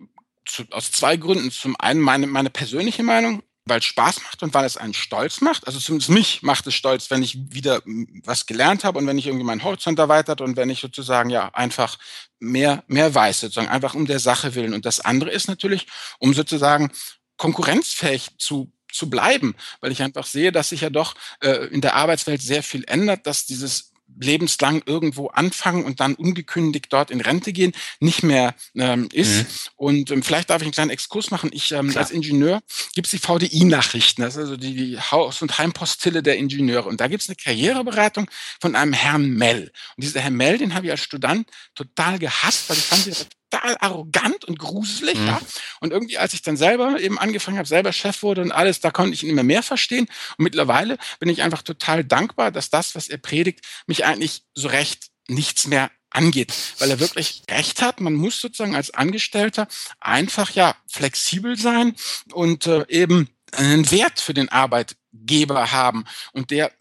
zu, 0.46 0.63
aus 0.72 0.91
zwei 0.91 1.17
Gründen. 1.17 1.52
Zum 1.52 1.76
einen 1.80 2.02
meine, 2.02 2.28
meine 2.28 2.50
persönliche 2.50 3.04
Meinung, 3.04 3.44
weil 3.65 3.80
es 3.80 3.86
Spaß 3.86 4.24
macht 4.24 4.44
und 4.44 4.54
weil 4.54 4.65
es 4.65 4.78
einen 4.78 4.94
stolz 4.94 5.41
macht. 5.41 5.67
Also 5.67 5.80
zumindest 5.80 6.10
mich 6.10 6.41
macht 6.41 6.67
es 6.67 6.74
stolz, 6.74 7.12
wenn 7.12 7.24
ich 7.24 7.38
wieder 7.52 7.82
was 8.24 8.46
gelernt 8.46 8.84
habe 8.84 8.98
und 8.98 9.08
wenn 9.08 9.17
ich 9.17 9.28
irgendwie 9.28 9.46
meinen 9.46 9.63
Horizont 9.63 10.00
erweitert 10.00 10.41
und 10.41 10.58
wenn 10.58 10.70
ich 10.70 10.82
sozusagen 10.82 11.30
ja 11.30 11.50
einfach 11.54 11.98
mehr, 12.39 12.84
mehr 12.88 13.13
weiß, 13.13 13.41
sozusagen 13.41 13.70
einfach 13.70 13.94
um 13.94 14.06
der 14.06 14.20
Sache 14.20 14.56
willen. 14.56 14.74
Und 14.74 14.86
das 14.86 15.00
andere 15.00 15.32
ist 15.32 15.48
natürlich, 15.48 15.88
um 16.20 16.34
sozusagen 16.34 16.91
konkurrenzfähig 17.38 18.38
zu 18.38 18.72
zu 18.93 19.10
bleiben, 19.10 19.56
weil 19.80 19.91
ich 19.91 20.01
einfach 20.01 20.25
sehe, 20.25 20.51
dass 20.51 20.69
sich 20.69 20.82
ja 20.82 20.89
doch 20.89 21.15
äh, 21.41 21.67
in 21.67 21.82
der 21.82 21.95
Arbeitswelt 21.95 22.41
sehr 22.41 22.63
viel 22.63 22.84
ändert, 22.88 23.25
dass 23.27 23.45
dieses 23.45 23.91
lebenslang 24.19 24.82
irgendwo 24.86 25.27
anfangen 25.27 25.84
und 25.86 25.99
dann 25.99 26.15
ungekündigt 26.15 26.88
dort 26.89 27.12
in 27.12 27.21
Rente 27.21 27.54
gehen, 27.54 27.73
nicht 27.99 28.23
mehr 28.23 28.56
ähm, 28.75 29.08
ist. 29.12 29.43
Mhm. 29.43 29.45
Und 29.75 30.12
ähm, 30.12 30.23
vielleicht 30.23 30.49
darf 30.49 30.62
ich 30.62 30.65
einen 30.65 30.73
kleinen 30.73 30.91
Exkurs 30.91 31.32
machen. 31.32 31.49
Ich 31.54 31.71
ähm, 31.71 31.95
als 31.95 32.12
Ingenieur 32.12 32.62
gibt 32.93 33.08
es 33.08 33.12
die 33.12 33.19
VDI-Nachrichten, 33.19 34.21
das 34.21 34.36
ist 34.36 34.41
also 34.41 34.58
die, 34.58 34.75
die 34.75 34.99
Haus- 34.99 35.41
und 35.41 35.58
Heimpostille 35.58 36.23
der 36.23 36.38
Ingenieure. 36.38 36.88
Und 36.88 37.01
da 37.01 37.08
gibt 37.08 37.23
es 37.23 37.30
eine 37.30 37.36
Karriereberatung 37.36 38.30
von 38.60 38.75
einem 38.75 38.93
Herrn 38.93 39.30
Mell. 39.30 39.71
Und 39.95 40.04
dieser 40.04 40.21
Herr 40.21 40.32
Mell, 40.32 40.58
den 40.58 40.73
habe 40.73 40.88
ich 40.88 40.91
als 40.91 41.01
Student 41.01 41.47
total 41.75 42.19
gehasst, 42.19 42.69
weil 42.69 42.77
ich 42.77 42.84
fand 42.84 43.08
total 43.52 43.78
arrogant 43.80 44.46
und 44.46 44.58
gruselig. 44.60 45.18
Mhm. 45.18 45.28
Ja? 45.28 45.42
Und 45.80 45.92
irgendwie, 45.92 46.18
als 46.18 46.34
ich 46.34 46.42
dann 46.42 46.58
selber 46.58 47.00
eben 47.00 47.20
angefangen 47.20 47.58
habe, 47.58 47.68
selber 47.68 47.94
Chef 47.94 48.24
wurde 48.24 48.42
und 48.42 48.52
alles, 48.52 48.80
da 48.80 48.92
konnte 48.92 49.14
ich 49.14 49.24
ihn 49.24 49.30
immer 49.30 49.44
mehr 49.44 49.64
verstehen. 49.64 50.08
Und 50.38 50.44
mittlerweile 50.44 50.98
bin 51.20 51.30
ich 51.30 51.42
einfach 51.42 51.62
total 51.62 52.04
dankbar, 52.04 52.52
dass 52.52 52.70
das, 52.70 52.96
was 52.96 53.10
er 53.10 53.18
predigt, 53.18 53.62
mich 53.88 54.06
eigentlich 54.06 54.44
so 54.54 54.68
recht 54.68 55.08
nichts 55.28 55.68
mehr 55.68 55.92
angeht, 56.10 56.54
weil 56.80 56.90
er 56.90 57.00
wirklich 57.00 57.44
recht 57.50 57.82
hat. 57.82 58.02
Man 58.02 58.14
muss 58.14 58.42
sozusagen 58.42 58.76
als 58.76 58.94
Angestellter 58.94 59.68
einfach 60.00 60.52
ja 60.52 60.76
flexibel 60.88 61.58
sein 61.58 61.96
und 62.34 62.68
äh, 62.68 62.86
eben 62.90 63.30
einen 63.54 63.90
Wert 63.92 64.20
für 64.20 64.34
den 64.34 64.50
Arbeitgeber 64.50 65.72
haben. 65.72 66.06
Und 66.34 66.52
der 66.52 66.72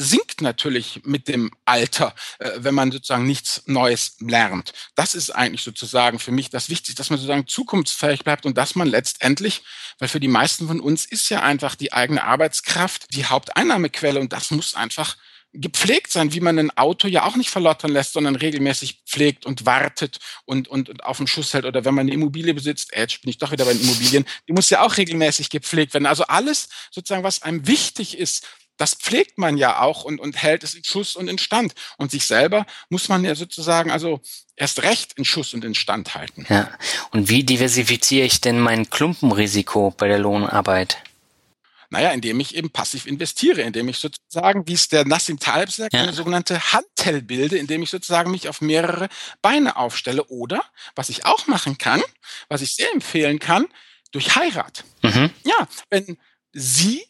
sinkt 0.00 0.40
natürlich 0.40 1.02
mit 1.04 1.28
dem 1.28 1.50
Alter, 1.64 2.14
äh, 2.38 2.50
wenn 2.56 2.74
man 2.74 2.90
sozusagen 2.90 3.26
nichts 3.26 3.62
Neues 3.66 4.16
lernt. 4.20 4.72
Das 4.94 5.14
ist 5.14 5.30
eigentlich 5.30 5.62
sozusagen 5.62 6.18
für 6.18 6.32
mich 6.32 6.50
das 6.50 6.68
Wichtigste, 6.68 6.96
dass 6.96 7.10
man 7.10 7.18
sozusagen 7.18 7.46
zukunftsfähig 7.46 8.24
bleibt 8.24 8.46
und 8.46 8.56
dass 8.56 8.74
man 8.74 8.88
letztendlich, 8.88 9.62
weil 9.98 10.08
für 10.08 10.20
die 10.20 10.28
meisten 10.28 10.66
von 10.66 10.80
uns 10.80 11.04
ist 11.04 11.28
ja 11.28 11.42
einfach 11.42 11.74
die 11.74 11.92
eigene 11.92 12.24
Arbeitskraft 12.24 13.14
die 13.14 13.26
Haupteinnahmequelle 13.26 14.20
und 14.20 14.32
das 14.32 14.50
muss 14.50 14.74
einfach 14.74 15.16
gepflegt 15.52 16.12
sein, 16.12 16.32
wie 16.32 16.40
man 16.40 16.58
ein 16.58 16.76
Auto 16.76 17.08
ja 17.08 17.24
auch 17.24 17.36
nicht 17.36 17.50
verlottern 17.50 17.90
lässt, 17.90 18.12
sondern 18.12 18.36
regelmäßig 18.36 19.02
pflegt 19.04 19.46
und 19.46 19.66
wartet 19.66 20.18
und, 20.44 20.68
und, 20.68 20.88
und 20.88 21.04
auf 21.04 21.16
dem 21.16 21.26
Schuss 21.26 21.52
hält. 21.54 21.64
Oder 21.64 21.84
wenn 21.84 21.94
man 21.94 22.02
eine 22.02 22.12
Immobilie 22.12 22.54
besitzt, 22.54 22.92
äh, 22.92 23.00
jetzt 23.00 23.20
bin 23.22 23.30
ich 23.30 23.38
doch 23.38 23.50
wieder 23.50 23.64
bei 23.64 23.72
den 23.72 23.82
Immobilien, 23.82 24.24
die 24.46 24.52
muss 24.52 24.70
ja 24.70 24.82
auch 24.82 24.96
regelmäßig 24.96 25.50
gepflegt 25.50 25.94
werden. 25.94 26.06
Also 26.06 26.24
alles 26.24 26.68
sozusagen, 26.90 27.24
was 27.24 27.42
einem 27.42 27.66
wichtig 27.66 28.16
ist, 28.16 28.46
das 28.80 28.94
pflegt 28.94 29.36
man 29.36 29.58
ja 29.58 29.80
auch 29.80 30.04
und, 30.04 30.18
und 30.18 30.42
hält 30.42 30.64
es 30.64 30.74
in 30.74 30.82
Schuss 30.84 31.14
und 31.14 31.28
in 31.28 31.36
Stand. 31.36 31.74
Und 31.98 32.10
sich 32.10 32.26
selber 32.26 32.64
muss 32.88 33.10
man 33.10 33.22
ja 33.24 33.34
sozusagen 33.34 33.90
also 33.90 34.22
erst 34.56 34.82
recht 34.82 35.12
in 35.14 35.26
Schuss 35.26 35.52
und 35.52 35.66
in 35.66 35.74
Stand 35.74 36.14
halten. 36.14 36.46
Ja. 36.48 36.70
Und 37.10 37.28
wie 37.28 37.44
diversifiziere 37.44 38.24
ich 38.24 38.40
denn 38.40 38.58
mein 38.58 38.88
Klumpenrisiko 38.88 39.90
bei 39.94 40.08
der 40.08 40.18
Lohnarbeit? 40.18 40.96
Naja, 41.90 42.12
indem 42.12 42.40
ich 42.40 42.54
eben 42.54 42.70
passiv 42.70 43.06
investiere, 43.06 43.60
indem 43.60 43.88
ich 43.88 43.98
sozusagen, 43.98 44.66
wie 44.66 44.72
es 44.72 44.88
der 44.88 45.04
Nassim 45.04 45.38
Taleb 45.38 45.70
sagt, 45.70 45.92
ja. 45.92 46.02
eine 46.02 46.14
sogenannte 46.14 46.72
Handtell 46.72 47.20
bilde, 47.20 47.58
indem 47.58 47.82
ich 47.82 47.90
sozusagen 47.90 48.30
mich 48.30 48.48
auf 48.48 48.62
mehrere 48.62 49.10
Beine 49.42 49.76
aufstelle. 49.76 50.24
Oder, 50.28 50.62
was 50.94 51.10
ich 51.10 51.26
auch 51.26 51.48
machen 51.48 51.76
kann, 51.76 52.00
was 52.48 52.62
ich 52.62 52.74
sehr 52.74 52.90
empfehlen 52.94 53.40
kann, 53.40 53.66
durch 54.12 54.36
Heirat. 54.36 54.84
Mhm. 55.02 55.30
Ja, 55.44 55.68
wenn 55.90 56.16
Sie 56.52 57.04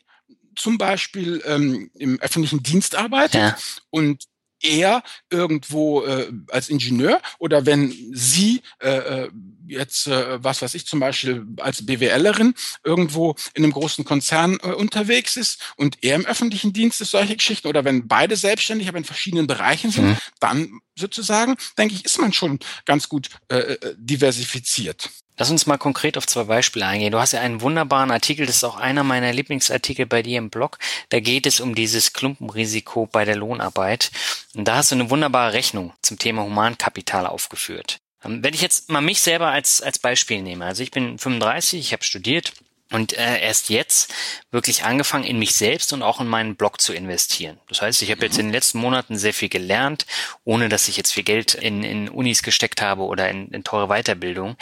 zum 0.61 0.79
Beispiel 0.79 1.43
ähm, 1.47 1.91
im 1.95 2.21
öffentlichen 2.21 2.63
Dienst 2.63 2.95
arbeitet 2.95 3.35
ja. 3.41 3.57
und 3.91 4.25
er 4.63 5.03
irgendwo 5.31 6.05
äh, 6.05 6.31
als 6.51 6.69
Ingenieur 6.69 7.21
oder 7.39 7.65
wenn 7.67 7.95
sie 8.13 8.63
äh, 8.81 9.25
äh, 9.25 9.31
jetzt, 9.67 10.07
äh, 10.07 10.43
was 10.43 10.61
weiß 10.61 10.75
ich, 10.75 10.87
zum 10.87 11.01
Beispiel 11.01 11.47
als 11.59 11.87
BWLerin 11.87 12.55
irgendwo 12.85 13.37
in 13.55 13.65
einem 13.65 13.73
großen 13.73 14.05
Konzern 14.05 14.59
äh, 14.63 14.73
unterwegs 14.73 15.37
ist 15.37 15.75
und 15.77 15.99
er 16.03 16.17
im 16.17 16.27
öffentlichen 16.27 16.73
Dienst 16.73 17.01
ist, 17.01 17.13
solche 17.13 17.37
Geschichten, 17.37 17.69
oder 17.69 17.85
wenn 17.85 18.09
beide 18.09 18.37
selbstständig, 18.37 18.89
aber 18.89 18.99
in 18.99 19.05
verschiedenen 19.05 19.47
Bereichen 19.47 19.91
sind, 19.91 20.09
mhm. 20.09 20.17
dann 20.41 20.81
sozusagen, 20.95 21.57
denke 21.79 21.95
ich, 21.95 22.05
ist 22.05 22.19
man 22.19 22.33
schon 22.33 22.59
ganz 22.85 23.09
gut 23.09 23.31
äh, 23.49 23.57
äh 23.57 23.95
diversifiziert. 23.97 25.09
Lass 25.41 25.51
uns 25.51 25.65
mal 25.65 25.79
konkret 25.79 26.19
auf 26.19 26.27
zwei 26.27 26.45
Beispiele 26.45 26.85
eingehen. 26.85 27.13
Du 27.13 27.19
hast 27.19 27.33
ja 27.33 27.41
einen 27.41 27.63
wunderbaren 27.63 28.11
Artikel, 28.11 28.45
das 28.45 28.57
ist 28.57 28.65
auch 28.65 28.77
einer 28.77 29.05
meiner 29.05 29.33
Lieblingsartikel 29.33 30.05
bei 30.05 30.23
dir 30.23 30.37
im 30.37 30.51
Blog. 30.51 30.79
Da 31.09 31.21
geht 31.21 31.47
es 31.47 31.61
um 31.61 31.75
dieses 31.75 32.13
Klumpenrisiko 32.13 33.07
bei 33.07 33.25
der 33.25 33.37
Lohnarbeit. 33.37 34.11
Und 34.55 34.69
da 34.69 34.77
hast 34.77 34.91
du 34.91 34.97
eine 34.97 35.09
wunderbare 35.09 35.55
Rechnung 35.55 35.95
zum 36.03 36.19
Thema 36.19 36.43
Humankapital 36.43 37.27
aufgeführt. 37.27 38.01
Ähm, 38.23 38.45
wenn 38.45 38.53
ich 38.53 38.61
jetzt 38.61 38.91
mal 38.91 39.01
mich 39.01 39.23
selber 39.23 39.49
als, 39.49 39.81
als 39.81 39.99
Beispiel 39.99 40.43
nehme, 40.43 40.67
also 40.67 40.83
ich 40.83 40.91
bin 40.91 41.19
35, 41.19 41.81
ich 41.81 41.95
habe 41.95 42.05
studiert, 42.05 42.53
und 42.93 43.17
äh, 43.17 43.41
erst 43.41 43.69
jetzt 43.71 44.13
wirklich 44.51 44.85
angefangen, 44.85 45.25
in 45.25 45.39
mich 45.39 45.55
selbst 45.55 45.93
und 45.93 46.03
auch 46.03 46.21
in 46.21 46.27
meinen 46.27 46.57
Blog 46.57 46.81
zu 46.81 46.93
investieren. 46.93 47.59
Das 47.69 47.83
heißt, 47.83 48.03
ich 48.03 48.11
habe 48.11 48.25
jetzt 48.25 48.39
in 48.39 48.47
den 48.47 48.53
letzten 48.53 48.79
Monaten 48.79 49.17
sehr 49.17 49.35
viel 49.35 49.49
gelernt, 49.49 50.07
ohne 50.45 50.69
dass 50.69 50.89
ich 50.89 50.97
jetzt 50.97 51.13
viel 51.13 51.23
Geld 51.23 51.55
in, 51.55 51.85
in 51.85 52.09
Unis 52.09 52.43
gesteckt 52.43 52.83
habe 52.83 53.03
oder 53.03 53.29
in, 53.29 53.49
in 53.49 53.65
teure 53.65 53.89
Weiterbildung. 53.89 54.57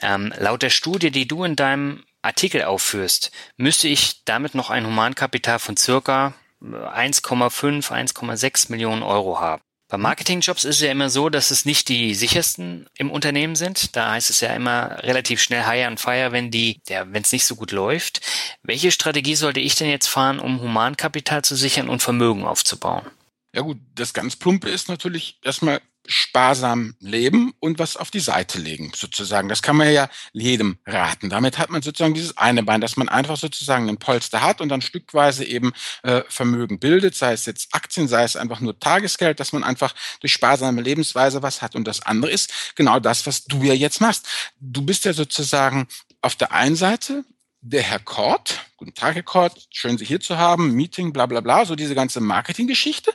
Ähm, 0.00 0.32
laut 0.38 0.62
der 0.62 0.70
Studie, 0.70 1.10
die 1.10 1.28
du 1.28 1.44
in 1.44 1.56
deinem 1.56 2.04
Artikel 2.22 2.64
aufführst, 2.64 3.30
müsste 3.56 3.88
ich 3.88 4.24
damit 4.24 4.54
noch 4.54 4.70
ein 4.70 4.86
Humankapital 4.86 5.58
von 5.58 5.76
circa 5.76 6.34
1,5, 6.62 7.90
1,6 7.90 8.70
Millionen 8.70 9.02
Euro 9.02 9.38
haben. 9.40 9.62
Bei 9.88 9.98
Marketingjobs 9.98 10.64
ist 10.64 10.76
es 10.76 10.82
ja 10.82 10.90
immer 10.90 11.10
so, 11.10 11.28
dass 11.28 11.52
es 11.52 11.64
nicht 11.64 11.88
die 11.88 12.14
sichersten 12.14 12.86
im 12.98 13.10
Unternehmen 13.10 13.54
sind. 13.54 13.94
Da 13.94 14.10
heißt 14.10 14.30
es 14.30 14.40
ja 14.40 14.52
immer 14.52 15.02
relativ 15.04 15.40
schnell 15.40 15.64
Hire 15.64 15.86
and 15.86 16.00
Fire, 16.00 16.32
wenn 16.32 16.50
die, 16.50 16.80
ja, 16.88 17.06
wenn 17.12 17.22
es 17.22 17.30
nicht 17.30 17.44
so 17.44 17.54
gut 17.54 17.70
läuft. 17.70 18.20
Welche 18.64 18.90
Strategie 18.90 19.36
sollte 19.36 19.60
ich 19.60 19.76
denn 19.76 19.88
jetzt 19.88 20.08
fahren, 20.08 20.40
um 20.40 20.60
Humankapital 20.60 21.42
zu 21.44 21.54
sichern 21.54 21.88
und 21.88 22.02
Vermögen 22.02 22.44
aufzubauen? 22.44 23.06
Ja 23.54 23.62
gut, 23.62 23.78
das 23.94 24.12
ganz 24.12 24.34
plumpe 24.34 24.68
ist 24.68 24.88
natürlich 24.88 25.38
erstmal 25.42 25.80
sparsam 26.08 26.94
leben 27.00 27.52
und 27.60 27.78
was 27.78 27.96
auf 27.96 28.10
die 28.10 28.20
Seite 28.20 28.58
legen, 28.58 28.92
sozusagen. 28.94 29.48
Das 29.48 29.62
kann 29.62 29.76
man 29.76 29.92
ja 29.92 30.08
jedem 30.32 30.78
raten. 30.86 31.30
Damit 31.30 31.58
hat 31.58 31.70
man 31.70 31.82
sozusagen 31.82 32.14
dieses 32.14 32.36
eine 32.36 32.62
Bein, 32.62 32.80
dass 32.80 32.96
man 32.96 33.08
einfach 33.08 33.36
sozusagen 33.36 33.88
ein 33.88 33.98
Polster 33.98 34.42
hat 34.42 34.60
und 34.60 34.68
dann 34.68 34.82
stückweise 34.82 35.44
eben 35.44 35.72
äh, 36.02 36.22
Vermögen 36.28 36.78
bildet, 36.78 37.14
sei 37.14 37.32
es 37.32 37.46
jetzt 37.46 37.74
Aktien, 37.74 38.08
sei 38.08 38.24
es 38.24 38.36
einfach 38.36 38.60
nur 38.60 38.78
Tagesgeld, 38.78 39.40
dass 39.40 39.52
man 39.52 39.64
einfach 39.64 39.94
durch 40.20 40.32
sparsame 40.32 40.82
Lebensweise 40.82 41.42
was 41.42 41.62
hat. 41.62 41.74
Und 41.74 41.84
das 41.86 42.02
andere 42.02 42.30
ist 42.30 42.74
genau 42.74 43.00
das, 43.00 43.26
was 43.26 43.44
du 43.44 43.62
ja 43.62 43.74
jetzt 43.74 44.00
machst. 44.00 44.26
Du 44.60 44.82
bist 44.82 45.04
ja 45.04 45.12
sozusagen 45.12 45.88
auf 46.22 46.36
der 46.36 46.52
einen 46.52 46.76
Seite 46.76 47.24
der 47.60 47.82
Herr 47.82 47.98
Kort, 47.98 48.60
guten 48.76 48.92
Tag, 48.92 49.14
Herr 49.14 49.22
Kort, 49.22 49.66
schön 49.70 49.96
Sie 49.96 50.04
hier 50.04 50.20
zu 50.20 50.36
haben, 50.36 50.72
Meeting, 50.72 51.12
bla 51.12 51.24
bla 51.26 51.40
bla, 51.40 51.64
so 51.64 51.76
diese 51.76 51.94
ganze 51.94 52.20
Marketinggeschichte, 52.20 53.12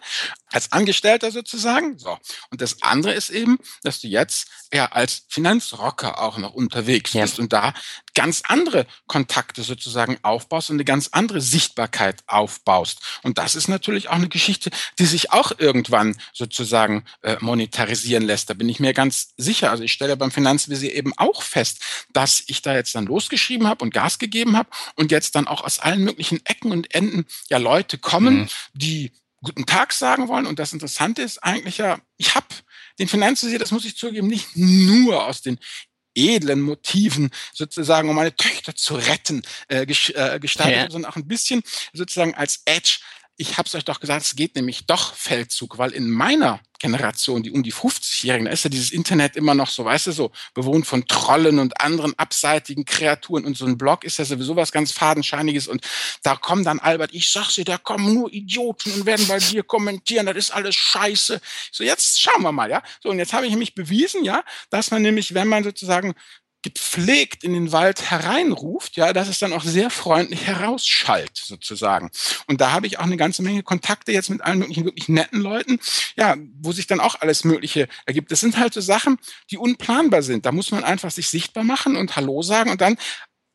als 0.48 0.72
Angestellter 0.72 1.32
sozusagen. 1.32 2.00
So. 2.00 2.18
Und 2.50 2.62
das 2.62 2.82
andere 2.82 3.14
ist 3.14 3.30
eben, 3.30 3.60
dass 3.84 4.02
du 4.02 4.08
jetzt 4.08 4.48
ja 4.74 4.88
als 4.88 5.26
Finanzrocker 5.30 6.20
auch 6.20 6.38
noch 6.38 6.54
unterwegs 6.54 7.14
ja. 7.14 7.22
bist 7.22 7.40
und 7.40 7.54
da 7.54 7.74
ganz 8.14 8.42
andere 8.48 8.88
Kontakte 9.08 9.64
sozusagen 9.64 10.18
aufbaust 10.24 10.70
und 10.70 10.78
eine 10.78 10.86
ganz 10.86 11.10
andere 11.12 11.42
Sichtbarkeit 11.42 12.24
aufbaust. 12.28 13.00
Und 13.24 13.38
das 13.38 13.56
ist 13.56 13.68
natürlich 13.68 14.10
auch 14.10 14.16
eine 14.16 14.30
Geschichte, 14.30 14.72
die 15.00 15.06
sich 15.06 15.32
auch 15.32 15.52
irgendwann 15.58 16.18
sozusagen 16.34 17.06
äh, 17.22 17.38
monetarisieren 17.40 18.24
lässt. 18.24 18.50
Da 18.50 18.54
bin 18.54 18.68
ich 18.68 18.80
mir 18.80 18.94
ganz 18.94 19.34
sicher. 19.38 19.72
Also 19.72 19.84
ich 19.84 19.94
stelle 19.94 20.18
beim 20.18 20.32
Finanzvisier 20.32 20.94
eben 20.94 21.14
auch 21.18 21.44
fest, 21.44 21.82
dass 22.12 22.44
ich 22.48 22.62
da 22.62 22.74
jetzt 22.76 22.96
dann 22.96 23.06
losgeschrieben 23.06 23.68
habe 23.68 23.84
und 23.84 23.94
Gas 23.94 24.20
gegeben 24.20 24.58
habe 24.58 24.70
und 24.96 25.12
jetzt 25.12 25.36
dann 25.36 25.48
auch 25.52 25.64
aus 25.64 25.80
allen 25.80 26.04
möglichen 26.04 26.40
Ecken 26.46 26.72
und 26.72 26.94
Enden 26.94 27.26
ja 27.50 27.58
Leute 27.58 27.98
kommen, 27.98 28.42
mhm. 28.42 28.50
die 28.74 29.12
guten 29.42 29.66
Tag 29.66 29.94
sagen 29.94 30.28
wollen. 30.28 30.46
Und 30.46 30.60
das 30.60 30.74
Interessante 30.74 31.22
ist 31.22 31.40
eigentlich 31.40 31.78
ja, 31.78 32.00
ich 32.18 32.36
habe 32.36 32.48
den 33.00 33.08
Finanzvisier, 33.08 33.60
das 33.60 33.72
muss 33.72 33.86
ich 33.86 33.98
zugeben, 33.98 34.28
nicht 34.28 34.56
nur 34.56 35.26
aus 35.26 35.42
den 35.42 35.60
edlen 36.14 36.62
Motiven 36.62 37.32
sozusagen, 37.54 38.10
um 38.10 38.16
meine 38.16 38.36
Töchter 38.36 38.76
zu 38.76 38.96
retten, 38.96 39.44
äh, 39.70 39.84
äh 39.84 40.40
gestaltet, 40.40 40.76
ja. 40.76 40.92
sondern 40.92 41.12
auch 41.12 41.16
ein 41.16 41.28
bisschen 41.28 41.64
sozusagen 41.94 42.36
als 42.36 42.62
Edge 42.66 43.00
ich 43.42 43.58
habe 43.58 43.68
es 43.68 43.74
euch 43.74 43.86
doch 43.86 44.00
gesagt, 44.00 44.24
es 44.24 44.36
geht 44.36 44.56
nämlich 44.56 44.86
doch 44.86 45.16
Feldzug, 45.16 45.80
weil 45.80 45.92
in 45.92 46.10
meiner 46.10 46.60
Generation, 46.78 47.42
die 47.42 47.52
um 47.52 47.64
die 47.64 47.74
50-Jährigen, 47.74 48.46
da 48.46 48.52
ist 48.52 48.64
ja 48.64 48.70
dieses 48.70 48.92
Internet 48.92 49.36
immer 49.36 49.56
noch 49.56 49.68
so, 49.68 49.84
weißt 49.84 50.08
du, 50.08 50.12
so 50.12 50.32
bewohnt 50.54 50.86
von 50.86 51.08
Trollen 51.08 51.58
und 51.58 51.82
anderen 51.82 52.18
abseitigen 52.18 52.86
Kreaturen 52.86 53.44
und 53.46 53.58
so 53.58 53.66
ein 53.66 53.80
Blog 53.80 54.04
ist 54.04 54.20
ja 54.20 54.26
sowieso 54.26 54.56
was 54.56 54.72
ganz 54.72 54.92
Fadenscheiniges 54.92 55.68
und 55.68 55.88
da 56.22 56.36
kommen 56.36 56.64
dann 56.64 56.80
Albert, 56.80 57.14
ich 57.14 57.32
sag's 57.32 57.56
dir, 57.56 57.66
da 57.66 57.80
kommen 57.80 58.14
nur 58.14 58.32
Idioten 58.32 58.92
und 58.94 59.06
werden 59.08 59.28
bei 59.28 59.40
dir 59.40 59.64
kommentieren, 59.64 60.28
das 60.28 60.38
ist 60.38 60.52
alles 60.52 60.76
scheiße. 60.76 61.42
So, 61.72 61.84
jetzt 61.84 62.22
schauen 62.22 62.44
wir 62.44 62.52
mal, 62.52 62.70
ja. 62.70 62.84
So, 63.02 63.10
und 63.10 63.18
jetzt 63.18 63.34
habe 63.34 63.46
ich 63.46 63.52
nämlich 63.52 63.74
bewiesen, 63.74 64.24
ja, 64.24 64.44
dass 64.70 64.92
man 64.92 65.02
nämlich, 65.02 65.34
wenn 65.34 65.48
man 65.48 65.64
sozusagen 65.64 66.14
gepflegt 66.64 67.44
in 67.44 67.54
den 67.54 67.72
Wald 67.72 68.12
hereinruft, 68.12 68.96
ja, 68.96 69.14
dass 69.14 69.28
es 69.28 69.40
dann 69.40 69.54
auch 69.54 69.64
sehr 69.64 69.90
freundlich 69.90 70.46
herausschallt, 70.46 71.36
sozusagen. 71.36 72.12
Und 72.48 72.62
da 72.62 72.72
habe 72.72 72.88
ich 72.88 73.00
auch 73.00 73.04
eine 73.04 73.18
ganze 73.18 73.42
Menge 73.42 73.64
Kontakte 73.64 74.12
jetzt 74.12 74.30
mit 74.30 74.42
allen 74.42 74.60
möglichen 74.60 74.86
wirklich 74.86 75.10
netten 75.10 75.42
Leuten, 75.42 75.80
ja, 76.16 76.36
wo 76.60 76.72
sich 76.72 76.88
dann 76.88 77.00
auch 77.00 77.16
alles 77.20 77.44
Mögliche 77.44 77.88
ergibt. 78.06 78.32
Das 78.32 78.40
sind 78.40 78.58
halt 78.58 78.74
so 78.74 78.82
Sachen, 78.82 79.18
die 79.50 79.58
unplanbar 79.58 80.22
sind. 80.22 80.46
Da 80.46 80.52
muss 80.52 80.72
man 80.72 80.84
einfach 80.84 81.12
sich 81.12 81.30
sichtbar 81.30 81.64
machen 81.64 81.96
und 81.96 82.16
Hallo 82.16 82.42
sagen 82.44 82.70
und 82.70 82.82
dann 82.82 82.98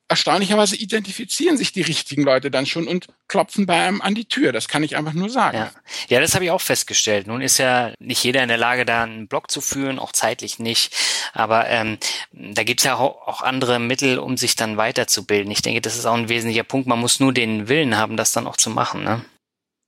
erstaunlicherweise 0.09 0.77
identifizieren 0.77 1.57
sich 1.57 1.73
die 1.73 1.83
richtigen 1.83 2.23
Leute 2.23 2.51
dann 2.51 2.67
schon 2.67 2.87
und 2.87 3.09
klopfen 3.29 3.67
bei 3.67 3.83
einem 3.83 4.01
an 4.01 4.15
die 4.15 4.27
Tür. 4.27 4.53
Das 4.53 4.69
kann 4.69 4.83
ich 4.83 4.97
einfach 4.97 5.13
nur 5.13 5.29
sagen. 5.29 5.59
Ja, 5.59 5.71
ja 6.09 6.21
das 6.21 6.35
habe 6.35 6.45
ich 6.45 6.51
auch 6.51 6.61
festgestellt. 6.61 7.27
Nun 7.27 7.41
ist 7.41 7.59
ja 7.59 7.93
nicht 7.99 8.23
jeder 8.23 8.43
in 8.43 8.49
der 8.49 8.59
Lage, 8.59 8.85
da 8.85 9.03
einen 9.03 9.27
Blog 9.27 9.51
zu 9.51 9.61
führen, 9.61 9.99
auch 9.99 10.13
zeitlich 10.13 10.59
nicht. 10.59 10.95
Aber 11.33 11.69
ähm, 11.69 11.99
da 12.33 12.63
gibt's 12.63 12.85
ja 12.85 12.97
auch, 12.97 13.27
auch 13.27 13.43
andere 13.43 13.79
Mittel, 13.79 14.19
um 14.19 14.37
sich 14.37 14.55
dann 14.55 14.77
weiterzubilden. 14.77 15.51
Ich 15.51 15.63
denke, 15.63 15.81
das 15.81 15.97
ist 15.97 16.07
auch 16.07 16.15
ein 16.15 16.29
wesentlicher 16.29 16.65
Punkt. 16.65 16.87
Man 16.87 17.01
muss 17.01 17.19
nur 17.19 17.33
den 17.33 17.69
Willen 17.69 17.97
haben, 17.97 18.17
das 18.17 18.33
dann 18.33 18.47
auch 18.47 18.57
zu 18.57 18.71
machen. 18.71 19.03
Ne? 19.03 19.25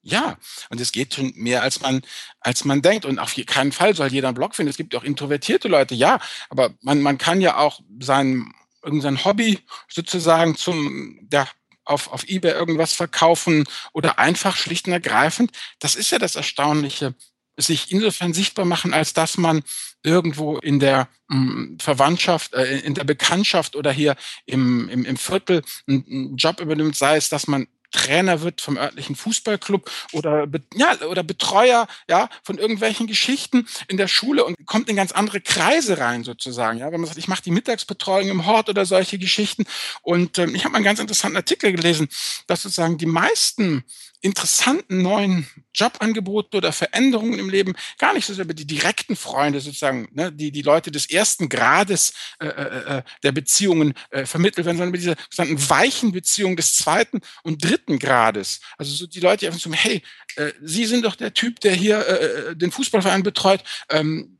Ja, 0.03 0.37
und 0.71 0.81
es 0.81 0.93
geht 0.93 1.15
schon 1.15 1.33
mehr, 1.37 1.63
als 1.63 1.81
man, 1.81 2.03
als 2.41 2.65
man 2.65 2.83
denkt. 2.83 3.05
Und 3.05 3.21
auf 3.21 3.37
keinen 3.47 3.73
Fall 3.73 3.95
soll 3.95 4.09
jeder 4.09 4.29
einen 4.29 4.35
Blog 4.35 4.57
finden. 4.57 4.71
Es 4.71 4.77
gibt 4.77 4.97
auch 4.97 5.05
introvertierte 5.05 5.69
Leute, 5.69 5.95
ja, 5.95 6.19
aber 6.49 6.71
man, 6.81 7.03
man 7.03 7.19
kann 7.19 7.41
ja 7.41 7.59
auch 7.59 7.81
sein, 8.01 8.53
irgendein 8.89 9.25
Hobby 9.25 9.61
sozusagen 9.89 10.57
zum, 10.57 11.19
der 11.23 11.47
auf, 11.85 12.11
auf 12.13 12.25
eBay 12.29 12.53
irgendwas 12.53 12.95
verkaufen 12.95 13.65
oder 13.93 14.19
einfach 14.19 14.57
schlicht 14.57 14.87
und 14.87 14.93
ergreifend. 14.93 15.53
Das 15.79 15.95
ist 15.95 16.11
ja 16.11 16.19
das 16.19 16.37
Erstaunliche, 16.37 17.15
sich 17.57 17.91
insofern 17.91 18.33
sichtbar 18.33 18.65
machen, 18.65 18.95
als 18.95 19.13
dass 19.13 19.37
man 19.37 19.63
irgendwo 20.03 20.59
in 20.59 20.81
der 20.81 21.09
mh, 21.29 21.79
Verwandtschaft, 21.81 22.55
äh, 22.55 22.79
in 22.79 22.95
der 22.95 23.05
Bekanntschaft 23.05 23.77
oder 23.77 23.93
hier 23.93 24.17
im, 24.47 24.89
im, 24.89 25.05
im 25.05 25.17
Viertel 25.17 25.63
einen 25.87 26.37
Job 26.37 26.61
übernimmt, 26.61 26.97
sei 26.97 27.17
es, 27.17 27.29
dass 27.29 27.47
man 27.47 27.67
Trainer 27.91 28.43
wird 28.43 28.61
vom 28.61 28.77
örtlichen 28.77 29.17
Fußballclub 29.17 29.91
oder 30.13 30.47
ja 30.75 31.01
oder 31.09 31.23
Betreuer 31.23 31.87
ja 32.09 32.29
von 32.43 32.59
irgendwelchen 32.59 33.07
Geschichten 33.07 33.67
in 33.89 33.97
der 33.97 34.09
Schule 34.09 34.45
und 34.45 34.57
kommt 34.67 34.89
in 34.89 34.97
ganz 34.97 35.13
andere 35.13 35.41
Kreise 35.41 35.99
rein 35.99 36.25
sozusagen 36.25 36.79
ja. 36.79 36.93
Wenn 36.93 37.01
man 37.01 37.07
sagt 37.07 37.19
ich 37.19 37.29
mache 37.29 37.43
die 37.43 37.51
Mittagsbetreuung 37.51 38.29
im 38.29 38.47
Hort 38.47 38.69
oder 38.69 38.87
solche 38.87 39.19
Geschichten. 39.19 39.65
Und 40.03 40.39
ähm, 40.39 40.55
ich 40.55 40.65
habe 40.65 40.75
einen 40.75 40.85
ganz 40.85 41.01
interessanten 41.01 41.37
Artikel 41.37 41.73
gelesen 41.73 42.09
dass 42.47 42.63
sozusagen 42.63 42.99
die 42.99 43.07
meisten 43.07 43.85
interessanten 44.21 45.03
neuen 45.03 45.47
Jobangebote 45.75 46.57
oder 46.57 46.73
Veränderungen 46.73 47.39
im 47.39 47.51
Leben 47.51 47.75
gar 47.99 48.15
nicht 48.15 48.27
so 48.27 48.35
sehr 48.35 48.45
über 48.45 48.55
die 48.55 48.67
direkten 48.67 49.15
Freunde 49.15 49.61
sozusagen, 49.61 50.09
ne, 50.13 50.33
die 50.33 50.51
die 50.51 50.63
Leute 50.63 50.91
des 50.91 51.09
ersten 51.09 51.49
Grades 51.49 52.15
äh, 52.41 52.49
äh, 52.49 52.99
äh, 52.99 53.03
der 53.23 53.33
Beziehungen 53.33 53.95
äh, 54.11 54.27
vermittelt 54.27 54.67
werden, 54.67 54.77
sondern 54.77 54.89
über 54.89 54.99
diese 54.99 55.17
sogenannten 55.31 55.71
weichen 55.71 56.13
Beziehungen 56.13 56.57
des 56.57 56.75
zweiten 56.75 57.21
und 57.45 57.63
dritten 57.63 57.78
Grades. 57.87 58.61
Also 58.77 58.95
so 58.95 59.07
die 59.07 59.21
Leute, 59.21 59.41
die 59.41 59.47
einfach 59.47 59.61
so, 59.61 59.73
hey, 59.73 60.03
äh, 60.37 60.53
Sie 60.63 60.87
sind 60.87 61.05
doch 61.05 61.17
der 61.17 61.35
Typ, 61.35 61.61
der 61.61 61.75
hier 61.75 61.99
äh, 62.07 62.51
äh 62.51 62.57
den 62.57 62.73
Fußballverein 62.73 63.23
betreut. 63.23 63.63
Ähm, 63.91 64.39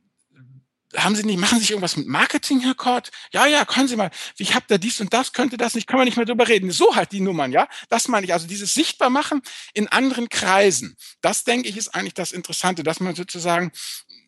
haben 0.95 1.15
Sie 1.15 1.23
nicht, 1.23 1.37
machen 1.37 1.59
Sie 1.59 1.61
sich 1.61 1.71
irgendwas 1.71 1.97
mit 1.97 2.07
Marketing, 2.07 2.61
Herr 2.61 2.73
Kort? 2.73 3.11
Ja, 3.31 3.45
ja, 3.45 3.63
können 3.63 3.87
Sie 3.87 3.95
mal. 3.95 4.09
Ich 4.37 4.55
habe 4.55 4.65
da 4.67 4.77
dies 4.77 4.99
und 4.99 5.13
das, 5.13 5.33
könnte 5.33 5.55
das 5.55 5.75
nicht, 5.75 5.85
können 5.85 6.01
wir 6.01 6.05
nicht 6.05 6.17
mehr 6.17 6.25
drüber 6.25 6.47
reden. 6.47 6.71
So 6.71 6.95
halt 6.95 7.11
die 7.11 7.21
Nummern, 7.21 7.51
ja. 7.51 7.67
Das 7.89 8.07
meine 8.07 8.25
ich. 8.25 8.33
Also 8.33 8.47
dieses 8.47 8.73
Sichtbarmachen 8.73 9.41
in 9.73 9.87
anderen 9.87 10.29
Kreisen. 10.29 10.95
Das 11.21 11.43
denke 11.43 11.69
ich 11.69 11.77
ist 11.77 11.89
eigentlich 11.89 12.15
das 12.15 12.31
Interessante, 12.31 12.81
dass 12.81 12.99
man 12.99 13.15
sozusagen 13.15 13.71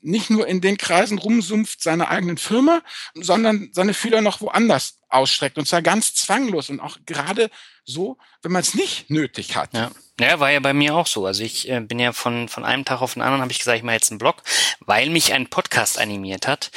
nicht 0.02 0.30
nur 0.30 0.48
in 0.48 0.62
den 0.62 0.78
Kreisen 0.78 1.18
rumsumpft 1.18 1.82
seiner 1.82 2.10
eigenen 2.10 2.38
Firma, 2.38 2.82
sondern 3.14 3.70
seine 3.74 3.94
Fühler 3.94 4.22
noch 4.22 4.42
woanders 4.42 5.00
ausstreckt 5.10 5.58
und 5.58 5.68
zwar 5.68 5.82
ganz 5.82 6.14
zwanglos 6.14 6.70
und 6.70 6.80
auch 6.80 6.98
gerade 7.06 7.50
so, 7.84 8.18
wenn 8.42 8.52
man 8.52 8.62
es 8.62 8.74
nicht 8.74 9.10
nötig 9.10 9.56
hat. 9.56 9.74
Ja. 9.74 9.92
Ja, 10.20 10.40
war 10.40 10.52
ja 10.52 10.60
bei 10.60 10.74
mir 10.74 10.96
auch 10.96 11.08
so. 11.08 11.26
Also 11.26 11.44
ich 11.44 11.68
äh, 11.68 11.80
bin 11.80 11.98
ja 11.98 12.12
von, 12.12 12.48
von 12.48 12.64
einem 12.64 12.86
Tag 12.86 13.02
auf 13.02 13.14
den 13.14 13.24
anderen, 13.24 13.42
habe 13.42 13.52
ich 13.52 13.58
gesagt, 13.58 13.78
ich 13.78 13.84
mache 13.84 13.96
jetzt 13.96 14.12
einen 14.12 14.20
Blog, 14.20 14.44
weil 14.82 15.10
mich 15.10 15.34
ein 15.34 15.48
Podcast 15.48 15.98
animiert 15.98 16.48
hat. 16.48 16.70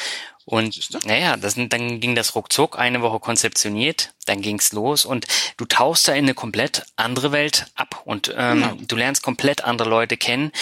Und 0.47 1.05
naja, 1.07 1.37
das, 1.37 1.55
dann 1.57 2.01
ging 2.01 2.15
das 2.15 2.35
ruckzuck, 2.35 2.79
eine 2.79 3.01
Woche 3.01 3.19
konzeptioniert, 3.19 4.13
dann 4.27 4.43
ging's 4.43 4.73
los 4.73 5.07
und 5.07 5.27
du 5.57 5.65
tauchst 5.65 6.07
da 6.07 6.13
in 6.13 6.27
eine 6.27 6.35
komplett 6.35 6.85
andere 6.97 7.33
Welt 7.33 7.67
ab 7.75 8.03
und 8.05 8.33
ähm, 8.37 8.61
genau. 8.61 8.77
du 8.87 8.97
lernst 8.97 9.23
komplett 9.23 9.65
andere 9.65 9.89
Leute 9.89 10.19
kennen 10.19 10.53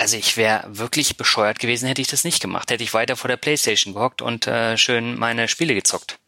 also 0.00 0.16
ich 0.16 0.38
wäre 0.38 0.64
wirklich 0.66 1.18
bescheuert 1.18 1.58
gewesen, 1.58 1.86
hätte 1.86 2.00
ich 2.00 2.08
das 2.08 2.24
nicht 2.24 2.40
gemacht. 2.40 2.70
Hätte 2.70 2.82
ich 2.82 2.94
weiter 2.94 3.16
vor 3.16 3.28
der 3.28 3.36
Playstation 3.36 3.92
gehockt 3.92 4.22
und 4.22 4.46
äh, 4.46 4.78
schön 4.78 5.18
meine 5.18 5.46
Spiele 5.46 5.74
gezockt. 5.74 6.18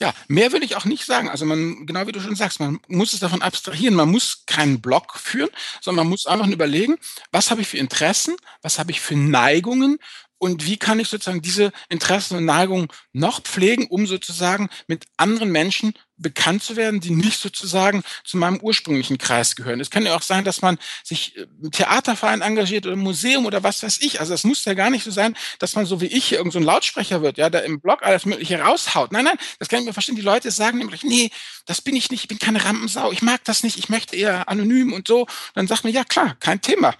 Ja, 0.00 0.14
mehr 0.26 0.52
würde 0.52 0.64
ich 0.64 0.74
auch 0.74 0.86
nicht 0.86 1.04
sagen. 1.04 1.28
Also 1.28 1.44
man, 1.44 1.84
genau 1.84 2.06
wie 2.06 2.12
du 2.12 2.20
schon 2.20 2.34
sagst, 2.34 2.60
man 2.60 2.80
muss 2.88 3.12
es 3.12 3.20
davon 3.20 3.42
abstrahieren. 3.42 3.94
Man 3.94 4.10
muss 4.10 4.46
keinen 4.46 4.80
Blog 4.80 5.18
führen, 5.18 5.50
sondern 5.82 6.06
man 6.06 6.10
muss 6.12 6.26
einfach 6.26 6.48
überlegen, 6.48 6.96
was 7.30 7.50
habe 7.50 7.60
ich 7.60 7.68
für 7.68 7.76
Interessen, 7.76 8.36
was 8.62 8.78
habe 8.78 8.90
ich 8.90 9.02
für 9.02 9.16
Neigungen 9.16 9.98
und 10.44 10.66
wie 10.66 10.76
kann 10.76 11.00
ich 11.00 11.08
sozusagen 11.08 11.40
diese 11.40 11.72
Interessen 11.88 12.36
und 12.36 12.44
Neigungen 12.44 12.88
noch 13.14 13.40
pflegen, 13.40 13.86
um 13.86 14.06
sozusagen 14.06 14.68
mit 14.86 15.06
anderen 15.16 15.50
Menschen 15.50 15.94
bekannt 16.18 16.62
zu 16.62 16.76
werden, 16.76 17.00
die 17.00 17.12
nicht 17.12 17.40
sozusagen 17.40 18.02
zu 18.24 18.36
meinem 18.36 18.60
ursprünglichen 18.60 19.16
Kreis 19.16 19.56
gehören. 19.56 19.80
Es 19.80 19.90
kann 19.90 20.04
ja 20.04 20.14
auch 20.14 20.20
sein, 20.20 20.44
dass 20.44 20.60
man 20.60 20.78
sich 21.02 21.34
im 21.36 21.70
Theaterverein 21.70 22.42
engagiert 22.42 22.84
oder 22.84 22.92
im 22.92 23.00
Museum 23.00 23.46
oder 23.46 23.62
was 23.62 23.82
weiß 23.82 24.02
ich. 24.02 24.20
Also 24.20 24.34
es 24.34 24.44
muss 24.44 24.66
ja 24.66 24.74
gar 24.74 24.90
nicht 24.90 25.02
so 25.02 25.10
sein, 25.10 25.34
dass 25.60 25.76
man 25.76 25.86
so 25.86 26.02
wie 26.02 26.08
ich 26.08 26.26
hier 26.26 26.38
irgendein 26.38 26.62
so 26.62 26.66
Lautsprecher 26.66 27.22
wird, 27.22 27.38
ja, 27.38 27.48
der 27.48 27.64
im 27.64 27.80
Blog 27.80 28.02
alles 28.02 28.26
Mögliche 28.26 28.60
raushaut. 28.60 29.12
Nein, 29.12 29.24
nein, 29.24 29.38
das 29.58 29.68
kann 29.68 29.80
ich 29.80 29.86
mir 29.86 29.94
verstehen. 29.94 30.16
Die 30.16 30.20
Leute 30.20 30.50
sagen 30.50 30.76
nämlich, 30.76 31.04
nee, 31.04 31.30
das 31.64 31.80
bin 31.80 31.96
ich 31.96 32.10
nicht, 32.10 32.24
ich 32.24 32.28
bin 32.28 32.38
keine 32.38 32.62
Rampensau, 32.62 33.12
ich 33.12 33.22
mag 33.22 33.42
das 33.44 33.62
nicht, 33.62 33.78
ich 33.78 33.88
möchte 33.88 34.14
eher 34.14 34.46
anonym 34.50 34.92
und 34.92 35.08
so. 35.08 35.26
Dann 35.54 35.66
sagt 35.66 35.84
man, 35.84 35.92
ja 35.94 36.04
klar, 36.04 36.36
kein 36.38 36.60
Thema 36.60 36.94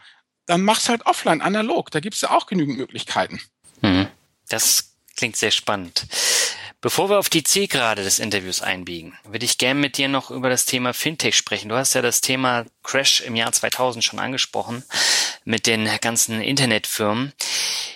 dann 0.47 0.63
mach's 0.63 0.89
halt 0.89 1.07
offline, 1.07 1.41
analog. 1.41 1.91
Da 1.91 2.01
gibt's 2.01 2.21
ja 2.21 2.31
auch 2.31 2.47
genügend 2.47 2.79
Möglichkeiten. 2.79 3.41
Hm. 3.81 4.09
Das 4.49 4.95
klingt 5.17 5.37
sehr 5.37 5.51
spannend. 5.51 6.07
Bevor 6.81 7.09
wir 7.09 7.19
auf 7.19 7.31
die 7.31 7.43
Zielgerade 7.43 8.05
des 8.05 8.19
Interviews 8.19 8.61
einbiegen, 8.61 9.17
würde 9.25 9.47
ich 9.47 9.57
gerne 9.57 9.81
mit 9.81 9.97
dir 9.97 10.09
noch 10.09 10.31
über 10.31 10.51
das 10.51 10.67
Thema 10.67 10.93
Fintech 10.93 11.35
sprechen. 11.35 11.71
Du 11.71 11.77
hast 11.77 11.95
ja 11.95 12.03
das 12.03 12.21
Thema 12.21 12.67
Crash 12.83 13.23
im 13.23 13.37
Jahr 13.37 13.53
2000 13.53 14.05
schon 14.05 14.19
angesprochen 14.19 14.85
mit 15.45 15.67
den 15.67 15.89
ganzen 16.03 16.43
Internetfirmen. 16.43 17.33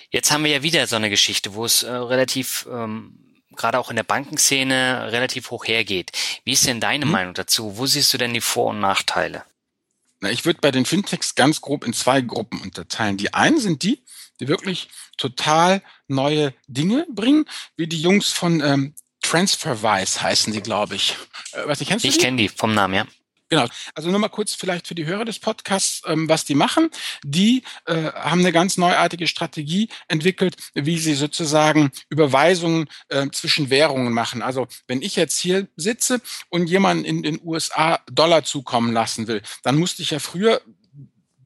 Jetzt 0.09 0.31
haben 0.31 0.43
wir 0.43 0.49
ja 0.49 0.63
wieder 0.63 0.87
so 0.87 0.95
eine 0.95 1.11
Geschichte, 1.11 1.53
wo 1.53 1.65
es 1.65 1.83
äh, 1.83 1.91
relativ 1.91 2.67
ähm, 2.71 3.29
gerade 3.55 3.77
auch 3.77 3.91
in 3.91 3.95
der 3.95 4.03
Bankenszene 4.03 5.11
relativ 5.11 5.51
hoch 5.51 5.67
hergeht. 5.67 6.11
Wie 6.43 6.53
ist 6.53 6.65
denn 6.65 6.79
deine 6.79 7.05
hm. 7.05 7.11
Meinung 7.11 7.33
dazu? 7.35 7.77
Wo 7.77 7.85
siehst 7.85 8.11
du 8.11 8.17
denn 8.17 8.33
die 8.33 8.41
Vor- 8.41 8.71
und 8.71 8.79
Nachteile? 8.79 9.43
Na, 10.21 10.29
ich 10.29 10.45
würde 10.45 10.59
bei 10.61 10.71
den 10.71 10.85
Fintechs 10.85 11.35
ganz 11.35 11.61
grob 11.61 11.85
in 11.85 11.93
zwei 11.93 12.21
Gruppen 12.21 12.61
unterteilen. 12.61 13.17
Die 13.17 13.33
einen 13.33 13.59
sind 13.59 13.83
die, 13.83 14.03
die 14.39 14.47
wirklich 14.47 14.89
total 15.17 15.81
neue 16.07 16.53
Dinge 16.67 17.05
bringen, 17.09 17.45
wie 17.77 17.87
die 17.87 18.01
Jungs 18.01 18.31
von 18.31 18.61
ähm, 18.61 18.95
TransferWise 19.21 20.21
heißen 20.21 20.53
die, 20.53 20.61
glaube 20.61 20.95
ich. 20.95 21.15
Äh, 21.53 21.63
was, 21.65 21.79
kennst 21.79 22.03
du 22.03 22.09
ich 22.09 22.19
kenne 22.19 22.37
die 22.37 22.49
vom 22.49 22.73
Namen, 22.73 22.93
ja. 22.93 23.07
Genau. 23.49 23.65
Also 23.95 24.11
nur 24.11 24.19
mal 24.19 24.29
kurz 24.29 24.53
vielleicht 24.53 24.87
für 24.87 24.95
die 24.95 25.05
Hörer 25.05 25.25
des 25.25 25.39
Podcasts, 25.39 26.03
ähm, 26.05 26.29
was 26.29 26.45
die 26.45 26.55
machen. 26.55 26.89
Die 27.23 27.63
äh, 27.85 28.11
haben 28.13 28.41
eine 28.41 28.51
ganz 28.51 28.77
neuartige 28.77 29.27
Strategie 29.27 29.89
entwickelt, 30.07 30.55
wie 30.75 30.99
sie 30.99 31.15
sozusagen 31.15 31.91
Überweisungen 32.09 32.87
äh, 33.09 33.27
zwischen 33.31 33.71
Währungen 33.71 34.13
machen. 34.13 34.43
Also 34.43 34.67
wenn 34.87 35.01
ich 35.01 35.15
jetzt 35.15 35.39
hier 35.39 35.67
sitze 35.75 36.21
und 36.49 36.67
jemanden 36.67 37.05
in 37.05 37.23
den 37.23 37.39
USA 37.43 37.99
Dollar 38.11 38.43
zukommen 38.43 38.93
lassen 38.93 39.27
will, 39.27 39.41
dann 39.63 39.77
musste 39.77 40.03
ich 40.03 40.11
ja 40.11 40.19
früher 40.19 40.61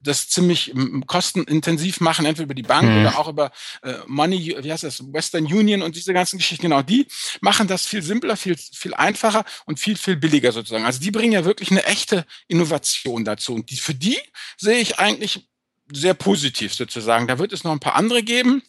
das 0.04 0.28
ziemlich 0.28 0.72
kostenintensiv 1.06 2.00
machen, 2.00 2.26
entweder 2.26 2.44
über 2.44 2.54
die 2.54 2.62
Bank 2.62 2.88
mhm. 2.88 3.00
oder 3.00 3.18
auch 3.18 3.28
über 3.28 3.50
äh, 3.82 3.94
Money, 4.06 4.56
wie 4.60 4.72
heißt 4.72 4.84
das, 4.84 5.12
Western 5.12 5.44
Union 5.46 5.82
und 5.82 5.96
diese 5.96 6.12
ganzen 6.12 6.38
Geschichten. 6.38 6.62
Genau, 6.62 6.82
die 6.82 7.06
machen 7.40 7.66
das 7.66 7.86
viel 7.86 8.02
simpler, 8.02 8.36
viel, 8.36 8.56
viel 8.56 8.94
einfacher 8.94 9.44
und 9.66 9.80
viel, 9.80 9.96
viel 9.96 10.16
billiger 10.16 10.52
sozusagen. 10.52 10.84
Also 10.84 11.00
die 11.00 11.10
bringen 11.10 11.32
ja 11.32 11.44
wirklich 11.44 11.70
eine 11.70 11.84
echte 11.84 12.24
Innovation 12.46 13.24
dazu. 13.24 13.54
Und 13.54 13.70
die, 13.70 13.76
für 13.76 13.94
die 13.94 14.18
sehe 14.56 14.78
ich 14.78 14.98
eigentlich 14.98 15.48
sehr 15.92 16.14
positiv 16.14 16.74
sozusagen. 16.74 17.26
Da 17.26 17.38
wird 17.38 17.52
es 17.52 17.64
noch 17.64 17.72
ein 17.72 17.80
paar 17.80 17.96
andere 17.96 18.22
geben 18.22 18.62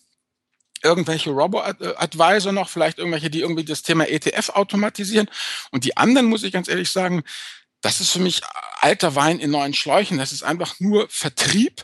irgendwelche 0.84 1.32
Robo-Advisor 1.32 2.52
noch, 2.52 2.70
vielleicht 2.70 3.00
irgendwelche, 3.00 3.30
die 3.30 3.42
irgendwie 3.42 3.66
das 3.66 3.82
Thema 3.82 4.08
ETF 4.08 4.50
automatisieren. 4.50 5.28
Und 5.72 5.84
die 5.84 5.98
anderen, 5.98 6.28
muss 6.28 6.44
ich 6.44 6.54
ganz 6.54 6.68
ehrlich 6.68 6.92
sagen, 6.92 7.24
das 7.82 8.02
ist 8.02 8.12
für 8.12 8.20
mich 8.20 8.42
alter 8.80 9.16
Wein 9.16 9.40
in 9.40 9.52
neuen 9.52 9.74
Schläuchen. 9.74 10.18
Das 10.18 10.32
ist 10.32 10.44
einfach 10.44 10.80
nur 10.80 11.08
Vertrieb 11.10 11.84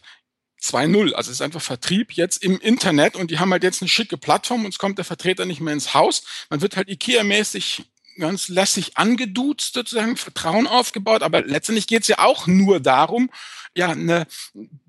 2.0. 0.61 1.13
Also 1.13 1.31
es 1.31 1.37
ist 1.37 1.41
einfach 1.41 1.61
Vertrieb 1.61 2.13
jetzt 2.13 2.43
im 2.43 2.59
Internet 2.59 3.15
und 3.15 3.31
die 3.31 3.39
haben 3.39 3.51
halt 3.51 3.63
jetzt 3.63 3.81
eine 3.81 3.89
schicke 3.89 4.17
Plattform 4.17 4.65
und 4.65 4.73
es 4.73 4.79
kommt 4.79 4.97
der 4.97 5.05
Vertreter 5.05 5.45
nicht 5.45 5.61
mehr 5.61 5.73
ins 5.73 5.93
Haus. 5.93 6.23
Man 6.49 6.61
wird 6.61 6.77
halt 6.77 6.89
IKEA-mäßig 6.89 7.83
ganz 8.19 8.49
lässig 8.49 8.97
angeduzt, 8.97 9.73
sozusagen 9.73 10.17
Vertrauen 10.17 10.67
aufgebaut, 10.67 11.23
aber 11.23 11.41
letztendlich 11.41 11.87
geht 11.87 12.03
es 12.03 12.07
ja 12.07 12.19
auch 12.19 12.45
nur 12.45 12.79
darum, 12.79 13.29
ja, 13.73 13.89
eine 13.89 14.27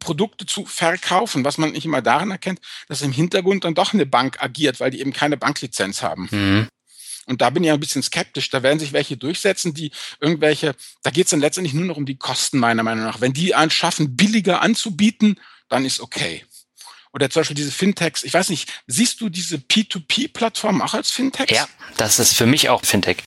Produkte 0.00 0.44
zu 0.44 0.66
verkaufen, 0.66 1.44
was 1.44 1.56
man 1.56 1.70
nicht 1.70 1.84
immer 1.84 2.02
daran 2.02 2.32
erkennt, 2.32 2.60
dass 2.88 3.02
im 3.02 3.12
Hintergrund 3.12 3.64
dann 3.64 3.74
doch 3.74 3.94
eine 3.94 4.06
Bank 4.06 4.42
agiert, 4.42 4.80
weil 4.80 4.90
die 4.90 5.00
eben 5.00 5.12
keine 5.12 5.36
Banklizenz 5.36 6.02
haben. 6.02 6.28
Mhm. 6.30 6.68
Und 7.26 7.40
da 7.40 7.50
bin 7.50 7.64
ich 7.64 7.70
ein 7.70 7.80
bisschen 7.80 8.02
skeptisch. 8.02 8.50
Da 8.50 8.62
werden 8.62 8.78
sich 8.78 8.92
welche 8.92 9.16
durchsetzen, 9.16 9.74
die 9.74 9.92
irgendwelche, 10.20 10.74
da 11.02 11.10
geht 11.10 11.26
es 11.26 11.30
dann 11.30 11.40
letztendlich 11.40 11.74
nur 11.74 11.84
noch 11.84 11.96
um 11.96 12.06
die 12.06 12.16
Kosten, 12.16 12.58
meiner 12.58 12.82
Meinung 12.82 13.04
nach. 13.04 13.20
Wenn 13.20 13.32
die 13.32 13.54
einen 13.54 13.70
schaffen, 13.70 14.16
billiger 14.16 14.60
anzubieten, 14.60 15.40
dann 15.68 15.84
ist 15.84 16.00
okay. 16.00 16.44
Oder 17.12 17.28
zum 17.28 17.40
Beispiel 17.40 17.56
diese 17.56 17.72
Fintechs. 17.72 18.24
Ich 18.24 18.32
weiß 18.32 18.48
nicht, 18.48 18.72
siehst 18.86 19.20
du 19.20 19.28
diese 19.28 19.56
P2P-Plattform 19.56 20.80
auch 20.80 20.94
als 20.94 21.10
Fintech? 21.10 21.50
Ja, 21.50 21.68
das 21.96 22.18
ist 22.18 22.34
für 22.34 22.46
mich 22.46 22.68
auch 22.70 22.84
Fintech. 22.84 23.18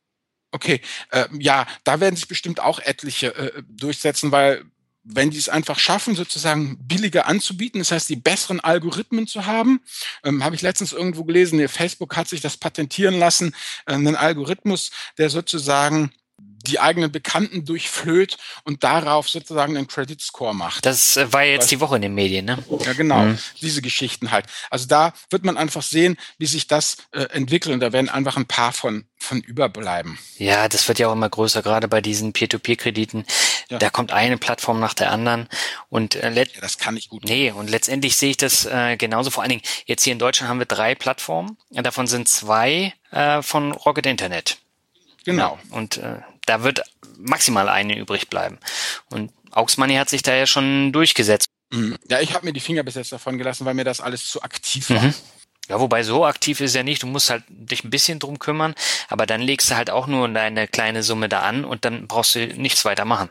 Okay, 0.52 0.82
äh, 1.12 1.26
ja, 1.38 1.68
da 1.84 2.00
werden 2.00 2.16
sich 2.16 2.28
bestimmt 2.28 2.60
auch 2.60 2.80
etliche 2.80 3.36
äh, 3.36 3.64
durchsetzen, 3.68 4.32
weil 4.32 4.66
wenn 5.06 5.30
die 5.30 5.38
es 5.38 5.50
einfach 5.50 5.78
schaffen, 5.78 6.16
sozusagen 6.16 6.78
billiger 6.80 7.28
anzubieten, 7.28 7.80
das 7.80 7.92
heißt, 7.92 8.10
die 8.10 8.16
besseren 8.16 8.60
Algorithmen 8.60 9.28
zu 9.28 9.46
haben, 9.46 9.82
ähm, 10.24 10.44
habe 10.44 10.56
ich 10.56 10.62
letztens 10.62 10.94
irgendwo 10.94 11.24
gelesen, 11.24 11.66
Facebook 11.70 12.18
hat 12.18 12.28
sich 12.28 12.42
das 12.42 12.58
patentieren 12.58 13.18
lassen, 13.18 13.56
äh, 13.86 13.94
einen 13.94 14.16
Algorithmus, 14.16 14.92
der 15.18 15.30
sozusagen 15.30 16.12
die 16.68 16.80
eigenen 16.80 17.12
Bekannten 17.12 17.66
durchflöht 17.66 18.38
und 18.64 18.84
darauf 18.84 19.30
sozusagen 19.30 19.78
einen 19.78 19.88
Credit 19.88 20.22
Score 20.22 20.54
macht. 20.54 20.86
Das 20.86 21.18
äh, 21.18 21.32
war 21.32 21.44
jetzt 21.44 21.72
die 21.72 21.80
Woche 21.80 21.96
in 21.96 22.02
den 22.02 22.14
Medien, 22.14 22.46
ne? 22.46 22.58
Ja, 22.86 22.94
genau. 22.94 23.20
Mhm. 23.20 23.40
Diese 23.62 23.82
Geschichten 23.82 24.32
halt. 24.32 24.46
Also 24.70 24.88
da 24.88 25.14
wird 25.30 25.46
man 25.46 25.58
einfach 25.58 25.82
sehen, 25.82 26.18
wie 26.38 26.46
sich 26.46 26.68
das 26.68 26.98
äh, 27.12 27.24
entwickelt 27.32 27.74
und 27.74 27.80
da 27.80 27.94
werden 27.94 28.10
einfach 28.10 28.38
ein 28.38 28.46
paar 28.46 28.72
von, 28.74 29.06
von 29.18 29.42
überbleiben. 29.42 30.18
Ja, 30.38 30.68
das 30.68 30.88
wird 30.88 31.00
ja 31.00 31.08
auch 31.08 31.14
immer 31.14 31.30
größer, 31.30 31.62
gerade 31.62 31.88
bei 31.88 32.02
diesen 32.02 32.34
Peer-to-Peer-Krediten. 32.34 33.26
Ja. 33.70 33.80
Da 33.80 33.90
kommt 33.90 34.12
eine 34.12 34.38
Plattform 34.38 34.80
nach 34.80 34.94
der 34.94 35.12
anderen 35.12 35.48
und 35.90 36.16
äh, 36.16 36.32
ja, 36.32 36.44
das 36.62 36.78
kann 36.78 36.98
ich 36.98 37.10
gut. 37.10 37.26
Nee, 37.26 37.52
und 37.52 37.70
letztendlich 37.70 38.16
sehe 38.16 38.32
ich 38.32 38.38
das 38.38 38.66
äh, 38.66 38.98
genauso. 38.98 39.32
Vor 39.32 39.44
allen 39.44 39.50
Dingen, 39.50 39.64
jetzt 39.86 40.04
hier 40.04 40.14
in 40.14 40.20
Deutschland 40.20 40.50
haben 40.50 40.60
wir 40.60 40.66
drei 40.66 40.96
Plattformen. 40.96 41.58
Davon 41.72 42.08
sind 42.08 42.28
zwei 42.28 42.94
äh, 43.12 43.42
von 43.42 43.72
Rocket 43.72 44.06
Internet. 44.06 44.58
Genau. 45.26 45.60
Ja, 45.72 45.76
und 45.76 45.98
äh, 45.98 46.20
da 46.46 46.64
wird 46.64 46.82
maximal 47.18 47.68
eine 47.70 47.98
übrig 47.98 48.30
bleiben. 48.30 48.58
Und 49.10 49.32
Auxmoney 49.52 49.96
hat 49.96 50.10
sich 50.10 50.22
da 50.22 50.34
ja 50.34 50.46
schon 50.46 50.92
durchgesetzt. 50.92 51.48
Mhm. 51.72 51.98
Ja, 52.10 52.22
ich 52.22 52.34
habe 52.34 52.46
mir 52.46 52.54
die 52.54 52.60
Finger 52.60 52.84
bis 52.84 52.96
jetzt 52.96 53.12
davon 53.12 53.38
gelassen, 53.38 53.66
weil 53.66 53.74
mir 53.74 53.84
das 53.84 54.02
alles 54.02 54.28
zu 54.28 54.42
aktiv 54.42 54.90
war. 54.90 55.02
Mhm. 55.02 55.14
Ja, 55.68 55.80
wobei 55.80 56.04
so 56.04 56.26
aktiv 56.26 56.62
ist 56.62 56.76
ja 56.76 56.84
nicht. 56.84 57.02
Du 57.02 57.08
musst 57.08 57.30
halt 57.30 57.44
dich 57.50 57.84
ein 57.84 57.90
bisschen 57.90 58.20
drum 58.20 58.38
kümmern, 58.38 58.76
aber 59.10 59.26
dann 59.26 59.42
legst 59.42 59.72
du 59.72 59.76
halt 59.76 59.90
auch 59.90 60.06
nur 60.06 60.28
deine 60.30 60.68
kleine 60.68 61.02
Summe 61.02 61.28
da 61.28 61.42
an 61.42 61.66
und 61.66 61.86
dann 61.86 62.08
brauchst 62.08 62.36
du 62.36 62.46
nichts 62.46 62.86
weiter 62.86 63.06
machen. 63.06 63.30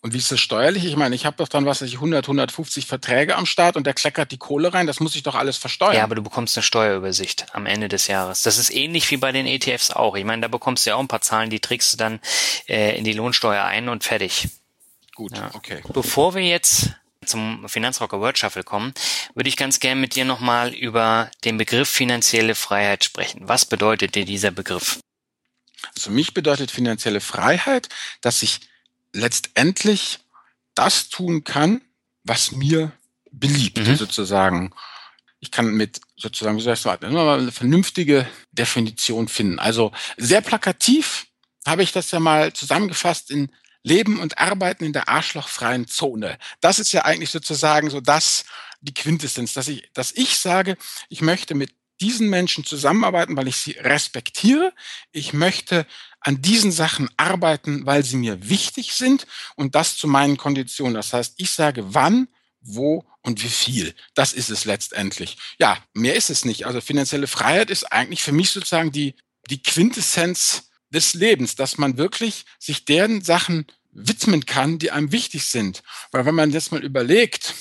Und 0.00 0.12
wie 0.12 0.18
ist 0.18 0.30
das 0.30 0.40
steuerlich? 0.40 0.84
Ich 0.84 0.96
meine, 0.96 1.14
ich 1.14 1.26
habe 1.26 1.36
doch 1.36 1.48
dann, 1.48 1.66
was 1.66 1.82
weiß 1.82 1.88
ich, 1.88 1.96
100, 1.96 2.24
150 2.24 2.86
Verträge 2.86 3.36
am 3.36 3.46
Start 3.46 3.76
und 3.76 3.86
der 3.86 3.94
kleckert 3.94 4.30
die 4.30 4.38
Kohle 4.38 4.72
rein. 4.72 4.86
Das 4.86 5.00
muss 5.00 5.16
ich 5.16 5.22
doch 5.22 5.34
alles 5.34 5.56
versteuern. 5.56 5.96
Ja, 5.96 6.04
aber 6.04 6.14
du 6.14 6.22
bekommst 6.22 6.56
eine 6.56 6.62
Steuerübersicht 6.62 7.46
am 7.54 7.66
Ende 7.66 7.88
des 7.88 8.06
Jahres. 8.06 8.42
Das 8.42 8.58
ist 8.58 8.70
ähnlich 8.70 9.10
wie 9.10 9.16
bei 9.16 9.32
den 9.32 9.46
ETFs 9.46 9.90
auch. 9.90 10.16
Ich 10.16 10.24
meine, 10.24 10.42
da 10.42 10.48
bekommst 10.48 10.86
du 10.86 10.90
ja 10.90 10.96
auch 10.96 11.00
ein 11.00 11.08
paar 11.08 11.20
Zahlen, 11.20 11.50
die 11.50 11.60
trägst 11.60 11.92
du 11.92 11.96
dann 11.96 12.20
äh, 12.68 12.96
in 12.96 13.04
die 13.04 13.12
Lohnsteuer 13.12 13.64
ein 13.64 13.88
und 13.88 14.04
fertig. 14.04 14.48
Gut, 15.14 15.36
ja. 15.36 15.50
okay. 15.54 15.82
Bevor 15.92 16.34
wir 16.34 16.42
jetzt 16.42 16.90
zum 17.26 17.68
Finanzrocker 17.68 18.20
World 18.20 18.38
Shuffle 18.38 18.62
kommen, 18.62 18.94
würde 19.34 19.48
ich 19.48 19.56
ganz 19.56 19.80
gerne 19.80 20.00
mit 20.00 20.14
dir 20.14 20.24
nochmal 20.24 20.72
über 20.72 21.30
den 21.44 21.58
Begriff 21.58 21.88
finanzielle 21.88 22.54
Freiheit 22.54 23.04
sprechen. 23.04 23.42
Was 23.48 23.64
bedeutet 23.64 24.14
dir 24.14 24.24
dieser 24.24 24.50
Begriff? 24.50 25.00
Also 25.94 26.10
mich 26.10 26.34
bedeutet 26.34 26.70
finanzielle 26.70 27.20
Freiheit, 27.20 27.88
dass 28.20 28.42
ich 28.42 28.60
letztendlich 29.12 30.20
das 30.74 31.08
tun 31.08 31.44
kann, 31.44 31.82
was 32.24 32.52
mir 32.52 32.92
beliebt, 33.30 33.78
mhm. 33.78 33.96
sozusagen. 33.96 34.72
Ich 35.40 35.50
kann 35.50 35.72
mit 35.72 36.00
sozusagen, 36.16 36.56
wie 36.56 36.62
soll 36.62 36.74
ich 36.74 36.80
sagen, 36.80 37.06
immer 37.06 37.24
mal 37.24 37.38
eine 37.38 37.52
vernünftige 37.52 38.28
Definition 38.52 39.28
finden. 39.28 39.58
Also 39.58 39.92
sehr 40.16 40.40
plakativ 40.40 41.26
habe 41.66 41.82
ich 41.82 41.92
das 41.92 42.10
ja 42.10 42.20
mal 42.20 42.52
zusammengefasst 42.52 43.30
in 43.30 43.52
Leben 43.82 44.20
und 44.20 44.38
Arbeiten 44.38 44.84
in 44.84 44.92
der 44.92 45.08
arschlochfreien 45.08 45.86
Zone. 45.86 46.38
Das 46.60 46.78
ist 46.78 46.92
ja 46.92 47.04
eigentlich 47.04 47.30
sozusagen 47.30 47.90
so 47.90 48.00
das, 48.00 48.44
die 48.80 48.94
Quintessenz, 48.94 49.52
dass 49.54 49.68
ich, 49.68 49.90
dass 49.92 50.12
ich 50.12 50.38
sage, 50.38 50.76
ich 51.08 51.20
möchte 51.20 51.54
mit 51.54 51.70
diesen 52.00 52.28
Menschen 52.28 52.64
zusammenarbeiten, 52.64 53.36
weil 53.36 53.48
ich 53.48 53.56
sie 53.56 53.72
respektiere. 53.72 54.72
Ich 55.10 55.32
möchte 55.32 55.86
an 56.20 56.42
diesen 56.42 56.72
Sachen 56.72 57.08
arbeiten, 57.16 57.86
weil 57.86 58.04
sie 58.04 58.16
mir 58.16 58.48
wichtig 58.48 58.92
sind 58.92 59.26
und 59.56 59.74
das 59.74 59.96
zu 59.96 60.08
meinen 60.08 60.36
Konditionen. 60.36 60.94
Das 60.94 61.12
heißt, 61.12 61.34
ich 61.36 61.50
sage 61.50 61.94
wann, 61.94 62.28
wo 62.60 63.04
und 63.22 63.42
wie 63.42 63.48
viel. 63.48 63.94
Das 64.14 64.32
ist 64.32 64.50
es 64.50 64.64
letztendlich. 64.64 65.36
Ja, 65.58 65.78
mehr 65.94 66.16
ist 66.16 66.30
es 66.30 66.44
nicht. 66.44 66.66
Also 66.66 66.80
finanzielle 66.80 67.26
Freiheit 67.26 67.70
ist 67.70 67.84
eigentlich 67.84 68.22
für 68.22 68.32
mich 68.32 68.50
sozusagen 68.50 68.92
die, 68.92 69.14
die 69.48 69.62
Quintessenz 69.62 70.70
des 70.90 71.14
Lebens, 71.14 71.54
dass 71.54 71.78
man 71.78 71.98
wirklich 71.98 72.44
sich 72.58 72.84
deren 72.84 73.22
Sachen 73.22 73.66
widmen 73.92 74.46
kann, 74.46 74.78
die 74.78 74.90
einem 74.90 75.12
wichtig 75.12 75.44
sind. 75.44 75.82
Weil 76.10 76.24
wenn 76.24 76.34
man 76.34 76.50
jetzt 76.50 76.72
mal 76.72 76.84
überlegt, 76.84 77.54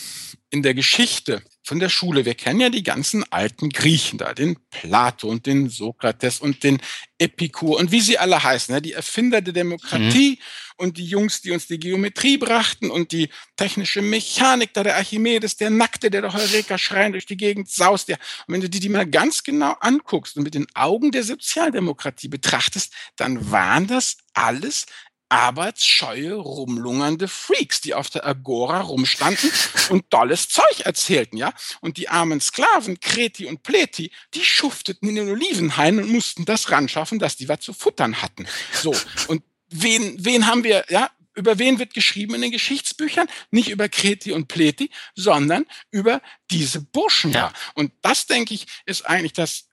in 0.50 0.64
der 0.64 0.74
Geschichte 0.74 1.42
von 1.64 1.80
der 1.80 1.90
Schule, 1.90 2.24
wir 2.24 2.36
kennen 2.36 2.62
ja 2.62 2.70
die 2.70 2.84
ganzen 2.84 3.30
alten 3.32 3.70
Griechen 3.70 4.18
da, 4.18 4.34
den 4.34 4.58
Plato 4.70 5.28
und 5.28 5.46
den 5.46 5.70
Sokrates 5.70 6.40
und 6.40 6.64
den 6.64 6.82
Epikur 7.20 7.78
und 7.78 7.92
wie 7.92 8.00
sie 8.00 8.18
alle 8.18 8.42
heißen, 8.42 8.74
ja, 8.74 8.80
die 8.80 8.94
Erfinder 8.94 9.42
der 9.42 9.54
Demokratie 9.54 10.32
mhm. 10.32 10.38
und 10.78 10.98
die 10.98 11.06
Jungs, 11.06 11.42
die 11.42 11.52
uns 11.52 11.68
die 11.68 11.80
Geometrie 11.80 12.38
brachten 12.38 12.90
und 12.90 13.12
die 13.12 13.28
technische 13.58 14.02
Mechanik, 14.02 14.74
da 14.74 14.84
der 14.84 14.96
Archimedes, 14.96 15.58
der 15.58 15.70
Nackte, 15.70 16.10
der 16.10 16.22
der 16.22 16.34
Heureka 16.34 16.78
schreien 16.78 17.12
durch 17.12 17.26
die 17.26 17.36
Gegend 17.36 17.70
saust. 17.70 18.08
Ja. 18.08 18.16
Und 18.48 18.54
wenn 18.54 18.62
du 18.62 18.70
die, 18.70 18.80
die 18.80 18.90
mal 18.90 19.06
ganz 19.06 19.44
genau 19.44 19.76
anguckst 19.82 20.38
und 20.38 20.44
mit 20.44 20.54
den 20.54 20.68
Augen 20.74 21.12
der 21.12 21.24
Sozialdemokratie 21.24 22.30
betrachtest, 22.30 22.94
dann 23.18 23.52
waren 23.52 23.88
das 23.88 24.18
alles 24.34 24.86
arbeitsscheue, 25.30 26.34
rumlungernde 26.34 27.28
Freaks, 27.28 27.82
die 27.82 27.94
auf 27.94 28.10
der 28.10 28.26
Agora 28.26 28.82
rumstanden 28.82 29.52
und 29.90 30.06
dolles 30.10 30.50
Zeug 30.50 30.82
erzählten, 30.86 31.38
ja. 31.38 31.54
Und 31.82 31.98
die 31.98 32.10
armen 32.10 32.40
Sklaven, 32.42 33.00
Kreti 33.00 33.46
und 33.46 33.64
Pleti, 33.64 34.12
die 34.34 34.44
schufteten 34.44 35.10
in 35.10 35.16
den 35.16 35.30
Olivenhainen 35.30 36.04
und 36.04 36.12
mussten 36.12 36.46
das 36.46 36.72
ran 36.72 36.88
schaffen, 36.88 37.20
dass 37.20 37.36
die 37.36 37.50
was 37.50 37.60
zu 37.60 37.74
futtern 37.74 38.22
hatten. 38.22 38.48
So. 38.72 38.96
Und 39.28 39.44
wen, 39.70 40.24
wen 40.24 40.48
haben 40.48 40.64
wir, 40.64 40.86
ja, 40.90 41.10
über 41.36 41.60
wen 41.60 41.78
wird 41.78 41.94
geschrieben 41.94 42.34
in 42.34 42.42
den 42.42 42.52
Geschichtsbüchern? 42.52 43.28
Nicht 43.52 43.70
über 43.70 43.90
Kreti 43.90 44.32
und 44.32 44.48
Pleti, 44.48 44.90
sondern 45.16 45.66
über 45.92 46.22
diese 46.50 46.82
Burschen 46.82 47.32
ja. 47.32 47.54
Und 47.76 47.92
das, 48.02 48.26
denke 48.26 48.54
ich, 48.54 48.66
ist 48.86 49.06
eigentlich 49.06 49.34
das 49.34 49.66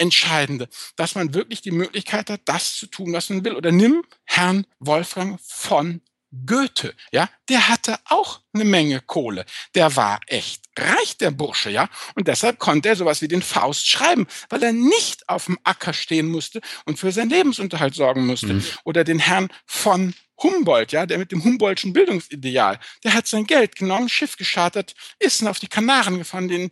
Entscheidende, 0.00 0.68
dass 0.96 1.14
man 1.14 1.34
wirklich 1.34 1.60
die 1.60 1.70
Möglichkeit 1.70 2.30
hat, 2.30 2.40
das 2.46 2.74
zu 2.74 2.86
tun, 2.86 3.12
was 3.12 3.28
man 3.28 3.44
will. 3.44 3.54
Oder 3.54 3.70
nimm 3.70 4.02
Herrn 4.24 4.66
Wolfgang 4.78 5.38
von 5.42 6.00
Goethe, 6.46 6.94
ja, 7.10 7.28
der 7.48 7.68
hatte 7.68 7.98
auch 8.04 8.40
eine 8.52 8.64
Menge 8.64 9.00
Kohle. 9.00 9.44
Der 9.74 9.96
war 9.96 10.20
echt 10.28 10.62
reich, 10.78 11.16
der 11.18 11.32
Bursche, 11.32 11.70
ja. 11.70 11.88
Und 12.14 12.28
deshalb 12.28 12.58
konnte 12.60 12.88
er 12.88 12.96
sowas 12.96 13.20
wie 13.20 13.28
den 13.28 13.42
Faust 13.42 13.88
schreiben, 13.88 14.28
weil 14.48 14.62
er 14.62 14.72
nicht 14.72 15.28
auf 15.28 15.46
dem 15.46 15.58
Acker 15.64 15.92
stehen 15.92 16.28
musste 16.28 16.60
und 16.86 16.98
für 16.98 17.10
seinen 17.10 17.30
Lebensunterhalt 17.30 17.94
sorgen 17.94 18.26
musste. 18.26 18.54
Mhm. 18.54 18.64
Oder 18.84 19.02
den 19.02 19.18
Herrn 19.18 19.48
von 19.66 20.14
Humboldt, 20.40 20.92
ja, 20.92 21.04
der 21.04 21.18
mit 21.18 21.32
dem 21.32 21.42
Humboldtschen 21.42 21.92
Bildungsideal, 21.92 22.78
der 23.02 23.14
hat 23.14 23.26
sein 23.26 23.46
Geld 23.46 23.74
genommen, 23.76 24.08
Schiff 24.08 24.36
geschartert, 24.36 24.94
ist 25.18 25.44
auf 25.46 25.58
die 25.58 25.68
Kanaren 25.68 26.18
gefahren, 26.18 26.48
den 26.48 26.70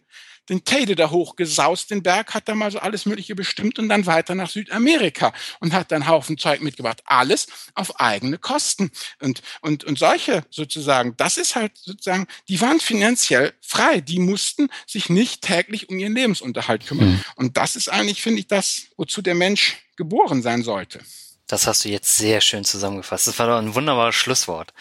den 0.49 0.64
Teide 0.64 0.96
da 0.96 1.11
hochgesaust, 1.11 1.90
den 1.90 2.03
Berg, 2.03 2.34
hat 2.34 2.49
da 2.49 2.55
mal 2.55 2.70
so 2.70 2.78
alles 2.78 3.07
Mögliche 3.07 3.34
bestimmt 3.34 3.78
und 3.78 3.88
dann 3.88 4.07
weiter 4.07 4.34
nach 4.34 4.51
Südamerika 4.51 5.32
und 5.61 5.72
hat 5.72 5.92
dann 5.92 6.07
Haufen 6.07 6.38
Zeug 6.38 6.61
mitgebracht. 6.61 7.03
Alles 7.05 7.46
auf 7.74 8.01
eigene 8.01 8.38
Kosten. 8.38 8.90
Und, 9.20 9.42
und, 9.61 9.84
und 9.84 9.99
solche 9.99 10.44
sozusagen, 10.51 11.14
das 11.16 11.36
ist 11.36 11.57
halt 11.57 11.72
sozusagen, 11.76 12.26
die 12.49 12.61
waren 12.61 12.80
finanziell 12.80 13.53
frei. 13.61 14.01
Die 14.01 14.18
mussten 14.18 14.68
sich 14.86 15.11
nicht 15.11 15.42
täglich 15.42 15.88
um 15.88 15.99
ihren 15.99 16.14
Lebensunterhalt 16.14 16.86
kümmern. 16.86 17.11
Mhm. 17.11 17.24
Und 17.36 17.57
das 17.57 17.76
ist 17.76 17.88
eigentlich, 17.88 18.22
finde 18.22 18.40
ich, 18.40 18.46
das, 18.46 18.88
wozu 18.96 19.22
der 19.22 19.34
Mensch 19.34 19.76
geboren 19.96 20.42
sein 20.42 20.62
sollte. 20.62 21.01
Das 21.49 21.66
hast 21.66 21.84
du 21.84 21.88
jetzt 21.88 22.16
sehr 22.16 22.40
schön 22.40 22.64
zusammengefasst. 22.64 23.26
Das 23.26 23.38
war 23.38 23.46
doch 23.46 23.59
ein 23.59 23.74
wunderbares 23.74 24.14
Schlusswort. 24.14 24.72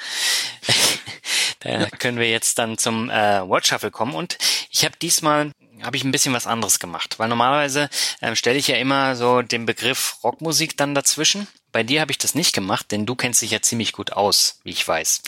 da 1.59 1.87
können 1.97 2.19
wir 2.19 2.29
jetzt 2.29 2.59
dann 2.59 2.77
zum 2.77 3.09
äh, 3.09 3.47
Word 3.47 3.65
Shuffle 3.65 3.89
kommen 3.89 4.13
und 4.13 4.37
ich 4.69 4.85
habe 4.85 4.95
diesmal 5.01 5.51
habe 5.83 5.95
ich 5.95 6.03
ein 6.03 6.11
bisschen 6.11 6.33
was 6.33 6.47
anderes 6.47 6.79
gemacht, 6.79 7.19
weil 7.19 7.29
normalerweise 7.29 7.89
ähm, 8.21 8.35
stelle 8.35 8.57
ich 8.57 8.67
ja 8.67 8.77
immer 8.77 9.15
so 9.15 9.41
den 9.41 9.65
Begriff 9.65 10.17
Rockmusik 10.23 10.75
dann 10.77 10.95
dazwischen. 10.95 11.47
Bei 11.71 11.83
dir 11.83 12.01
habe 12.01 12.11
ich 12.11 12.17
das 12.17 12.35
nicht 12.35 12.53
gemacht, 12.53 12.91
denn 12.91 13.05
du 13.05 13.15
kennst 13.15 13.41
dich 13.41 13.51
ja 13.51 13.61
ziemlich 13.61 13.93
gut 13.93 14.13
aus, 14.13 14.59
wie 14.63 14.71
ich 14.71 14.87
weiß. 14.87 15.21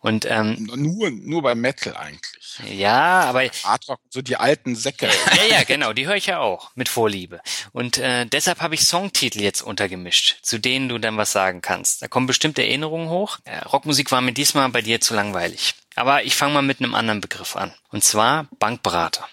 Und 0.00 0.26
ähm, 0.26 0.68
nur 0.76 1.10
nur 1.10 1.42
bei 1.42 1.54
Metal 1.54 1.96
eigentlich. 1.96 2.58
Ja, 2.70 3.22
aber 3.22 3.42
Hardrock, 3.64 4.00
so 4.10 4.22
die 4.22 4.36
alten 4.36 4.76
Säcke. 4.76 5.08
ja, 5.36 5.56
ja, 5.58 5.64
genau, 5.64 5.92
die 5.92 6.06
höre 6.06 6.16
ich 6.16 6.26
ja 6.26 6.38
auch 6.38 6.70
mit 6.74 6.88
Vorliebe. 6.88 7.40
Und 7.72 7.98
äh, 7.98 8.26
deshalb 8.26 8.60
habe 8.60 8.74
ich 8.74 8.86
Songtitel 8.86 9.40
jetzt 9.40 9.62
untergemischt, 9.62 10.38
zu 10.42 10.58
denen 10.58 10.88
du 10.88 10.98
dann 10.98 11.16
was 11.16 11.32
sagen 11.32 11.62
kannst. 11.62 12.02
Da 12.02 12.08
kommen 12.08 12.26
bestimmte 12.26 12.62
Erinnerungen 12.62 13.08
hoch. 13.08 13.38
Äh, 13.44 13.58
Rockmusik 13.58 14.10
war 14.12 14.20
mir 14.20 14.32
diesmal 14.32 14.68
bei 14.70 14.82
dir 14.82 15.00
zu 15.00 15.14
langweilig. 15.14 15.74
Aber 15.94 16.24
ich 16.24 16.36
fange 16.36 16.54
mal 16.54 16.62
mit 16.62 16.80
einem 16.80 16.94
anderen 16.94 17.20
Begriff 17.20 17.56
an. 17.56 17.72
Und 17.90 18.04
zwar 18.04 18.48
Bankberater 18.58 19.26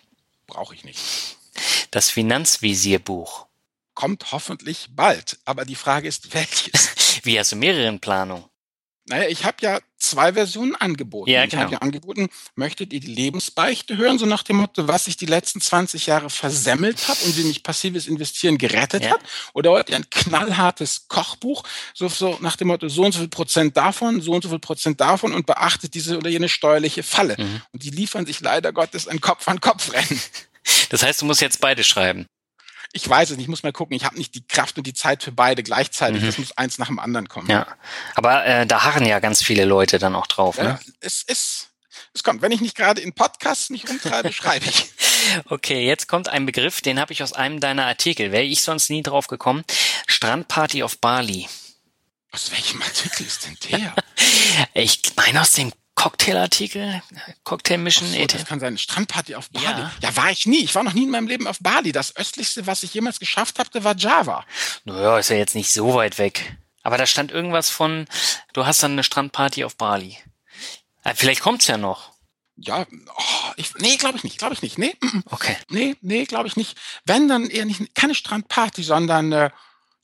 brauche 0.47 0.76
ich 0.76 0.84
nicht. 0.84 0.99
Das 1.91 2.09
Finanzvisierbuch. 2.09 3.45
Kommt 3.94 4.32
hoffentlich 4.32 4.88
bald, 4.91 5.38
aber 5.46 5.66
die 5.66 5.76
Frage 5.76 6.08
ist, 6.08 6.34
welches? 6.34 7.20
Wie 7.24 7.39
hast 7.39 7.52
du 7.52 7.56
mehrere 7.56 7.88
in 7.88 8.00
Planung? 8.00 8.50
Naja, 9.06 9.28
ich 9.28 9.44
habe 9.44 9.58
ja 9.60 9.80
zwei 9.98 10.32
Versionen 10.32 10.76
angeboten. 10.76 11.30
Ja, 11.30 11.44
Ich 11.44 11.50
genau. 11.50 11.64
habe 11.64 11.74
ja 11.74 11.80
angeboten, 11.80 12.30
möchtet 12.56 12.94
ihr 12.94 13.02
die 13.02 13.14
Lebensbeichte 13.14 13.98
hören, 13.98 14.18
so 14.18 14.26
nach 14.26 14.44
dem 14.44 14.56
Motto, 14.56 14.88
was 14.88 15.08
ich 15.08 15.18
die 15.18 15.26
letzten 15.26 15.60
20 15.60 16.06
Jahre 16.06 16.30
versemmelt 16.30 17.06
habe 17.10 17.20
und 17.26 17.36
wie 17.38 17.44
mich 17.44 17.64
passives 17.64 18.08
Investieren 18.08 18.58
gerettet 18.58 19.04
Ja. 19.04 19.12
hat? 19.12 19.20
Oder 19.54 19.72
wollt 19.72 19.89
ihr 19.89 19.98
ein 19.98 20.10
knallhartes 20.10 21.10
Kochbuch, 21.10 21.64
so, 21.94 22.08
so 22.08 22.38
nach 22.39 22.56
dem 22.56 22.70
Motto, 22.70 22.88
so 22.88 23.04
und 23.04 23.12
so 23.12 23.20
viel 23.20 23.28
Prozent 23.28 23.76
davon, 23.76 24.22
so 24.22 24.32
und 24.32 24.41
so 24.44 24.48
viel 24.50 24.60
Prozent 24.60 25.02
davon 25.02 25.34
und 25.34 25.46
beachtet 25.46 25.94
diese 25.96 26.18
oder 26.18 26.30
jene 26.30 26.48
steuerliche 26.48 27.04
Falle? 27.04 27.36
Mhm. 27.38 27.62
Und 27.74 27.84
die 27.84 27.89
liefern 27.89 28.26
sich 28.26 28.39
leider 28.39 28.72
Gottes 28.72 29.10
ein 29.10 29.20
Kopf-an-Kopf-Rennen. 29.22 30.20
Das 30.88 31.04
heißt, 31.04 31.22
du 31.22 31.26
musst 31.26 31.41
jetzt 31.41 31.60
beide 31.60 31.84
schreiben. 31.84 32.26
Ich 32.96 33.10
weiß 33.10 33.32
es, 33.32 33.38
ich 33.39 33.48
muss 33.48 33.64
mal 33.64 33.74
gucken. 33.74 33.96
Ich 33.96 34.06
habe 34.06 34.18
nicht 34.18 34.36
die 34.36 34.46
Kraft 34.46 34.78
und 34.78 34.86
die 34.86 34.94
Zeit 34.94 35.24
für 35.24 35.32
beide 35.32 35.64
gleichzeitig. 35.64 36.22
Mhm. 36.22 36.26
Das 36.28 36.38
muss 36.38 36.58
eins 36.58 36.78
nach 36.78 36.88
dem 36.88 37.00
anderen 37.00 37.28
kommen. 37.28 37.50
Ja. 37.50 37.66
Aber 38.16 38.46
äh, 38.46 38.68
da 38.68 38.84
harren 38.84 39.06
ja 39.06 39.20
ganz 39.20 39.41
viele 39.44 39.66
Leute 39.66 39.98
dann 39.98 40.16
auch 40.16 40.28
drauf, 40.28 40.58
Ja, 40.58 40.64
ne? 40.64 40.80
es 41.00 41.24
ist, 41.24 41.70
es 42.14 42.24
kommt. 42.24 42.44
Wenn 42.44 42.52
ich 42.52 42.62
nicht 42.62 42.78
gerade 42.78 43.02
in 43.02 43.14
Podcasts 43.14 43.72
mich 43.72 43.89
rumtreibe, 43.89 44.32
schreibe 44.32 44.66
ich. 44.66 44.89
Okay, 45.46 45.88
jetzt 45.88 46.10
kommt 46.10 46.28
ein 46.28 46.46
Begriff, 46.46 46.82
den 46.82 47.00
habe 47.00 47.14
ich 47.14 47.24
aus 47.24 47.32
einem 47.32 47.62
deiner 47.62 47.86
Artikel. 47.86 48.34
Wäre 48.34 48.44
ich 48.44 48.62
sonst 48.62 48.89
nie 48.89 49.02
drauf 49.04 49.28
gekommen. 49.28 49.64
Strandparty 50.06 50.84
auf 50.84 50.98
Bali. 50.98 51.48
Aus 52.34 52.52
welchem 52.52 52.82
Artikel 52.82 53.26
ist 53.26 53.46
denn 53.46 53.58
der? 53.72 53.96
Ich 54.74 55.02
meine 55.16 55.39
aus 55.41 55.54
dem 55.54 55.72
Cocktailartikel, 55.96 57.02
Cocktail 57.44 57.78
Mission. 57.78 58.10
Ach 58.12 58.18
so, 58.18 58.26
das 58.26 58.46
kann 58.46 58.60
sein. 58.60 58.78
Strandparty 58.78 59.36
auf 59.36 59.50
Bali. 59.52 59.66
Ja. 59.66 59.91
Ja. 60.02 60.16
war 60.16 60.32
ich 60.32 60.46
nie. 60.46 60.64
Ich 60.64 60.76
war 60.76 60.84
noch 60.84 60.94
nie 60.94 61.04
in 61.04 61.10
meinem 61.10 61.28
Leben 61.28 61.48
auf 61.48 61.60
Bali. 61.60 61.91
Das 61.91 62.16
östlichste, 62.16 62.66
was 62.68 62.84
ich 62.84 62.94
jemals 62.94 63.20
geschafft 63.20 63.60
hatte, 63.60 63.84
war 63.84 63.96
Java. 63.96 64.44
Naja, 64.86 65.18
ist 65.20 65.30
ja 65.30 65.36
jetzt 65.38 65.56
nicht 65.56 65.72
so 65.72 65.94
weit 65.94 66.18
weg. 66.18 66.58
Aber 66.82 66.98
da 66.98 67.06
stand 67.06 67.32
irgendwas 67.32 67.70
von, 67.70 68.08
du 68.54 68.66
hast 68.66 68.84
dann 68.84 68.94
eine 68.94 69.04
Strandparty 69.04 69.64
auf 69.64 69.76
Bali. 69.78 70.18
Ah, 71.04 71.14
Vielleicht 71.16 71.41
kommt's 71.41 71.68
ja 71.68 71.78
noch. 71.78 72.12
Ja, 72.56 72.86
oh, 73.18 73.52
ich, 73.56 73.74
nee, 73.76 73.96
glaube 73.98 74.18
ich 74.18 74.24
nicht. 74.24 74.38
Glaube 74.38 74.54
ich 74.54 74.62
nicht. 74.62 74.78
Nee, 74.78 74.96
mm, 75.02 75.18
mm. 75.18 75.24
Okay. 75.32 75.58
nee, 75.70 75.96
nee, 76.02 76.26
glaube 76.26 76.48
ich 76.48 76.56
nicht. 76.56 76.78
Wenn 77.06 77.28
dann 77.28 77.50
eher 77.50 77.66
nicht, 77.66 77.96
keine 77.96 78.14
Strandparty, 78.16 78.84
sondern 78.84 79.32
äh, 79.32 79.50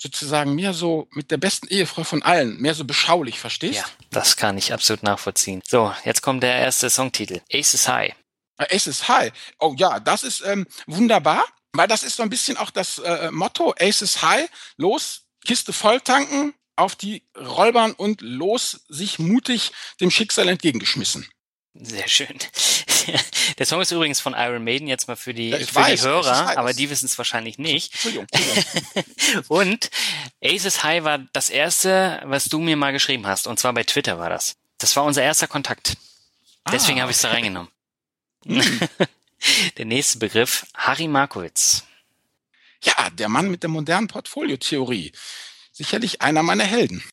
sozusagen 0.02 0.56
mehr 0.56 0.74
so 0.74 1.08
mit 1.12 1.30
der 1.30 1.38
besten 1.38 1.68
Ehefrau 1.68 2.04
von 2.04 2.24
allen. 2.24 2.58
Mehr 2.58 2.74
so 2.74 2.86
beschaulich, 2.86 3.39
verstehst? 3.39 3.80
Ja, 3.80 3.86
das 4.12 4.38
kann 4.38 4.58
ich 4.58 4.74
absolut 4.74 5.04
nachvollziehen. 5.04 5.62
So, 5.68 5.93
jetzt 6.06 6.22
kommt 6.22 6.41
der 6.41 6.56
erste 6.56 6.89
Songtitel. 6.89 7.41
Aces 7.52 7.88
High. 7.88 8.16
Äh, 8.58 8.76
Aces 8.76 9.08
High. 9.08 9.32
Oh 9.60 9.76
ja, 9.78 10.00
das 10.00 10.24
ist 10.24 10.41
ähm, 10.45 10.66
wunderbar, 10.88 11.43
weil 11.74 11.88
das 11.88 12.04
ist 12.04 12.16
so 12.16 12.24
ein 12.24 12.30
bisschen 12.30 12.58
auch 12.58 12.72
das 12.72 13.00
äh, 13.00 13.30
Motto 13.32 13.76
Aces 13.80 14.22
High. 14.22 14.50
Los, 14.78 15.26
Kiste 15.45 15.74
voll 15.74 16.00
tanken, 16.02 16.54
auf 16.78 16.95
die 16.95 17.24
Rollbahn 17.38 17.91
und 17.91 18.22
los, 18.22 18.86
sich 18.88 19.20
mutig 19.20 19.72
dem 20.00 20.12
Schicksal 20.12 20.47
entgegengeschmissen. 20.47 21.28
Sehr 21.74 22.08
schön. 22.08 22.39
Der 23.58 23.66
Song 23.66 23.82
ist 23.82 23.91
übrigens 23.91 24.20
von 24.20 24.34
Iron 24.34 24.64
Maiden, 24.64 24.88
jetzt 24.88 25.08
mal 25.08 25.16
für 25.16 25.34
die, 25.34 25.50
Ja, 25.50 25.58
für 25.60 25.76
weiß, 25.76 26.02
die 26.02 26.08
Hörer, 26.08 26.58
aber 26.58 26.74
die 26.74 26.89
wissen 26.89 27.06
es 27.06 27.18
wahrscheinlich 27.18 27.58
nicht. 27.58 27.93
Entschuldigung. 27.93 28.28
Entschuldigung. 28.32 29.43
Und 29.47 29.89
Aces 30.43 30.84
High 30.84 31.04
war 31.04 31.20
das 31.34 31.50
erste, 31.50 32.22
was 32.26 32.45
du 32.45 32.60
mir 32.60 32.78
mal 32.78 32.91
geschrieben 32.91 33.28
hast. 33.28 33.47
Und 33.47 33.60
zwar 33.60 33.74
bei 33.74 33.84
Twitter 33.84 34.18
war 34.20 34.30
das. 34.30 34.56
Das 34.78 34.95
war 34.95 35.04
unser 35.04 35.24
erster 35.24 35.47
Kontakt. 35.47 35.97
Deswegen 36.72 37.00
Ah. 37.00 37.02
habe 37.04 37.12
ich 37.12 37.18
es 37.18 37.22
da 37.22 37.30
reingenommen. 37.30 37.72
Hm. 38.45 38.80
Der 39.78 39.86
nächste 39.86 40.20
Begriff, 40.20 40.66
Harry 40.76 41.08
Markowitz. 41.08 41.84
Ja, 42.84 43.10
der 43.10 43.30
Mann 43.30 43.50
mit 43.50 43.64
der 43.64 43.70
modernen 43.70 44.08
Portfoliotheorie. 44.08 45.12
Sicherlich 45.72 46.22
einer 46.22 46.43
meiner 46.43 46.64
Helden. 46.66 47.04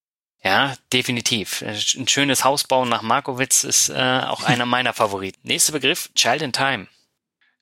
Ja, 0.46 0.76
definitiv. 0.92 1.60
Ein 1.62 2.06
schönes 2.06 2.44
Haus 2.44 2.62
bauen 2.62 2.88
nach 2.88 3.02
Markowitz 3.02 3.64
ist 3.64 3.88
äh, 3.88 4.20
auch 4.24 4.42
einer 4.44 4.64
meiner 4.64 4.92
Favoriten. 4.92 5.40
Nächster 5.42 5.72
Begriff, 5.72 6.08
Child 6.14 6.42
in 6.42 6.52
Time. 6.52 6.86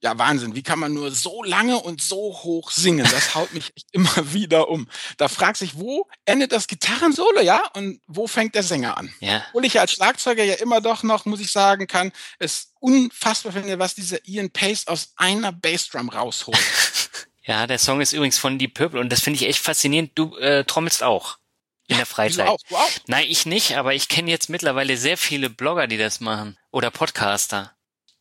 Ja, 0.02 0.18
Wahnsinn. 0.18 0.54
Wie 0.54 0.62
kann 0.62 0.80
man 0.80 0.92
nur 0.92 1.10
so 1.10 1.42
lange 1.42 1.78
und 1.78 2.02
so 2.02 2.16
hoch 2.42 2.70
singen? 2.70 3.08
Das 3.10 3.34
haut 3.34 3.54
mich 3.54 3.72
echt 3.74 3.86
immer 3.92 4.34
wieder 4.34 4.68
um. 4.68 4.86
Da 5.16 5.28
fragt 5.28 5.56
sich, 5.56 5.78
wo 5.78 6.06
endet 6.26 6.52
das 6.52 6.66
Gitarrensolo, 6.66 7.40
ja? 7.40 7.62
Und 7.72 8.02
wo 8.06 8.26
fängt 8.26 8.54
der 8.54 8.62
Sänger 8.62 8.98
an? 8.98 9.10
Ja, 9.20 9.42
Obwohl 9.48 9.64
ich 9.64 9.72
ja 9.74 9.80
als 9.80 9.92
Schlagzeuger 9.92 10.44
ja 10.44 10.56
immer 10.56 10.82
doch 10.82 11.02
noch, 11.02 11.24
muss 11.24 11.40
ich 11.40 11.50
sagen, 11.50 11.86
kann, 11.86 12.12
es 12.38 12.74
unfassbar 12.80 13.52
finde, 13.52 13.78
was 13.78 13.94
dieser 13.94 14.18
Ian 14.28 14.50
Pace 14.50 14.88
aus 14.88 15.14
einer 15.16 15.52
Bassdrum 15.52 16.10
rausholt. 16.10 16.58
ja, 17.44 17.66
der 17.66 17.78
Song 17.78 18.02
ist 18.02 18.12
übrigens 18.12 18.36
von 18.36 18.58
Deep 18.58 18.74
Purple 18.74 19.00
und 19.00 19.08
das 19.08 19.20
finde 19.20 19.40
ich 19.40 19.48
echt 19.48 19.60
faszinierend. 19.60 20.10
Du 20.16 20.36
äh, 20.36 20.64
trommelst 20.64 21.02
auch 21.02 21.38
in 21.86 21.96
der 21.96 22.06
Freizeit. 22.06 22.48
auch, 22.48 22.58
auch. 22.70 22.90
Nein, 23.06 23.26
ich 23.28 23.46
nicht, 23.46 23.76
aber 23.76 23.94
ich 23.94 24.08
kenne 24.08 24.30
jetzt 24.30 24.48
mittlerweile 24.48 24.96
sehr 24.96 25.18
viele 25.18 25.50
Blogger, 25.50 25.86
die 25.86 25.98
das 25.98 26.20
machen. 26.20 26.58
Oder 26.70 26.90
Podcaster. 26.90 27.72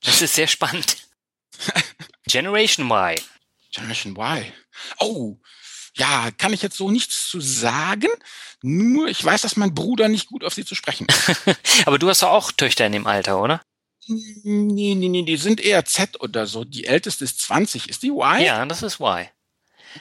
Das 0.03 0.22
ist 0.22 0.36
sehr 0.36 0.47
spannend. 0.47 0.97
Generation 2.28 2.89
Y. 2.89 3.16
Generation 3.72 4.16
Y. 4.18 4.51
Oh, 4.99 5.38
ja, 5.95 6.32
kann 6.38 6.53
ich 6.53 6.61
jetzt 6.61 6.78
so 6.78 6.91
nichts 6.91 7.28
zu 7.30 7.39
sagen. 7.39 8.09
Nur, 8.61 9.07
ich 9.07 9.24
weiß, 9.24 9.41
dass 9.41 9.55
mein 9.55 9.74
Bruder 9.74 10.09
nicht 10.09 10.28
gut 10.28 10.43
auf 10.43 10.53
sie 10.53 10.66
zu 10.66 10.76
sprechen 10.76 11.07
ist. 11.07 11.32
Aber 11.86 11.99
du 11.99 12.09
hast 12.09 12.24
doch 12.24 12.30
auch 12.30 12.51
Töchter 12.51 12.86
in 12.86 12.91
dem 12.91 13.07
Alter, 13.07 13.41
oder? 13.41 13.61
Nee, 14.07 14.95
nee, 14.95 15.07
nee, 15.07 15.24
die 15.24 15.38
sind 15.38 15.61
eher 15.61 15.86
Z 15.86 16.20
oder 16.20 16.47
so. 16.47 16.66
Die 16.66 16.86
älteste 16.86 17.24
ist 17.24 17.39
20. 17.41 17.89
Ist 17.89 18.03
die 18.03 18.09
Y? 18.09 18.41
Ja, 18.41 18.66
das 18.66 18.82
ist 18.82 18.99
Y. 18.99 19.30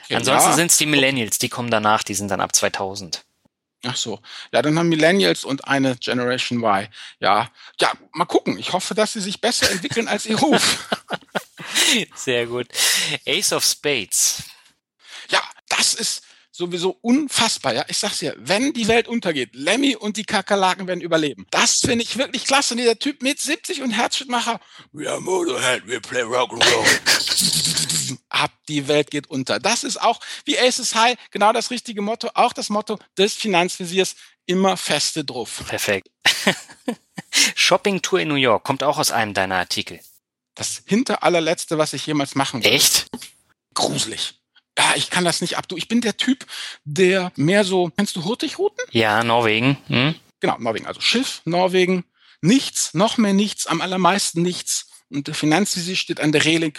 Okay, 0.03 0.15
Ansonsten 0.15 0.49
ja. 0.49 0.55
sind 0.55 0.71
es 0.71 0.77
die 0.77 0.85
Millennials, 0.87 1.37
die 1.37 1.49
kommen 1.49 1.69
danach, 1.69 2.03
die 2.03 2.15
sind 2.15 2.29
dann 2.29 2.41
ab 2.41 2.55
2000. 2.55 3.23
Ach 3.85 3.97
so. 3.97 4.21
Ja, 4.53 4.61
dann 4.61 4.79
haben 4.79 4.87
Millennials 4.87 5.43
und 5.43 5.67
eine 5.67 5.97
Generation 5.97 6.63
Y. 6.63 6.87
Ja, 7.19 7.49
ja, 7.81 7.91
mal 8.13 8.25
gucken. 8.25 8.57
Ich 8.57 8.71
hoffe, 8.71 8.95
dass 8.95 9.13
sie 9.13 9.21
sich 9.21 9.41
besser 9.41 9.69
entwickeln 9.69 10.07
als 10.07 10.25
ihr 10.25 10.39
Ruf. 10.39 10.89
Sehr 12.15 12.47
gut. 12.47 12.67
Ace 13.27 13.51
of 13.51 13.65
Spades. 13.65 14.43
Ja, 15.29 15.41
das 15.67 15.93
ist 15.93 16.23
sowieso 16.49 16.97
unfassbar. 17.01 17.73
Ja, 17.73 17.85
ich 17.89 17.97
sag's 17.97 18.19
dir, 18.19 18.35
wenn 18.37 18.73
die 18.73 18.87
Welt 18.87 19.07
untergeht, 19.09 19.49
Lemmy 19.53 19.95
und 19.95 20.15
die 20.15 20.23
Kakerlaken 20.23 20.87
werden 20.87 21.01
überleben. 21.01 21.45
Das 21.51 21.79
finde 21.79 22.03
ich 22.03 22.17
wirklich 22.17 22.45
klasse. 22.45 22.75
Und 22.75 22.77
dieser 22.77 22.97
Typ 22.97 23.21
mit 23.21 23.41
70 23.41 23.81
und 23.81 23.91
Herzschrittmacher. 23.91 24.61
We 24.93 25.09
are 25.09 25.19
Motorhead, 25.19 25.85
we 25.87 25.99
play 25.99 26.21
rock 26.21 26.53
and 26.53 26.63
roll. 26.71 27.92
Ab, 28.29 28.51
die 28.67 28.87
Welt 28.87 29.11
geht 29.11 29.29
unter. 29.29 29.59
Das 29.59 29.83
ist 29.83 30.01
auch 30.01 30.19
wie 30.45 30.59
Aces 30.59 30.95
High 30.95 31.17
genau 31.31 31.53
das 31.53 31.71
richtige 31.71 32.01
Motto. 32.01 32.29
Auch 32.33 32.53
das 32.53 32.69
Motto 32.69 32.99
des 33.17 33.33
Finanzvisiers. 33.33 34.15
Immer 34.45 34.75
feste 34.75 35.23
drauf. 35.23 35.63
Perfekt. 35.67 36.09
Shopping 37.55 38.01
Tour 38.01 38.19
in 38.19 38.27
New 38.27 38.35
York 38.35 38.63
kommt 38.63 38.83
auch 38.83 38.97
aus 38.97 39.11
einem 39.11 39.33
deiner 39.33 39.55
Artikel. 39.55 39.99
Das 40.55 40.83
hinter 40.85 41.23
allerletzte, 41.23 41.77
was 41.77 41.93
ich 41.93 42.05
jemals 42.05 42.35
machen 42.35 42.63
würde. 42.63 42.75
Echt? 42.75 43.07
Gruselig. 43.73 44.35
Ja, 44.77 44.93
ich 44.95 45.09
kann 45.09 45.23
das 45.23 45.41
nicht 45.41 45.57
ab. 45.57 45.67
Du, 45.67 45.77
ich 45.77 45.87
bin 45.87 46.01
der 46.01 46.17
Typ, 46.17 46.45
der 46.83 47.31
mehr 47.35 47.63
so, 47.63 47.91
kennst 47.95 48.15
du 48.15 48.23
Hurtigruten? 48.23 48.83
Ja, 48.91 49.23
Norwegen. 49.23 49.77
Hm? 49.87 50.15
Genau, 50.39 50.57
Norwegen. 50.57 50.87
Also 50.87 50.99
Schiff, 50.99 51.41
Norwegen, 51.45 52.05
nichts, 52.41 52.93
noch 52.93 53.17
mehr 53.17 53.33
nichts, 53.33 53.67
am 53.67 53.81
allermeisten 53.81 54.41
nichts. 54.41 54.87
Und 55.09 55.27
der 55.27 55.35
Finanzvisier 55.35 55.95
steht 55.95 56.19
an 56.19 56.31
der 56.31 56.43
Reling 56.43 56.77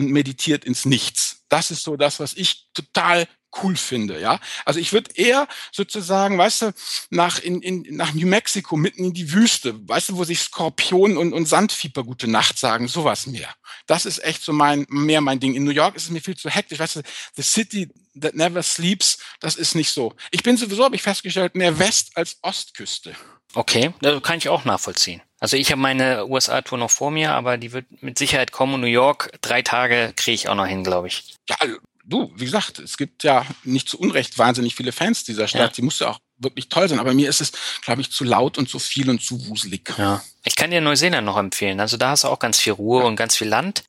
und 0.00 0.10
meditiert 0.10 0.64
ins 0.64 0.84
Nichts. 0.84 1.44
Das 1.48 1.70
ist 1.70 1.82
so 1.82 1.96
das, 1.96 2.20
was 2.20 2.34
ich 2.34 2.66
total 2.74 3.28
cool 3.62 3.74
finde, 3.76 4.20
ja. 4.20 4.38
Also 4.64 4.78
ich 4.78 4.92
würde 4.92 5.10
eher 5.14 5.48
sozusagen, 5.72 6.38
weißt 6.38 6.62
du, 6.62 6.72
nach, 7.10 7.40
in, 7.40 7.60
in, 7.62 7.96
nach 7.96 8.12
New 8.14 8.28
Mexico, 8.28 8.76
mitten 8.76 9.04
in 9.06 9.12
die 9.12 9.32
Wüste, 9.32 9.74
weißt 9.88 10.10
du, 10.10 10.16
wo 10.16 10.22
sich 10.22 10.38
Skorpion 10.38 11.16
und, 11.16 11.32
und 11.32 11.46
Sandfieber 11.46 12.04
gute 12.04 12.28
Nacht 12.28 12.58
sagen, 12.58 12.86
sowas 12.86 13.26
mehr. 13.26 13.52
Das 13.86 14.06
ist 14.06 14.22
echt 14.22 14.42
so 14.42 14.52
mein, 14.52 14.86
mehr 14.88 15.20
mein 15.20 15.40
Ding. 15.40 15.54
In 15.54 15.64
New 15.64 15.72
York 15.72 15.96
ist 15.96 16.04
es 16.04 16.10
mir 16.10 16.20
viel 16.20 16.36
zu 16.36 16.48
hektisch, 16.48 16.78
weißt 16.78 16.96
du, 16.96 17.02
the 17.34 17.42
city 17.42 17.88
that 18.20 18.34
never 18.36 18.62
sleeps, 18.62 19.18
das 19.40 19.56
ist 19.56 19.74
nicht 19.74 19.90
so. 19.90 20.14
Ich 20.30 20.44
bin 20.44 20.56
sowieso, 20.56 20.84
habe 20.84 20.94
ich 20.94 21.02
festgestellt, 21.02 21.56
mehr 21.56 21.76
West- 21.78 22.12
als 22.14 22.38
Ostküste. 22.42 23.16
Okay, 23.54 23.92
das 24.00 24.22
kann 24.22 24.38
ich 24.38 24.48
auch 24.48 24.64
nachvollziehen. 24.64 25.22
Also 25.40 25.56
ich 25.56 25.72
habe 25.72 25.80
meine 25.80 26.26
USA-Tour 26.26 26.76
noch 26.78 26.90
vor 26.90 27.10
mir, 27.10 27.32
aber 27.32 27.56
die 27.56 27.72
wird 27.72 28.02
mit 28.02 28.18
Sicherheit 28.18 28.52
kommen. 28.52 28.74
Und 28.74 28.82
New 28.82 28.86
York, 28.86 29.30
drei 29.40 29.62
Tage 29.62 30.12
kriege 30.14 30.34
ich 30.34 30.48
auch 30.48 30.54
noch 30.54 30.66
hin, 30.66 30.84
glaube 30.84 31.08
ich. 31.08 31.34
Ja, 31.48 31.56
also, 31.60 31.76
du, 32.04 32.30
wie 32.36 32.44
gesagt, 32.44 32.78
es 32.78 32.98
gibt 32.98 33.24
ja 33.24 33.46
nicht 33.64 33.88
zu 33.88 33.98
Unrecht 33.98 34.36
wahnsinnig 34.38 34.74
viele 34.74 34.92
Fans 34.92 35.24
dieser 35.24 35.48
Stadt. 35.48 35.70
Ja. 35.70 35.74
Sie 35.74 35.82
muss 35.82 35.98
ja 35.98 36.10
auch 36.10 36.18
wirklich 36.36 36.68
toll 36.68 36.88
sein, 36.88 36.98
aber 36.98 37.14
mir 37.14 37.28
ist 37.28 37.40
es, 37.40 37.52
glaube 37.82 38.02
ich, 38.02 38.12
zu 38.12 38.24
laut 38.24 38.58
und 38.58 38.68
zu 38.68 38.78
viel 38.78 39.08
und 39.08 39.22
zu 39.22 39.46
wuselig. 39.48 39.92
Ja. 39.96 40.22
Ich 40.44 40.56
kann 40.56 40.70
dir 40.70 40.80
Neuseeland 40.82 41.24
noch 41.24 41.38
empfehlen. 41.38 41.80
Also 41.80 41.96
da 41.96 42.10
hast 42.10 42.24
du 42.24 42.28
auch 42.28 42.38
ganz 42.38 42.58
viel 42.60 42.74
Ruhe 42.74 43.00
Ja. 43.00 43.06
und 43.06 43.16
ganz 43.16 43.36
viel 43.36 43.48
Land. 43.48 43.84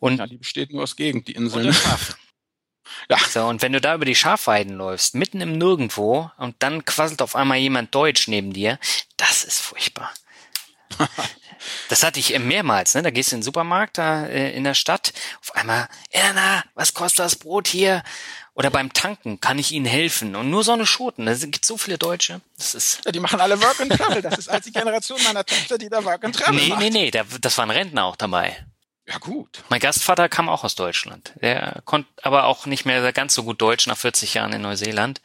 Und, 0.00 0.18
Ja, 0.18 0.26
die 0.26 0.36
besteht 0.36 0.72
nur 0.72 0.82
aus 0.82 0.96
Gegend, 0.96 1.28
die 1.28 1.32
Inseln. 1.32 1.74
Ja. 3.10 3.18
So, 3.18 3.44
und 3.46 3.62
wenn 3.62 3.72
du 3.72 3.80
da 3.80 3.94
über 3.94 4.04
die 4.04 4.14
Schafweiden 4.14 4.74
läufst, 4.76 5.14
mitten 5.14 5.40
im 5.40 5.56
Nirgendwo, 5.58 6.30
und 6.38 6.56
dann 6.60 6.84
quasselt 6.84 7.20
auf 7.22 7.36
einmal 7.36 7.58
jemand 7.58 7.94
Deutsch 7.94 8.28
neben 8.28 8.52
dir, 8.52 8.78
das 9.16 9.44
ist 9.44 9.60
furchtbar. 9.60 10.12
Das 11.88 12.02
hatte 12.02 12.20
ich 12.20 12.38
mehrmals, 12.38 12.94
ne? 12.94 13.02
Da 13.02 13.10
gehst 13.10 13.32
du 13.32 13.36
in 13.36 13.40
den 13.40 13.44
Supermarkt 13.44 13.98
da 13.98 14.26
äh, 14.26 14.52
in 14.52 14.64
der 14.64 14.74
Stadt, 14.74 15.12
auf 15.42 15.54
einmal, 15.56 15.88
Erna, 16.10 16.62
was 16.74 16.94
kostet 16.94 17.24
das 17.24 17.36
Brot 17.36 17.66
hier? 17.66 18.02
Oder 18.54 18.70
beim 18.70 18.92
Tanken 18.92 19.40
kann 19.40 19.58
ich 19.58 19.72
Ihnen 19.72 19.86
helfen. 19.86 20.34
Und 20.34 20.50
nur 20.50 20.64
so 20.64 20.72
eine 20.72 20.86
Schoten. 20.86 21.26
Da 21.26 21.34
gibt 21.34 21.64
so 21.64 21.76
viele 21.76 21.96
Deutsche. 21.98 22.40
Das 22.56 22.74
ist. 22.74 23.04
Ja, 23.04 23.12
die 23.12 23.20
machen 23.20 23.40
alle 23.40 23.60
Work 23.62 23.80
and 23.80 23.92
Travel. 23.92 24.20
Das 24.22 24.36
ist 24.38 24.48
als 24.48 24.64
die 24.64 24.72
Generation 24.72 25.22
meiner 25.22 25.44
Tochter, 25.44 25.78
die 25.78 25.88
da 25.88 26.04
Work 26.04 26.24
and 26.24 26.34
Travel 26.36 26.54
Nee, 26.54 26.68
macht. 26.68 26.80
nee, 26.80 26.90
nee, 26.90 27.10
da, 27.10 27.22
das 27.40 27.56
waren 27.58 27.70
Rentner 27.70 28.04
auch 28.04 28.16
dabei. 28.16 28.56
Ja, 29.06 29.18
gut. 29.18 29.62
Mein 29.68 29.80
Gastvater 29.80 30.28
kam 30.28 30.48
auch 30.48 30.64
aus 30.64 30.74
Deutschland. 30.74 31.32
Der 31.40 31.80
konnte 31.84 32.08
aber 32.22 32.44
auch 32.44 32.66
nicht 32.66 32.84
mehr 32.84 33.12
ganz 33.12 33.34
so 33.34 33.42
gut 33.44 33.62
Deutsch 33.62 33.86
nach 33.86 33.96
40 33.96 34.34
Jahren 34.34 34.52
in 34.52 34.62
Neuseeland. 34.62 35.20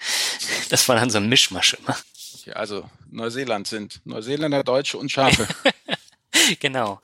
Das 0.69 0.87
war 0.87 0.95
dann 0.95 1.09
so 1.09 1.17
ein 1.17 1.27
Mischmasch 1.27 1.73
immer. 1.73 1.97
Okay, 2.43 2.53
also 2.53 2.89
Neuseeland 3.09 3.67
sind 3.67 4.01
Neuseeländer, 4.03 4.65
Deutsche 4.65 4.97
und 4.97 5.09
Schafe. 5.09 5.47
genau. 6.59 6.99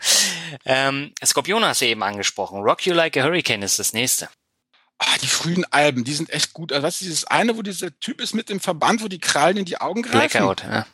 Ähm, 0.65 1.13
Skorpion 1.23 1.63
hast 1.63 1.79
du 1.79 1.85
eben 1.85 2.03
angesprochen. 2.03 2.59
Rock 2.61 2.85
You 2.85 2.93
Like 2.93 3.15
a 3.15 3.23
Hurricane 3.23 3.61
ist 3.61 3.79
das 3.79 3.93
nächste. 3.93 4.27
Ah, 4.97 5.17
die 5.21 5.27
frühen 5.27 5.63
Alben, 5.71 6.03
die 6.03 6.13
sind 6.13 6.29
echt 6.29 6.51
gut. 6.51 6.73
Also 6.73 6.83
was 6.85 6.95
ist 6.95 7.01
dieses 7.01 7.23
eine, 7.23 7.55
wo 7.55 7.61
dieser 7.61 7.97
Typ 8.01 8.19
ist 8.19 8.33
mit 8.35 8.49
dem 8.49 8.59
Verband, 8.59 9.01
wo 9.01 9.07
die 9.07 9.19
Krallen 9.19 9.55
in 9.55 9.63
die 9.63 9.79
Augen 9.79 10.01
greifen? 10.01 10.39
Blackout, 10.39 10.63
ja. 10.63 10.85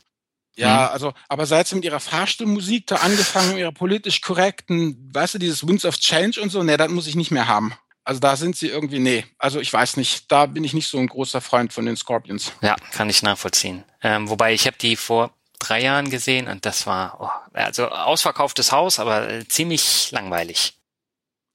Ja, 0.58 0.84
Mhm. 0.84 0.93
also, 0.93 1.14
aber 1.28 1.48
seit 1.48 1.68
sie 1.68 1.76
mit 1.76 1.84
ihrer 1.84 2.00
Fahrstuhlmusik 2.00 2.86
da 2.88 2.98
angefangen, 2.98 3.50
mit 3.50 3.58
ihrer 3.58 3.72
politisch 3.72 4.22
korrekten, 4.22 5.10
weißt 5.12 5.34
du, 5.34 5.39
dieses 5.39 5.68
Winds 5.68 5.86
of 5.86 5.98
Change 5.98 6.39
und 6.39 6.50
so, 6.52 6.62
nee, 6.62 6.78
das 6.78 6.89
muss 6.89 7.08
ich 7.08 7.16
nicht 7.16 7.32
mehr 7.32 7.48
haben. 7.48 7.74
Also 8.06 8.20
da 8.20 8.36
sind 8.36 8.56
sie 8.56 8.68
irgendwie, 8.68 8.99
nee, 8.99 9.26
also 9.39 9.60
ich 9.60 9.74
weiß 9.74 9.97
nicht, 9.97 10.32
da 10.32 10.45
bin 10.45 10.64
ich 10.64 10.74
nicht 10.74 10.88
so 10.88 10.99
ein 10.99 11.08
großer 11.08 11.41
Freund 11.41 11.74
von 11.74 11.88
den 11.88 11.97
Scorpions. 11.97 12.51
Ja, 12.62 12.76
kann 12.91 13.10
ich 13.10 13.24
nachvollziehen. 13.24 13.84
Ähm, 14.03 14.30
wobei 14.30 14.53
ich 14.53 14.68
habe 14.68 14.78
die 14.78 14.95
vor 14.95 15.34
drei 15.58 15.82
Jahren 15.82 16.12
gesehen 16.12 16.47
und 16.47 16.66
das 16.66 16.86
war 16.86 17.18
oh, 17.20 17.49
also 17.53 17.88
ausverkauftes 17.89 18.72
Haus, 18.72 18.99
aber 18.99 19.28
äh, 19.28 19.47
ziemlich 19.47 20.12
langweilig. 20.12 20.74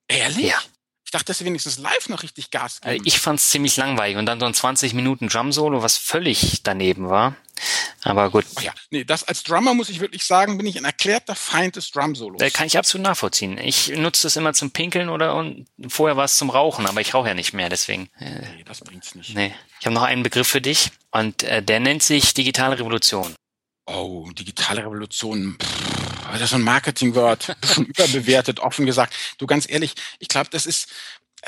Ehrlich? 0.09 0.49
Ja. 0.49 0.59
Ich 1.11 1.13
dachte, 1.13 1.25
dass 1.25 1.39
sie 1.39 1.45
wenigstens 1.45 1.77
live 1.79 2.09
noch 2.09 2.23
richtig 2.23 2.53
Gas 2.53 2.79
Äh, 2.85 2.93
geben. 2.93 3.05
Ich 3.05 3.19
fand's 3.19 3.51
ziemlich 3.51 3.77
langweilig 3.77 4.17
und 4.17 4.27
dann 4.27 4.39
so 4.39 4.47
ein 4.47 4.55
20 4.55 4.95
Minuten 4.95 5.27
Drum 5.27 5.51
Solo, 5.51 5.83
was 5.83 5.97
völlig 5.99 6.63
daneben 6.63 7.09
war. 7.11 7.35
Aber 8.05 8.31
gut, 8.31 8.47
Oh 8.57 8.61
ja, 8.61 8.73
nee, 8.91 9.03
das 9.03 9.25
als 9.25 9.43
Drummer 9.43 9.75
muss 9.75 9.89
ich 9.89 9.99
wirklich 9.99 10.23
sagen, 10.25 10.57
bin 10.57 10.69
ich 10.69 10.79
ein 10.79 10.85
erklärter 10.85 11.35
Feind 11.35 11.75
des 11.75 11.91
Drum-Solos. 11.91 12.41
äh, 12.41 12.51
kann 12.53 12.69
ich 12.69 12.79
absolut 12.79 13.05
nachvollziehen. 13.09 13.59
Ich 13.59 13.89
nutze 13.89 14.23
das 14.23 14.37
immer 14.37 14.55
zum 14.55 14.71
Pinkeln 14.71 15.09
oder 15.09 15.35
und 15.35 15.67
vorher 15.89 16.17
war 16.17 16.27
es 16.27 16.37
zum 16.37 16.49
Rauchen, 16.49 16.87
aber 16.87 17.01
ich 17.01 17.13
rauche 17.13 17.27
ja 17.27 17.35
nicht 17.35 17.55
mehr, 17.55 17.69
deswegen. 17.69 18.09
Äh, 18.21 18.43
Nee, 18.57 18.65
das 18.65 18.79
bringt's 18.81 19.17
nicht. 19.17 19.35
nee. 19.35 19.53
Ich 19.81 19.87
habe 19.87 19.95
noch 19.95 20.05
einen 20.05 20.23
Begriff 20.23 20.47
für 20.47 20.61
dich 20.61 20.93
und 21.11 21.43
äh, 21.43 21.61
der 21.61 21.81
nennt 21.81 22.05
sich 22.05 22.35
digitale 22.35 22.79
Revolution. 22.79 23.35
Oh, 23.87 24.31
digitale 24.31 24.83
Revolution. 24.83 25.57
Pff, 25.61 26.10
das 26.35 26.43
ist 26.43 26.51
so 26.51 26.57
ein 26.57 26.63
Marketingwort. 26.63 27.57
Schon 27.65 27.87
überbewertet, 27.87 28.61
offen 28.61 28.87
gesagt. 28.87 29.15
Du, 29.39 29.47
ganz 29.47 29.69
ehrlich, 29.69 29.95
ich 30.19 30.29
glaube, 30.29 30.51
das 30.51 30.67
ist, 30.67 30.89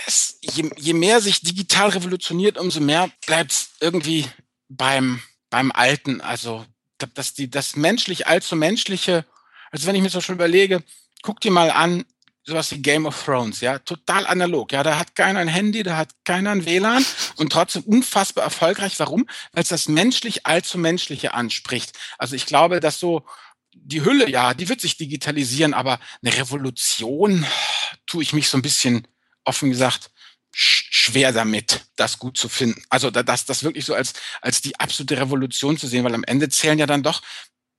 es, 0.06 0.38
je, 0.40 0.70
je 0.76 0.92
mehr 0.92 1.20
sich 1.20 1.42
digital 1.42 1.90
revolutioniert, 1.90 2.58
umso 2.58 2.80
mehr 2.80 3.10
bleibt's 3.26 3.72
irgendwie 3.80 4.26
beim, 4.68 5.22
beim 5.50 5.72
Alten. 5.72 6.20
Also, 6.20 6.64
dass 7.14 7.34
die, 7.34 7.50
das 7.50 7.76
menschlich 7.76 8.26
allzu 8.26 8.56
menschliche, 8.56 9.24
also 9.70 9.86
wenn 9.86 9.96
ich 9.96 10.02
mir 10.02 10.10
so 10.10 10.20
schon 10.20 10.36
überlege, 10.36 10.82
guck 11.22 11.40
dir 11.40 11.50
mal 11.50 11.70
an, 11.70 12.04
sowas 12.44 12.70
wie 12.72 12.82
Game 12.82 13.06
of 13.06 13.24
Thrones, 13.24 13.60
ja, 13.60 13.78
total 13.78 14.26
analog. 14.26 14.72
Ja, 14.72 14.82
da 14.82 14.98
hat 14.98 15.14
keiner 15.14 15.38
ein 15.38 15.48
Handy, 15.48 15.82
da 15.82 15.96
hat 15.96 16.10
keiner 16.24 16.50
ein 16.50 16.66
WLAN 16.66 17.04
und 17.36 17.52
trotzdem 17.52 17.82
unfassbar 17.84 18.44
erfolgreich. 18.44 18.98
Warum? 18.98 19.28
Weil 19.52 19.62
es 19.62 19.68
das 19.68 19.88
menschlich 19.88 20.44
allzu 20.46 20.78
menschliche 20.78 21.34
anspricht. 21.34 21.96
Also 22.18 22.34
ich 22.34 22.46
glaube, 22.46 22.80
dass 22.80 22.98
so 22.98 23.24
die 23.74 24.04
Hülle, 24.04 24.28
ja, 24.30 24.54
die 24.54 24.68
wird 24.68 24.80
sich 24.80 24.96
digitalisieren, 24.96 25.74
aber 25.74 26.00
eine 26.22 26.36
Revolution 26.36 27.44
tue 28.06 28.22
ich 28.22 28.32
mich 28.32 28.48
so 28.48 28.58
ein 28.58 28.62
bisschen, 28.62 29.06
offen 29.44 29.70
gesagt, 29.70 30.10
sch 30.54 30.88
schwer 30.92 31.32
damit, 31.32 31.82
das 31.96 32.18
gut 32.18 32.36
zu 32.38 32.48
finden. 32.48 32.82
Also 32.90 33.10
da- 33.10 33.22
das, 33.22 33.44
das 33.46 33.64
wirklich 33.64 33.84
so 33.84 33.94
als, 33.94 34.12
als 34.42 34.60
die 34.60 34.78
absolute 34.78 35.18
Revolution 35.18 35.78
zu 35.78 35.86
sehen, 35.86 36.04
weil 36.04 36.14
am 36.14 36.24
Ende 36.24 36.48
zählen 36.48 36.78
ja 36.78 36.86
dann 36.86 37.02
doch 37.02 37.22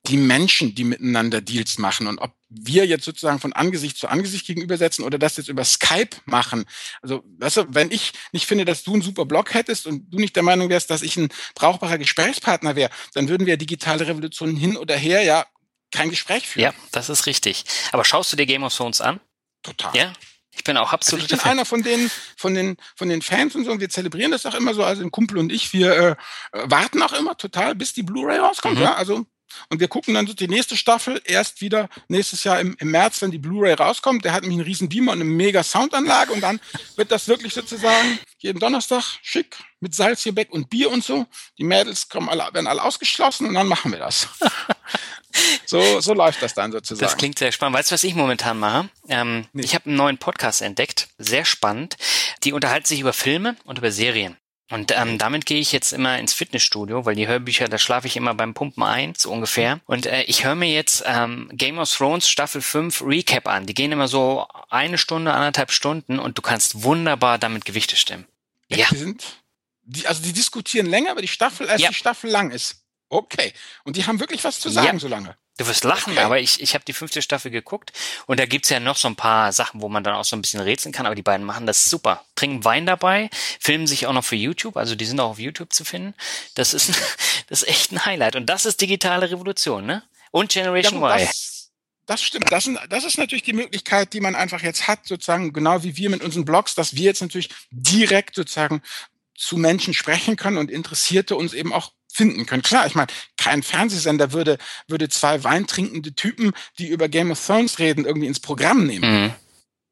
die 0.07 0.17
Menschen, 0.17 0.75
die 0.75 0.83
miteinander 0.83 1.39
Deals 1.39 1.77
machen. 1.77 2.07
Und 2.07 2.19
ob 2.19 2.33
wir 2.49 2.85
jetzt 2.85 3.05
sozusagen 3.05 3.39
von 3.39 3.53
Angesicht 3.53 3.97
zu 3.97 4.09
Angesicht 4.09 4.45
gegenübersetzen 4.45 5.05
oder 5.05 5.17
das 5.17 5.37
jetzt 5.37 5.47
über 5.47 5.63
Skype 5.63 6.17
machen. 6.25 6.65
Also, 7.01 7.23
weißt 7.39 7.57
du, 7.57 7.65
wenn 7.69 7.89
ich 7.89 8.11
nicht 8.33 8.45
finde, 8.45 8.65
dass 8.65 8.83
du 8.83 8.93
einen 8.93 9.01
super 9.01 9.25
Blog 9.25 9.53
hättest 9.53 9.87
und 9.87 10.11
du 10.13 10.17
nicht 10.17 10.35
der 10.35 10.43
Meinung 10.43 10.67
wärst, 10.69 10.89
dass 10.89 11.03
ich 11.03 11.15
ein 11.15 11.29
brauchbarer 11.55 11.97
Gesprächspartner 11.97 12.75
wäre, 12.75 12.91
dann 13.13 13.29
würden 13.29 13.47
wir 13.47 13.55
digitale 13.55 14.05
Revolutionen 14.05 14.57
hin 14.57 14.75
oder 14.75 14.97
her 14.97 15.23
ja 15.23 15.45
kein 15.93 16.09
Gespräch 16.09 16.47
führen. 16.47 16.63
Ja, 16.63 16.73
das 16.91 17.09
ist 17.09 17.25
richtig. 17.25 17.63
Aber 17.91 18.03
schaust 18.03 18.31
du 18.31 18.35
dir 18.35 18.45
Game 18.45 18.63
of 18.63 18.75
Thrones 18.75 18.99
an? 18.99 19.19
Total. 19.61 19.95
Ja? 19.95 20.13
Ich 20.55 20.63
bin 20.63 20.77
auch 20.77 20.91
Also 20.91 20.95
absolut 20.95 21.31
ich 21.31 21.37
bin 21.37 21.39
einer 21.39 21.65
von 21.65 21.81
den, 21.81 22.11
von 22.37 22.53
den, 22.53 22.77
von 22.95 23.09
den 23.09 23.21
Fans 23.21 23.55
und 23.55 23.65
so. 23.65 23.71
Und 23.71 23.79
wir 23.79 23.89
zelebrieren 23.89 24.31
das 24.31 24.45
auch 24.45 24.53
immer 24.53 24.73
so. 24.73 24.83
Also 24.83 25.01
ein 25.01 25.11
Kumpel 25.11 25.37
und 25.37 25.51
ich, 25.51 25.73
wir 25.73 25.95
äh, 25.97 26.15
warten 26.51 27.01
auch 27.01 27.13
immer 27.13 27.37
total, 27.37 27.75
bis 27.75 27.93
die 27.93 28.03
Blu-ray 28.03 28.37
rauskommt. 28.37 28.75
Mhm. 28.75 28.83
Ja, 28.83 28.93
also 28.95 29.25
und 29.69 29.79
wir 29.79 29.87
gucken 29.87 30.13
dann 30.13 30.27
so 30.27 30.33
die 30.33 30.47
nächste 30.47 30.77
Staffel 30.77 31.21
erst 31.25 31.61
wieder 31.61 31.89
nächstes 32.07 32.43
Jahr 32.43 32.59
im, 32.59 32.75
im 32.79 32.91
März, 32.91 33.21
wenn 33.21 33.31
die 33.31 33.37
Blu-ray 33.37 33.73
rauskommt. 33.73 34.25
Der 34.25 34.33
hat 34.33 34.41
nämlich 34.41 34.59
einen 34.59 34.67
riesen 34.67 34.89
Beamer 34.89 35.11
und 35.11 35.21
eine 35.21 35.29
mega 35.29 35.63
Soundanlage 35.63 36.31
und 36.31 36.41
dann 36.41 36.59
wird 36.95 37.11
das 37.11 37.27
wirklich 37.27 37.53
sozusagen 37.53 38.19
jeden 38.39 38.59
Donnerstag 38.59 39.03
schick 39.21 39.57
mit 39.79 39.95
Salzgebäck 39.95 40.51
und 40.51 40.69
Bier 40.69 40.91
und 40.91 41.03
so. 41.03 41.25
Die 41.57 41.63
Mädels 41.63 42.09
kommen 42.09 42.29
alle, 42.29 42.53
werden 42.53 42.67
alle 42.67 42.83
ausgeschlossen 42.83 43.47
und 43.47 43.53
dann 43.53 43.67
machen 43.67 43.91
wir 43.91 43.99
das. 43.99 44.27
so, 45.65 45.99
so 45.99 46.13
läuft 46.13 46.41
das 46.41 46.53
dann 46.53 46.71
sozusagen. 46.71 47.05
Das 47.05 47.17
klingt 47.17 47.39
sehr 47.39 47.51
spannend. 47.51 47.77
Weißt 47.77 47.91
du, 47.91 47.93
was 47.93 48.03
ich 48.03 48.15
momentan 48.15 48.59
mache? 48.59 48.89
Ähm, 49.09 49.45
Nee. 49.53 49.63
Ich 49.63 49.75
habe 49.75 49.85
einen 49.87 49.95
neuen 49.95 50.17
Podcast 50.17 50.61
entdeckt, 50.61 51.07
sehr 51.17 51.45
spannend. 51.45 51.97
Die 52.43 52.53
unterhalten 52.53 52.85
sich 52.85 52.99
über 52.99 53.13
Filme 53.13 53.55
und 53.65 53.77
über 53.77 53.91
Serien. 53.91 54.37
Und 54.71 54.91
ähm, 54.95 55.17
damit 55.19 55.45
gehe 55.45 55.59
ich 55.59 55.71
jetzt 55.71 55.91
immer 55.91 56.17
ins 56.17 56.33
Fitnessstudio, 56.33 57.05
weil 57.05 57.15
die 57.15 57.27
Hörbücher, 57.27 57.67
da 57.67 57.77
schlafe 57.77 58.07
ich 58.07 58.15
immer 58.15 58.33
beim 58.33 58.53
Pumpen 58.55 58.81
ein, 58.81 59.13
so 59.15 59.29
ungefähr. 59.31 59.81
Und 59.85 60.05
äh, 60.07 60.23
ich 60.23 60.45
höre 60.45 60.55
mir 60.55 60.71
jetzt 60.71 61.03
ähm, 61.05 61.49
Game 61.53 61.77
of 61.77 61.91
Thrones 61.93 62.27
Staffel 62.27 62.61
5 62.61 63.03
Recap 63.05 63.47
an. 63.47 63.65
Die 63.67 63.73
gehen 63.75 63.91
immer 63.91 64.07
so 64.07 64.47
eine 64.69 64.97
Stunde, 64.97 65.33
anderthalb 65.33 65.71
Stunden 65.71 66.17
und 66.17 66.37
du 66.37 66.41
kannst 66.41 66.81
wunderbar 66.83 67.37
damit 67.37 67.65
Gewichte 67.65 67.95
stemmen. 67.95 68.25
Ja, 68.69 68.87
Die 68.89 68.95
sind, 68.97 69.23
die, 69.83 70.07
also 70.07 70.23
die 70.23 70.33
diskutieren 70.33 70.87
länger 70.87 71.11
über 71.11 71.21
die 71.21 71.27
Staffel, 71.27 71.69
als 71.69 71.81
Ja. 71.81 71.89
die 71.89 71.95
Staffel 71.95 72.31
lang 72.31 72.49
ist. 72.49 72.82
Okay. 73.13 73.53
Und 73.83 73.95
die 73.95 74.05
haben 74.05 74.19
wirklich 74.19 74.43
was 74.43 74.59
zu 74.59 74.69
sagen 74.69 74.87
Ja. 74.97 74.99
so 74.99 75.07
lange. 75.07 75.35
Du 75.57 75.67
wirst 75.67 75.83
lachen, 75.83 76.13
Okay. 76.13 76.23
aber 76.23 76.39
ich, 76.39 76.61
ich 76.61 76.73
habe 76.73 76.83
die 76.83 76.93
fünfte 76.93 77.21
Staffel 77.21 77.51
geguckt 77.51 77.93
und 78.25 78.39
da 78.39 78.47
gibt's 78.47 78.69
ja 78.69 78.79
noch 78.79 78.97
so 78.97 79.07
ein 79.07 79.15
paar 79.15 79.51
Sachen, 79.53 79.81
wo 79.81 79.87
man 79.89 80.03
dann 80.03 80.15
auch 80.15 80.25
so 80.25 80.35
ein 80.35 80.41
bisschen 80.41 80.59
rätseln 80.61 80.91
kann, 80.91 81.05
aber 81.05 81.13
die 81.13 81.21
beiden 81.21 81.45
machen 81.45 81.67
das 81.67 81.85
super. 81.85 82.25
Trinken 82.35 82.65
Wein 82.65 82.87
dabei, 82.87 83.29
filmen 83.59 83.85
sich 83.85 84.07
auch 84.07 84.13
noch 84.13 84.25
für 84.25 84.35
YouTube, 84.35 84.77
also 84.77 84.95
die 84.95 85.05
sind 85.05 85.19
auch 85.19 85.29
auf 85.29 85.39
YouTube 85.39 85.71
zu 85.71 85.85
finden. 85.85 86.15
Das 86.55 86.73
ist, 86.73 86.89
das 87.49 87.61
ist 87.61 87.67
echt 87.69 87.91
ein 87.91 88.03
Highlight. 88.03 88.35
Und 88.35 88.47
das 88.47 88.65
ist 88.65 88.81
digitale 88.81 89.29
Revolution, 89.29 89.85
ne? 89.85 90.01
Und 90.31 90.51
Generation 90.51 90.99
Ja, 91.01 91.15
Y. 91.17 91.19
das, 91.27 91.69
das 92.07 92.23
stimmt. 92.23 92.51
Das, 92.51 92.67
das 92.89 93.03
ist 93.03 93.19
natürlich 93.19 93.43
die 93.43 93.53
Möglichkeit, 93.53 94.13
die 94.13 94.21
man 94.21 94.33
einfach 94.35 94.63
jetzt 94.63 94.87
hat, 94.87 95.05
sozusagen, 95.05 95.53
genau 95.53 95.83
wie 95.83 95.95
wir 95.97 96.09
mit 96.09 96.23
unseren 96.23 96.45
Blogs, 96.45 96.73
dass 96.73 96.95
wir 96.95 97.03
jetzt 97.03 97.21
natürlich 97.21 97.49
direkt 97.69 98.33
sozusagen 98.33 98.81
zu 99.35 99.57
Menschen 99.57 99.93
sprechen 99.93 100.35
können 100.35 100.57
und 100.57 100.71
Interessierte 100.71 101.35
uns 101.35 101.53
eben 101.53 101.73
auch 101.73 101.91
finden 102.13 102.45
können. 102.45 102.61
Klar, 102.61 102.85
ich 102.85 102.95
meine, 102.95 103.07
kein 103.37 103.63
Fernsehsender 103.63 104.31
würde, 104.31 104.57
würde 104.87 105.09
zwei 105.09 105.43
weintrinkende 105.43 106.13
Typen, 106.13 106.53
die 106.77 106.87
über 106.87 107.09
Game 107.09 107.31
of 107.31 107.45
Thrones 107.45 107.79
reden, 107.79 108.05
irgendwie 108.05 108.27
ins 108.27 108.39
Programm 108.39 108.85
nehmen. 108.85 109.23
Mhm. 109.23 109.33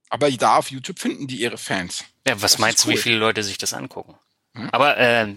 Aber 0.10 0.30
da 0.32 0.58
auf 0.58 0.72
YouTube 0.72 1.00
finden 1.00 1.28
die 1.28 1.38
ihre 1.38 1.58
Fans. 1.58 2.04
Ja, 2.28 2.36
was 2.42 2.54
Das 2.54 2.60
meinst 2.60 2.84
du, 2.84 2.90
wie 2.90 2.94
cool. 2.94 3.02
viele 3.02 3.18
Leute 3.18 3.44
sich 3.44 3.58
das 3.58 3.74
angucken? 3.74 4.16
Hm? 4.56 4.70
Aber 4.72 4.98
äh, 4.98 5.28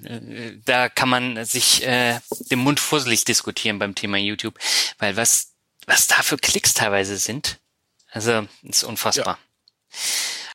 da 0.65 0.89
kann 0.89 1.09
man 1.09 1.45
sich 1.45 1.87
äh, 1.87 2.19
den 2.51 2.59
Mund 2.59 2.81
fusselig 2.81 3.25
diskutieren 3.25 3.79
beim 3.79 3.95
Thema 3.95 4.19
YouTube, 4.19 4.59
weil 4.99 5.17
was 5.17 5.55
was 5.87 6.07
da 6.07 6.23
für 6.23 6.39
Klicks 6.39 6.75
teilweise 6.75 7.17
sind, 7.17 7.59
also 8.11 8.47
ist 8.63 8.85
unfassbar. 8.85 9.39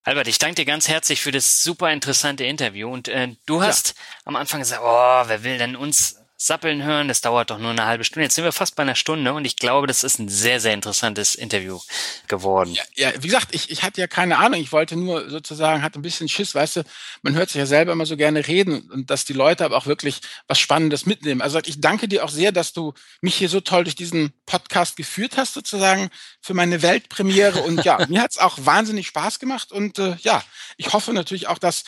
Albert, 0.04 0.28
ich 0.28 0.40
danke 0.40 0.56
dir 0.56 0.66
ganz 0.66 0.88
herzlich 0.88 1.22
für 1.22 1.32
das 1.32 1.62
super 1.62 1.92
interessante 1.92 2.44
Interview 2.44 2.92
und 2.92 3.08
äh, 3.10 3.36
du 3.46 3.62
hast 3.62 3.96
am 4.26 4.36
Anfang 4.36 4.60
gesagt, 4.62 4.82
oh, 4.84 5.24
wer 5.28 5.44
will 5.44 5.58
denn 5.58 5.76
uns 5.76 6.19
sappeln 6.42 6.84
hören? 6.84 7.10
Das 7.10 7.20
dauert 7.20 7.50
doch 7.50 7.60
nur 7.60 7.72
eine 7.72 7.86
halbe 7.86 8.06
Stunde. 8.06 8.24
Jetzt 8.24 8.36
sind 8.36 8.46
wir 8.46 8.54
fast 8.54 8.76
bei 8.76 8.84
einer 8.84 8.96
Stunde 8.96 9.34
und 9.34 9.44
ich 9.44 9.58
glaube, 9.58 9.88
das 9.88 10.06
ist 10.06 10.20
ein 10.20 10.30
sehr, 10.30 10.62
sehr 10.62 10.74
interessantes 10.74 11.36
Interview 11.36 11.80
geworden. 12.28 12.74
Ja, 12.74 12.84
ja, 12.96 13.12
wie 13.22 13.28
gesagt, 13.28 13.54
ich, 13.54 13.70
ich 13.70 13.84
hatte 13.84 14.00
ja 14.00 14.08
keine 14.08 14.38
Ahnung. 14.38 14.62
Ich 14.62 14.72
wollte 14.72 14.96
nur 14.96 15.30
sozusagen, 15.30 15.84
hatte 15.84 16.00
ein 16.00 16.02
bisschen 16.02 16.30
Schiss, 16.30 16.56
weißt 16.56 16.78
du, 16.78 16.84
man 17.24 17.36
hört 17.36 17.50
sich 17.50 17.60
ja 17.60 17.66
selber 17.66 17.92
immer 17.92 18.06
so 18.06 18.16
gerne 18.16 18.48
reden 18.48 18.90
und 18.90 19.10
dass 19.10 19.26
die 19.26 19.34
Leute 19.34 19.66
aber 19.66 19.76
auch 19.76 19.86
wirklich 19.86 20.22
was 20.48 20.60
Spannendes 20.60 21.06
mitnehmen. 21.06 21.42
Also 21.42 21.60
ich 21.66 21.82
danke 21.82 22.08
dir 22.08 22.24
auch 22.24 22.30
sehr, 22.30 22.54
dass 22.54 22.72
du 22.72 22.94
mich 23.20 23.36
hier 23.36 23.50
so 23.50 23.60
toll 23.60 23.84
durch 23.84 23.96
diesen 23.96 24.32
Podcast 24.46 24.96
geführt 24.96 25.36
hast, 25.36 25.54
sozusagen 25.54 26.10
für 26.42 26.54
meine 26.54 26.82
Weltpremiere. 26.82 27.62
Und 27.64 27.84
ja, 27.84 28.06
mir 28.08 28.22
hat's 28.22 28.38
auch 28.38 28.58
wahnsinnig 28.62 29.08
Spaß 29.08 29.40
gemacht. 29.40 29.74
Und 29.74 30.00
äh, 30.00 30.16
ja, 30.22 30.42
ich 30.78 30.94
hoffe 30.94 31.12
natürlich 31.12 31.48
auch, 31.48 31.58
dass 31.58 31.84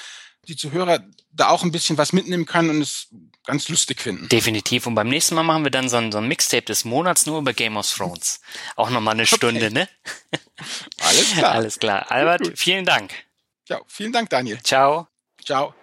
die 0.47 0.57
Zuhörer 0.57 1.05
da 1.31 1.49
auch 1.49 1.63
ein 1.63 1.71
bisschen 1.71 1.97
was 1.97 2.13
mitnehmen 2.13 2.45
können 2.45 2.71
und 2.71 2.81
es 2.81 3.07
ganz 3.45 3.69
lustig 3.69 4.01
finden. 4.01 4.29
Definitiv. 4.29 4.87
Und 4.87 4.95
beim 4.95 5.09
nächsten 5.09 5.35
Mal 5.35 5.43
machen 5.43 5.63
wir 5.63 5.71
dann 5.71 5.89
so 5.89 5.97
ein, 5.97 6.11
so 6.11 6.17
ein 6.19 6.27
Mixtape 6.27 6.63
des 6.63 6.85
Monats 6.85 7.25
nur 7.25 7.39
über 7.39 7.53
Game 7.53 7.77
of 7.77 7.89
Thrones. 7.91 8.41
Auch 8.75 8.89
nochmal 8.89 9.15
eine 9.15 9.25
Stunde, 9.25 9.71
ne? 9.71 9.89
Alles 10.99 11.31
klar. 11.33 11.51
Alles 11.51 11.79
klar. 11.79 12.11
Albert, 12.11 12.41
Gut, 12.41 12.49
gut. 12.51 12.59
vielen 12.59 12.85
Dank. 12.85 13.13
Ja, 13.67 13.79
vielen 13.87 14.11
Dank, 14.11 14.29
Daniel. 14.29 14.61
Ciao. 14.63 15.07
Ciao. 15.43 15.73